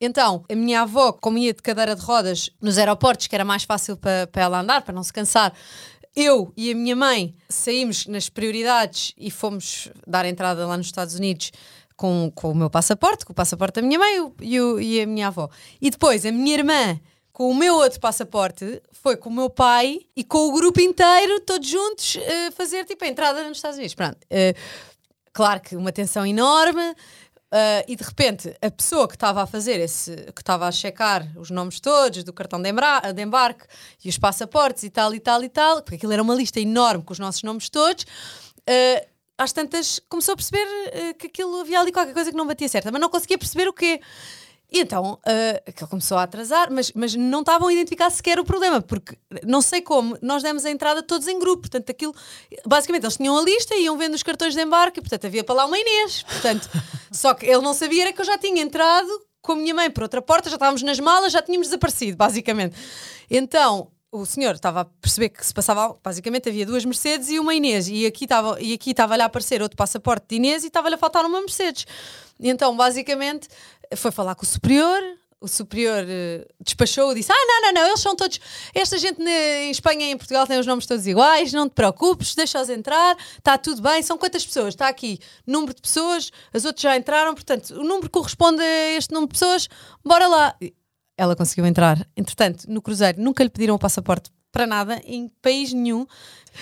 Então, 0.01 0.43
a 0.51 0.55
minha 0.55 0.81
avó, 0.81 1.13
como 1.13 1.37
ia 1.37 1.53
de 1.53 1.61
cadeira 1.61 1.95
de 1.95 2.01
rodas 2.01 2.49
nos 2.61 2.77
aeroportos, 2.77 3.27
que 3.27 3.35
era 3.35 3.45
mais 3.45 3.63
fácil 3.63 3.95
para, 3.95 4.27
para 4.27 4.43
ela 4.43 4.59
andar, 4.59 4.81
para 4.81 4.93
não 4.93 5.01
se 5.01 5.13
cansar, 5.13 5.53
eu 6.15 6.53
e 6.55 6.71
a 6.71 6.75
minha 6.75 6.95
mãe 6.95 7.35
saímos 7.49 8.07
nas 8.07 8.29
prioridades 8.29 9.13
e 9.17 9.29
fomos 9.29 9.89
dar 10.07 10.25
entrada 10.25 10.65
lá 10.65 10.77
nos 10.77 10.87
Estados 10.87 11.15
Unidos 11.15 11.51
com, 11.95 12.31
com 12.33 12.51
o 12.51 12.55
meu 12.55 12.69
passaporte, 12.69 13.25
com 13.25 13.33
o 13.33 13.35
passaporte 13.35 13.81
da 13.81 13.81
minha 13.81 13.99
mãe 13.99 14.33
e 14.41 15.01
a 15.01 15.05
minha 15.05 15.27
avó. 15.27 15.49
E 15.81 15.89
depois 15.89 16.25
a 16.25 16.31
minha 16.31 16.53
irmã, 16.53 16.99
com 17.31 17.49
o 17.49 17.55
meu 17.55 17.75
outro 17.75 17.99
passaporte, 17.99 18.81
foi 18.91 19.17
com 19.17 19.29
o 19.29 19.33
meu 19.33 19.49
pai 19.49 19.99
e 20.15 20.23
com 20.23 20.47
o 20.49 20.53
grupo 20.53 20.79
inteiro, 20.79 21.41
todos 21.41 21.67
juntos, 21.67 22.17
eh, 22.17 22.51
fazer 22.51 22.85
tipo 22.85 23.03
a 23.03 23.07
entrada 23.07 23.43
nos 23.47 23.57
Estados 23.57 23.77
Unidos. 23.77 23.95
Pronto. 23.95 24.17
eh, 24.29 24.55
claro 25.33 25.59
que 25.59 25.75
uma 25.75 25.91
tensão 25.91 26.25
enorme. 26.25 26.95
Ah, 27.51 27.83
e 27.87 27.95
de 27.95 28.03
repente 28.03 28.55
a 28.61 28.71
pessoa 28.71 29.07
que 29.07 29.15
estava 29.15 29.41
a 29.43 29.47
fazer 29.47 29.79
esse, 29.79 30.15
que 30.35 30.41
estava 30.41 30.67
a 30.67 30.71
checar 30.71 31.31
os 31.37 31.49
nomes 31.49 31.79
todos 31.79 32.23
do 32.23 32.33
cartão 32.33 32.61
de, 32.61 32.69
embra- 32.69 33.11
de 33.13 33.21
embarque 33.21 33.65
e 34.03 34.09
os 34.09 34.17
passaportes 34.17 34.83
e 34.83 34.89
tal 34.89 35.13
e 35.13 35.19
tal 35.19 35.43
e 35.43 35.49
tal, 35.49 35.81
porque 35.81 35.95
aquilo 35.95 36.13
era 36.13 36.21
uma 36.21 36.35
lista 36.35 36.59
enorme 36.59 37.03
com 37.03 37.13
os 37.13 37.19
nossos 37.19 37.43
nomes 37.43 37.69
todos, 37.69 38.05
ah, 38.67 39.05
às 39.37 39.51
tantas 39.51 39.99
começou 40.09 40.33
a 40.33 40.35
perceber 40.35 40.65
ah, 40.65 41.13
que 41.13 41.27
aquilo 41.27 41.59
havia 41.61 41.79
ali 41.79 41.91
qualquer 41.91 42.13
coisa 42.13 42.31
que 42.31 42.37
não 42.37 42.47
batia 42.47 42.67
certa, 42.69 42.91
mas 42.91 43.01
não 43.01 43.09
conseguia 43.09 43.37
perceber 43.37 43.67
o 43.67 43.73
quê. 43.73 43.99
E 44.71 44.79
então 44.79 45.19
ah, 45.25 45.61
aquilo 45.67 45.89
começou 45.89 46.17
a 46.17 46.23
atrasar, 46.23 46.71
mas, 46.71 46.91
mas 46.93 47.15
não 47.15 47.41
estavam 47.41 47.67
a 47.67 47.73
identificar 47.73 48.09
sequer 48.09 48.39
o 48.39 48.43
problema, 48.43 48.81
porque 48.81 49.17
não 49.43 49.61
sei 49.61 49.81
como, 49.81 50.17
nós 50.21 50.43
demos 50.43 50.65
a 50.65 50.71
entrada 50.71 51.03
todos 51.03 51.27
em 51.27 51.39
grupo, 51.39 51.61
portanto 51.61 51.89
aquilo, 51.89 52.13
basicamente 52.65 53.03
eles 53.03 53.17
tinham 53.17 53.37
a 53.37 53.41
lista 53.41 53.75
e 53.75 53.83
iam 53.83 53.97
vendo 53.97 54.15
os 54.15 54.23
cartões 54.23 54.53
de 54.53 54.61
embarque, 54.61 54.99
e 54.99 55.01
portanto 55.01 55.25
havia 55.25 55.43
para 55.43 55.55
lá 55.55 55.65
uma 55.65 55.77
Inês, 55.77 56.23
portanto, 56.23 56.69
só 57.11 57.33
que 57.33 57.45
ele 57.45 57.61
não 57.61 57.73
sabia 57.73 58.03
era 58.03 58.13
que 58.13 58.21
eu 58.21 58.25
já 58.25 58.37
tinha 58.37 58.61
entrado 58.61 59.09
com 59.41 59.53
a 59.53 59.55
minha 59.55 59.73
mãe 59.73 59.89
por 59.91 60.03
outra 60.03 60.21
porta, 60.21 60.49
já 60.49 60.55
estávamos 60.55 60.81
nas 60.81 60.99
malas, 60.99 61.31
já 61.31 61.41
tínhamos 61.41 61.67
desaparecido, 61.67 62.17
basicamente. 62.17 62.75
Então 63.29 63.91
o 64.15 64.25
senhor 64.25 64.55
estava 64.55 64.81
a 64.81 64.85
perceber 64.85 65.29
que 65.29 65.45
se 65.45 65.53
passava. 65.53 65.95
Basicamente 66.03 66.47
havia 66.49 66.65
duas 66.65 66.85
Mercedes 66.85 67.29
e 67.29 67.39
uma 67.39 67.53
Inês. 67.53 67.87
E 67.87 68.05
aqui 68.05 68.23
estava 68.23 68.59
e 68.61 68.73
aqui 68.73 68.91
estava-lhe 68.91 69.21
a 69.21 69.25
aparecer 69.25 69.61
outro 69.61 69.75
passaporte 69.75 70.27
de 70.29 70.35
Inês 70.37 70.63
e 70.63 70.67
estava-lhe 70.67 70.95
a 70.95 70.97
faltar 70.97 71.25
uma 71.25 71.39
Mercedes. 71.41 71.85
Então, 72.39 72.75
basicamente, 72.75 73.47
foi 73.95 74.11
falar 74.11 74.35
com 74.35 74.43
o 74.43 74.47
superior. 74.47 75.01
o 75.41 75.47
superior 75.47 76.03
uh, 76.03 76.53
despachou 76.63 77.13
disse: 77.13 77.31
Ah, 77.31 77.45
não, 77.47 77.61
não, 77.61 77.73
não, 77.73 77.87
eles 77.87 77.99
são 77.99 78.15
todos. 78.15 78.39
Esta 78.73 78.97
gente 78.97 79.21
na, 79.21 79.29
em 79.29 79.71
Espanha 79.71 80.07
e 80.07 80.11
em 80.11 80.17
Portugal 80.17 80.47
tem 80.47 80.59
os 80.59 80.65
nomes 80.65 80.85
todos 80.85 81.05
iguais, 81.05 81.53
não 81.53 81.69
te 81.69 81.73
preocupes, 81.73 82.35
deixa-os 82.35 82.69
entrar, 82.69 83.17
está 83.37 83.57
tudo 83.57 83.81
bem. 83.81 84.01
São 84.01 84.17
quantas 84.17 84.45
pessoas? 84.45 84.69
Está 84.69 84.87
aqui 84.87 85.19
número 85.45 85.73
de 85.73 85.81
pessoas, 85.81 86.31
as 86.53 86.65
outras 86.65 86.81
já 86.81 86.95
entraram, 86.97 87.33
portanto, 87.33 87.71
o 87.71 87.83
número 87.83 88.09
corresponde 88.09 88.61
a 88.61 88.97
este 88.97 89.13
número 89.13 89.31
de 89.31 89.39
pessoas, 89.39 89.67
bora 90.03 90.27
lá. 90.27 90.55
Ela 91.17 91.35
conseguiu 91.35 91.65
entrar. 91.65 92.05
Entretanto, 92.15 92.65
no 92.67 92.81
Cruzeiro 92.81 93.21
nunca 93.21 93.43
lhe 93.43 93.49
pediram 93.49 93.75
o 93.75 93.79
passaporte 93.79 94.29
para 94.55 94.65
nada, 94.65 95.01
em 95.05 95.29
país 95.41 95.73
nenhum. 95.73 96.07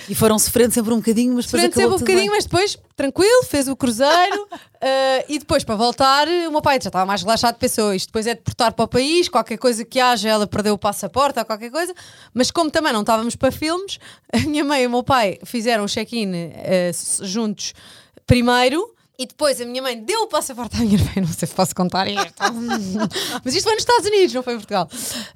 E 0.10 0.16
foram 0.16 0.40
sofrendo 0.40 0.74
sempre 0.74 0.92
um 0.92 0.98
bocadinho, 0.98 1.36
mas 1.36 1.46
depois 1.46 1.62
Sofrendo 1.62 1.80
acabou 1.80 2.00
sempre 2.00 2.14
um 2.14 2.16
bocadinho, 2.16 2.32
bem. 2.32 2.36
mas 2.36 2.46
depois, 2.46 2.78
tranquilo, 2.96 3.44
fez 3.44 3.68
o 3.68 3.76
cruzeiro 3.76 4.42
uh, 4.42 5.26
e 5.30 5.38
depois, 5.38 5.64
para 5.64 5.76
voltar, 5.76 6.28
o 6.28 6.52
meu 6.52 6.64
pai 6.64 6.80
já 6.82 6.90
estava 6.90 7.06
mais 7.06 7.22
relaxado, 7.22 7.58
pensou 7.58 7.94
isto 7.94 8.08
depois 8.08 8.26
é 8.26 8.34
deportar 8.34 8.74
para 8.74 8.86
o 8.86 8.88
país, 8.88 9.30
qualquer 9.30 9.58
coisa 9.58 9.86
que 9.86 10.00
haja, 10.00 10.28
ela 10.28 10.48
perdeu 10.48 10.74
o 10.74 10.80
passaporte 10.80 11.38
ou 11.38 11.46
qualquer 11.46 11.70
coisa, 11.70 11.94
mas 12.34 12.50
como 12.50 12.72
também 12.72 12.92
não 12.92 13.02
estávamos 13.02 13.36
para 13.36 13.52
filmes, 13.52 14.00
a 14.34 14.40
minha 14.40 14.64
mãe 14.64 14.82
e 14.82 14.88
o 14.88 14.90
meu 14.90 15.04
pai 15.04 15.38
fizeram 15.46 15.84
o 15.84 15.88
check-in 15.88 16.32
uh, 16.34 17.24
juntos 17.24 17.76
primeiro. 18.26 18.92
E 19.16 19.28
depois 19.28 19.62
a 19.62 19.66
minha 19.66 19.80
mãe 19.80 20.04
deu 20.04 20.24
o 20.24 20.28
passaporte 20.28 20.76
à 20.76 20.80
minha 20.80 20.96
irmã, 20.96 21.12
não 21.22 21.28
sei 21.28 21.48
se 21.48 21.54
posso 21.54 21.76
contar 21.76 22.08
isto. 22.08 22.34
Mas 23.46 23.54
isto 23.54 23.64
foi 23.64 23.74
nos 23.74 23.84
Estados 23.84 24.08
Unidos, 24.08 24.34
não 24.34 24.42
foi 24.42 24.54
em 24.54 24.58
Portugal. 24.58 24.90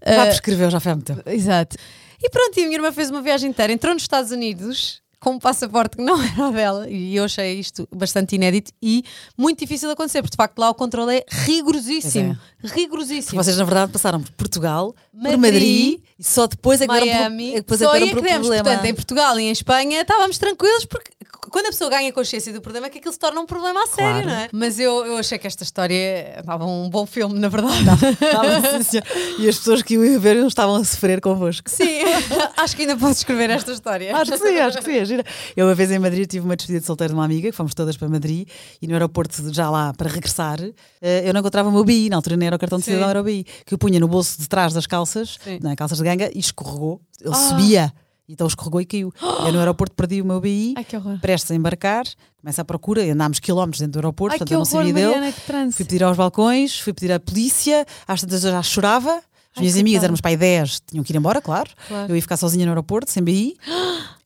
Já 0.04 0.26
prescreveu, 0.26 0.72
já 0.72 0.80
foi 0.80 0.91
há 0.93 0.96
muito 0.96 1.06
tempo. 1.06 1.30
Exato. 1.30 1.78
E 2.21 2.30
pronto, 2.30 2.58
e 2.58 2.62
a 2.62 2.65
minha 2.65 2.77
irmã 2.77 2.91
fez 2.91 3.10
uma 3.10 3.21
viagem 3.21 3.49
inteira, 3.49 3.71
entrou 3.71 3.93
nos 3.93 4.03
Estados 4.03 4.32
Unidos 4.32 5.01
com 5.19 5.32
um 5.32 5.39
passaporte 5.39 5.97
que 5.97 6.03
não 6.03 6.21
era 6.21 6.51
dela, 6.51 6.89
e 6.89 7.15
eu 7.15 7.23
achei 7.23 7.60
isto 7.60 7.88
bastante 7.93 8.36
inédito 8.36 8.71
e 8.82 9.03
muito 9.38 9.60
difícil 9.60 9.89
de 9.89 9.93
acontecer, 9.93 10.21
porque 10.21 10.36
de 10.36 10.38
facto 10.38 10.58
lá 10.60 10.69
o 10.69 10.75
controle 10.75 11.17
é 11.17 11.25
rigorosíssimo. 11.27 12.38
Rigorosíssimo. 12.63 13.41
Vocês, 13.41 13.58
na 13.58 13.63
verdade, 13.63 13.91
passaram 13.91 14.21
por 14.21 14.32
Portugal, 14.34 14.93
por 15.12 15.21
Madrid, 15.21 15.39
Madrid, 15.39 15.99
e 16.19 16.23
só 16.23 16.47
depois 16.47 16.82
é 16.82 16.88
que 16.88 16.93
deram 16.93 17.08
Miami, 17.08 17.43
por, 17.43 17.49
é 17.49 17.51
que 17.51 17.62
depois 17.62 17.82
é 17.82 17.86
só 17.86 17.91
que 17.91 17.97
aí 17.97 18.06
deram 18.06 18.17
é 18.17 18.21
que 18.21 18.27
demos. 18.30 18.47
problema. 18.47 18.63
Portanto, 18.63 18.86
em 18.86 18.93
Portugal 18.95 19.39
e 19.39 19.43
em 19.43 19.51
Espanha 19.51 20.01
estávamos 20.01 20.38
tranquilos 20.38 20.86
porque 20.86 21.12
quando 21.49 21.65
a 21.67 21.69
pessoa 21.69 21.89
ganha 21.89 22.12
consciência 22.12 22.51
do 22.53 22.62
problema 22.62 22.88
é 22.88 22.89
que 22.89 22.97
aquilo 22.99 23.13
se 23.13 23.19
torna 23.19 23.39
um 23.39 23.45
problema 23.45 23.83
a 23.83 23.88
sério, 23.88 24.23
Claro. 24.23 24.27
não 24.27 24.33
é? 24.36 24.49
Mas 24.51 24.79
eu, 24.79 25.05
eu 25.05 25.17
achei 25.17 25.38
que 25.38 25.47
esta 25.47 25.63
história 25.63 26.41
dava 26.45 26.65
um 26.65 26.89
bom 26.89 27.05
filme, 27.05 27.39
na 27.39 27.47
verdade. 27.49 27.77
Estava, 28.21 28.62
sim, 28.77 28.83
senhor. 28.83 29.05
e 29.39 29.47
as 29.49 29.57
pessoas 29.57 29.81
que 29.81 29.93
iam 29.95 30.15
a 30.15 30.19
ver 30.19 30.36
não 30.38 30.47
estavam 30.47 30.75
a 30.75 30.83
sofrer 30.83 31.21
convosco. 31.21 31.69
Sim, 31.69 31.99
acho 32.57 32.75
que 32.75 32.81
ainda 32.83 32.95
posso 32.97 33.13
escrever 33.19 33.49
esta 33.49 33.71
história. 33.71 34.15
Acho 34.15 34.31
que 34.31 34.38
sim, 34.38 34.57
acho 34.57 34.77
que 34.79 34.83
sim. 34.83 34.97
é 34.97 35.05
gira. 35.05 35.23
Eu, 35.55 35.67
uma 35.67 35.75
vez 35.75 35.91
em 35.91 35.99
Madrid, 35.99 36.27
tive 36.29 36.45
uma 36.45 36.55
despedida 36.55 36.81
de 36.81 36.86
solteiro 36.86 37.13
de 37.13 37.17
uma 37.19 37.25
amiga, 37.25 37.49
que 37.49 37.55
fomos 37.55 37.73
todas 37.73 37.95
para 37.97 38.07
Madrid, 38.10 38.47
e 38.81 38.88
no 38.88 38.93
aeroporto, 38.93 39.53
já 39.53 39.69
lá 39.69 39.93
para 39.93 40.10
regressar, 40.10 40.60
eh, 41.01 41.23
eu 41.27 41.33
não 41.33 41.39
encontrava 41.39 41.69
o 41.69 41.71
meu 41.71 41.83
BI, 41.83 42.10
na 42.10 42.15
altura 42.17 42.38
nem 42.38 42.47
era 42.47 42.55
o 42.55 42.60
cartão 42.60 42.77
de 42.79 42.86
Sim. 42.86 42.91
cidadão, 42.91 43.10
era 43.10 43.21
o 43.21 43.23
BI, 43.23 43.45
que 43.65 43.73
eu 43.73 43.77
punha 43.77 43.99
no 43.99 44.07
bolso 44.07 44.39
de 44.39 44.47
trás 44.47 44.73
das 44.73 44.86
calças, 44.88 45.38
Sim. 45.43 45.60
não 45.62 45.71
é, 45.71 45.75
calças 45.75 45.97
de 45.97 46.03
ganga, 46.03 46.29
e 46.33 46.39
escorregou. 46.39 47.01
Ele 47.21 47.33
Ah. 47.33 47.36
subia, 47.36 47.93
então 48.27 48.45
escorregou 48.47 48.81
e 48.81 48.85
caiu. 48.85 49.13
Eu 49.45 49.51
no 49.53 49.59
aeroporto 49.59 49.95
perdi 49.95 50.21
o 50.21 50.25
meu 50.25 50.39
BI, 50.39 50.73
Ai, 50.75 50.85
prestes 51.21 51.51
a 51.51 51.55
embarcar, 51.55 52.05
começa 52.41 52.61
a 52.61 52.65
procura, 52.65 53.01
andámos 53.03 53.39
quilómetros 53.39 53.79
dentro 53.79 53.93
do 53.93 53.99
aeroporto, 53.99 54.33
Ai, 54.33 54.37
portanto 54.39 54.51
eu 54.53 54.59
não 54.59 54.65
sabia 54.65 54.93
dele. 54.93 55.05
Mariana, 55.07 55.31
que 55.31 55.41
transe. 55.41 55.77
Fui 55.77 55.85
pedir 55.85 56.03
aos 56.03 56.17
balcões, 56.17 56.79
fui 56.79 56.93
pedir 56.93 57.11
à 57.11 57.19
polícia, 57.19 57.85
às 58.07 58.21
tantas 58.21 58.43
eu 58.43 58.51
já 58.51 58.61
chorava. 58.61 59.11
As 59.11 59.59
Ai, 59.59 59.61
minhas 59.61 59.73
coitada. 59.73 59.79
amigas, 59.81 60.03
éramos 60.03 60.21
pai 60.21 60.37
10, 60.37 60.81
tinham 60.91 61.03
que 61.03 61.11
ir 61.13 61.15
embora, 61.17 61.41
claro. 61.41 61.69
Claro. 61.87 62.11
Eu 62.11 62.15
ia 62.15 62.21
ficar 62.21 62.37
sozinha 62.37 62.65
no 62.65 62.71
aeroporto, 62.71 63.09
sem 63.11 63.23
BI. 63.23 63.57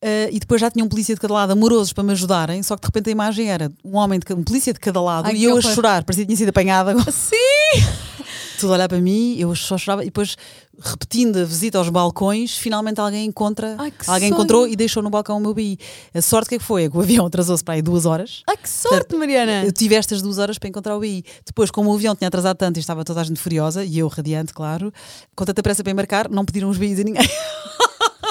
Eh, 0.02 0.30
e 0.32 0.40
depois 0.40 0.60
já 0.60 0.72
tinha 0.72 0.84
um 0.84 0.90
polícia 0.90 1.14
de 1.14 1.22
cada 1.22 1.34
lado, 1.34 1.52
amorosos, 1.52 1.94
para 1.94 2.04
me 2.04 2.12
ajudarem. 2.12 2.64
Só 2.64 2.76
que 2.76 2.82
de 2.82 2.88
repente 2.88 3.10
a 3.10 3.12
imagem 3.12 3.52
era 3.52 3.72
um 3.84 3.98
homem, 3.98 4.20
de, 4.20 4.34
um 4.34 4.44
polícia 4.44 4.74
de 4.74 4.80
cada 4.80 5.00
lado, 5.00 5.28
Ai, 5.28 5.36
e 5.36 5.44
eu 5.44 5.58
a 5.58 5.62
chorar, 5.62 6.04
parecia 6.04 6.24
que 6.24 6.28
tinha 6.30 6.38
sido 6.38 6.50
apanhada. 6.50 6.96
Sim! 7.12 7.38
Tudo 8.60 8.74
a 8.74 8.76
olhar 8.76 8.90
para 8.90 9.00
mim, 9.00 9.36
eu 9.38 9.56
só 9.56 9.76
chorava. 9.78 10.04
E 10.04 10.06
depois, 10.06 10.36
repetindo 10.80 11.38
a 11.38 11.44
visita 11.44 11.80
aos 11.80 11.90
balcões, 11.90 12.56
finalmente 12.56 13.00
alguém 13.00 13.26
encontra. 13.26 13.76
Ai, 13.78 13.92
alguém 14.08 14.30
sonho. 14.30 14.34
encontrou 14.34 14.68
e 14.68 14.76
deixou 14.76 15.02
no 15.02 15.10
balcão 15.10 15.38
o 15.38 15.40
meu 15.40 15.54
BI. 15.54 15.80
A 16.14 16.22
sorte 16.22 16.50
que 16.50 16.56
é 16.56 16.58
que 16.60 16.64
foi? 16.64 16.84
É 16.84 16.90
que 16.90 16.96
o 16.96 17.02
avião 17.02 17.26
atrasou-se 17.26 17.64
para 17.64 17.76
aí 17.76 17.82
duas 17.82 18.06
horas. 18.06 18.44
Ai, 18.48 18.58
que 18.58 18.70
sorte, 18.70 19.16
Mariana! 19.16 19.66
Eu 19.66 19.72
tive 19.72 19.96
estas 19.96 20.22
duas 20.22 20.38
horas 20.38 20.60
para 20.60 20.70
encontrar 20.70 20.96
o 20.96 21.00
BI. 21.00 21.24
Depois, 21.44 21.72
como 21.72 21.92
o 21.92 21.96
avião 21.96 22.16
tinha 22.16 22.28
atrasado 22.28 22.56
tanto 22.58 22.78
e 22.78 22.80
estava 22.80 23.04
toda 23.04 23.22
a 23.22 23.24
gente 23.24 23.40
furiosa, 23.40 23.84
e 23.84 23.98
eu 23.98 24.08
radiante, 24.08 24.54
claro, 24.54 24.94
com 25.36 25.44
tanta 25.44 25.64
pressa 25.64 25.84
para 25.84 25.92
embarcar, 25.92 26.30
não 26.30 26.46
pediram 26.46 26.70
os 26.70 26.78
BIs 26.78 27.00
a 27.00 27.04
ninguém. 27.04 27.28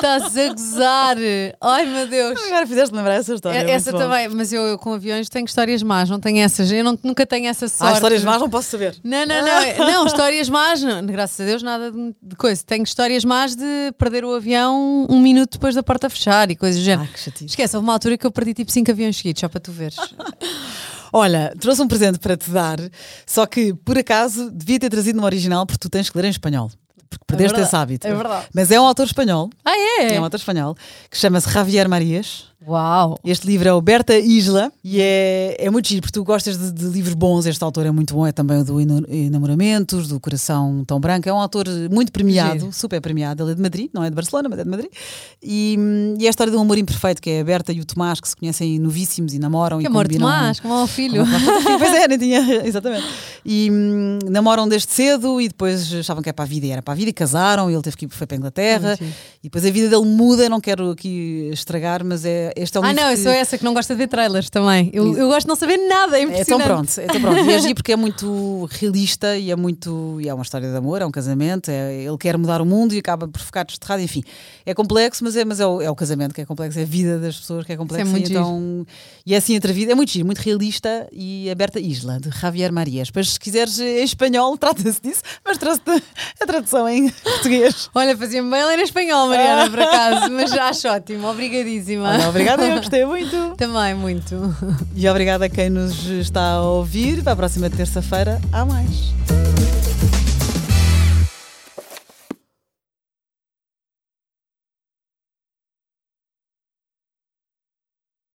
Estás 0.01 0.37
a 0.37 0.49
gozar! 0.55 1.17
Ai, 1.61 1.85
meu 1.85 2.07
Deus! 2.07 2.41
Agora 2.47 2.67
fizeste 2.67 2.95
lembrar 2.95 3.15
essa 3.15 3.35
história. 3.35 3.59
é 3.59 3.71
É- 3.71 3.71
essa 3.75 3.93
também, 3.93 4.29
mas 4.31 4.51
eu, 4.53 4.63
eu 4.63 4.79
com 4.79 4.95
aviões 4.95 5.29
tenho 5.29 5.45
histórias 5.45 5.83
más, 5.83 6.09
não 6.09 6.19
tenho 6.19 6.39
essas. 6.39 6.73
Eu 6.73 6.83
não- 6.83 6.99
nunca 7.03 7.27
tenho 7.27 7.47
essa 7.49 7.69
sorte. 7.69 7.93
Ah, 7.93 7.95
histórias 7.95 8.25
más 8.25 8.41
não 8.41 8.49
posso 8.49 8.71
saber. 8.71 8.97
Não, 9.05 9.27
não, 9.27 9.45
não, 9.45 9.87
não, 9.87 10.07
histórias 10.07 10.49
más, 10.49 10.83
não, 10.83 11.05
graças 11.05 11.39
a 11.41 11.45
Deus, 11.45 11.63
nada 11.63 11.93
de, 11.93 12.15
de 12.23 12.37
coisa. 12.37 12.63
Tenho 12.65 12.83
histórias 12.83 13.25
más 13.25 13.55
de 13.55 13.93
perder 13.99 14.25
o 14.25 14.35
avião 14.35 15.07
um 15.09 15.21
minuto 15.21 15.53
depois 15.53 15.75
da 15.75 15.83
porta 15.83 16.09
fechar 16.09 16.51
e 16.51 16.57
coisas 16.57 16.81
do 16.81 16.85
género. 16.85 17.09
Ah, 17.11 17.13
que 17.13 17.21
chatice. 17.21 17.45
Esquece, 17.47 17.77
houve 17.77 17.87
uma 17.87 17.93
altura 17.93 18.17
que 18.17 18.27
eu 18.27 18.31
perdi 18.31 18.55
tipo 18.55 18.73
5 18.73 18.91
aviões 18.91 19.17
seguidos, 19.17 19.41
só 19.41 19.49
para 19.49 19.61
tu 19.61 19.71
veres. 19.71 19.97
Olha, 21.13 21.53
trouxe 21.61 21.83
um 21.83 21.89
presente 21.89 22.19
para 22.21 22.37
te 22.37 22.49
dar, 22.51 22.79
só 23.27 23.45
que 23.45 23.75
por 23.75 23.99
acaso 23.99 24.49
devia 24.51 24.79
ter 24.79 24.89
trazido 24.89 25.19
no 25.19 25.25
original 25.27 25.67
porque 25.67 25.79
tu 25.79 25.89
tens 25.91 26.09
que 26.09 26.17
ler 26.17 26.27
em 26.27 26.31
espanhol. 26.31 26.71
Porque 27.11 27.25
perdeste 27.27 27.55
verdade, 27.57 27.69
esse 27.69 27.77
hábito. 27.77 28.07
é 28.07 28.15
verdade. 28.15 28.47
Mas 28.55 28.71
é 28.71 28.81
um 28.81 28.85
autor 28.87 29.05
espanhol, 29.07 29.51
Ah, 29.65 29.73
é? 30.01 30.15
é 30.15 30.21
um 30.21 30.25
autor 30.25 30.39
espanhol, 30.39 30.77
que 31.11 31.19
chama-se 31.19 31.51
Javier 31.51 31.89
Marias. 31.89 32.49
Uau! 32.69 33.19
Este 33.25 33.47
livro 33.47 33.69
é 33.69 33.73
o 33.73 33.81
Berta 33.81 34.19
Isla 34.19 34.71
e 34.85 35.01
é, 35.01 35.57
é 35.59 35.71
muito 35.71 35.89
giro, 35.89 36.03
porque 36.03 36.13
tu 36.13 36.23
gostas 36.23 36.59
de, 36.59 36.71
de 36.71 36.85
livros 36.89 37.15
bons. 37.15 37.47
Este 37.47 37.65
autor 37.65 37.87
é 37.87 37.91
muito 37.91 38.13
bom, 38.15 38.27
é 38.27 38.33
também 38.33 38.59
o 38.61 38.65
do 38.65 38.79
Enamoramentos, 38.81 40.09
do 40.09 40.21
Coração 40.21 40.85
Tão 40.87 41.01
Branco. 41.01 41.27
É 41.29 41.33
um 41.33 41.41
autor 41.41 41.67
muito 41.91 42.13
premiado, 42.13 42.61
Giro. 42.61 42.73
super 42.73 43.01
premiado. 43.01 43.43
Ele 43.43 43.53
é 43.53 43.55
de 43.55 43.63
Madrid, 43.63 43.91
não 43.95 44.05
é 44.05 44.11
de 44.11 44.15
Barcelona, 44.15 44.49
mas 44.49 44.59
é 44.59 44.65
de 44.65 44.71
Madrid. 44.71 44.91
E, 45.43 45.77
hum, 45.79 46.00
e 46.21 46.25
é 46.25 46.29
a 46.29 46.31
história 46.31 46.51
de 46.51 46.57
um 46.57 46.61
amor 46.63 46.77
imperfeito, 46.79 47.21
que 47.21 47.31
é 47.31 47.41
a 47.41 47.45
Berta 47.45 47.73
e 47.73 47.81
o 47.81 47.85
Tomás, 47.85 48.21
que 48.21 48.29
se 48.29 48.37
conhecem 48.37 48.79
novíssimos 48.79 49.33
e 49.35 49.39
namoram. 49.39 49.79
Que 49.79 49.85
e 49.85 49.87
amor 49.87 50.05
combinam- 50.07 50.29
Tomás, 50.29 50.61
como 50.61 50.75
é 50.75 50.83
o 50.83 50.87
filho. 50.87 51.25
pois 51.79 51.95
é, 51.95 52.07
nem 52.09 52.19
tinha, 52.19 52.67
exatamente. 52.67 53.07
E 53.45 53.71
hum, 53.73 54.19
namoram 54.31 54.69
desde 54.69 54.93
cedo 54.93 55.41
e 55.41 55.49
depois 55.49 55.93
achavam 55.95 56.23
que 56.23 56.29
era 56.29 56.35
para 56.35 56.45
a 56.45 56.49
vida 56.49 56.67
e 56.67 56.71
era 56.71 56.83
para 56.83 56.93
a 56.93 56.97
vida 56.97 57.11
e 57.11 57.13
casaram 57.13 57.71
e 57.71 57.75
ele 57.75 57.83
teve 57.83 57.97
que 57.97 58.05
ir 58.05 58.09
foi 58.11 58.27
para 58.27 58.37
a 58.37 58.39
Inglaterra. 58.39 58.97
Giro. 58.97 59.11
E 59.41 59.45
depois 59.45 59.65
a 59.65 59.71
vida 59.71 59.89
dele 59.89 60.05
muda, 60.05 60.49
não 60.49 60.61
quero 60.61 60.91
aqui 60.91 61.49
estragar, 61.53 62.05
mas 62.05 62.25
é, 62.25 62.53
este 62.57 62.77
é 62.77 62.81
um 62.81 62.85
Ah, 62.85 62.93
não, 62.93 63.05
eu 63.11 63.17
que- 63.17 63.23
sou 63.23 63.33
essa 63.33 63.57
que 63.57 63.65
não 63.65 63.73
gosta 63.73 63.95
de 63.95 63.99
ver 63.99 64.09
trailers 64.09 64.51
também. 64.51 64.91
Eu, 64.93 65.17
eu 65.17 65.29
gosto 65.29 65.43
de 65.43 65.49
não 65.49 65.57
saber 65.57 65.79
nada, 65.89 66.19
é 66.19 66.23
é 66.23 66.27
tão 66.27 66.33
impressionante. 66.33 66.67
pronto, 66.67 66.99
é 67.01 67.07
tão 67.07 67.21
pronto. 67.21 67.51
É 67.51 67.59
giro 67.61 67.75
porque 67.81 67.93
é 67.93 67.97
muito 67.97 68.69
realista 68.71 69.37
e 69.39 69.51
é 69.51 69.57
muito. 69.57 70.19
E 70.21 70.29
é 70.29 70.35
uma 70.35 70.43
história 70.43 70.69
de 70.71 70.77
amor, 70.77 71.01
é 71.01 71.07
um 71.07 71.11
casamento, 71.11 71.71
é, 71.71 71.95
ele 72.03 72.19
quer 72.19 72.37
mudar 72.37 72.61
o 72.61 72.67
mundo 72.67 72.93
e 72.95 72.99
acaba 72.99 73.27
por 73.27 73.41
ficar 73.41 73.65
desterrado, 73.65 74.03
enfim. 74.03 74.23
É 74.67 74.75
complexo, 74.75 75.25
mas 75.25 75.35
é, 75.35 75.45
mas 75.47 75.61
é, 75.61 75.67
o, 75.67 75.81
é 75.81 75.91
o 75.91 75.95
casamento 75.95 76.10
que 76.35 76.41
é 76.41 76.45
complexo, 76.45 76.79
é 76.79 76.83
a 76.83 76.87
vida 76.87 77.19
das 77.19 77.37
pessoas 77.37 77.65
que 77.65 77.73
é 77.73 77.77
complexa. 77.77 78.05
muito 78.05 78.29
e 78.29 78.33
então, 78.33 78.87
e 79.27 79.35
é 79.35 79.37
assim 79.37 79.55
entre 79.55 79.71
a 79.71 79.75
vida, 79.75 79.93
é 79.93 79.95
muito 79.95 80.11
giro, 80.13 80.27
muito 80.27 80.39
realista 80.39 81.09
e 81.13 81.51
aberta 81.51 81.81
Isla, 81.81 82.19
de 82.21 82.31
Javier 82.31 82.73
Marias. 82.73 83.09
Depois, 83.09 83.31
se 83.31 83.41
quiseres 83.41 83.79
em 83.79 84.03
espanhol, 84.03 84.57
trata-se 84.59 85.01
disso, 85.01 85.23
mas 85.45 85.59
trouxe-te 85.59 86.03
a 86.41 86.47
tradução 86.47 86.89
em 86.89 87.09
português. 87.23 87.89
Olha, 87.95 88.17
fazia-me 88.17 88.51
bem 88.51 88.65
ler 88.65 88.79
em 88.79 88.83
espanhol, 88.83 89.29
Mariana, 89.29 89.71
por 89.71 89.81
acaso, 89.81 90.31
mas 90.33 90.51
já 90.51 90.69
acho 90.69 90.89
ótimo, 90.89 91.27
obrigadíssima. 91.29 92.09
Olha, 92.11 92.29
obrigada, 92.29 92.67
eu 92.67 92.77
gostei 92.77 93.05
muito. 93.05 93.55
Também, 93.57 93.95
muito. 93.95 94.37
E 94.95 95.09
obrigada 95.09 95.47
a 95.47 95.49
quem 95.49 95.71
nos 95.71 96.07
está 96.07 96.53
a 96.53 96.63
ouvir. 96.63 97.23
Para 97.23 97.33
a 97.33 97.37
próxima 97.37 97.71
terça-feira, 97.71 98.41
há 98.53 98.65
mais. 98.65 99.80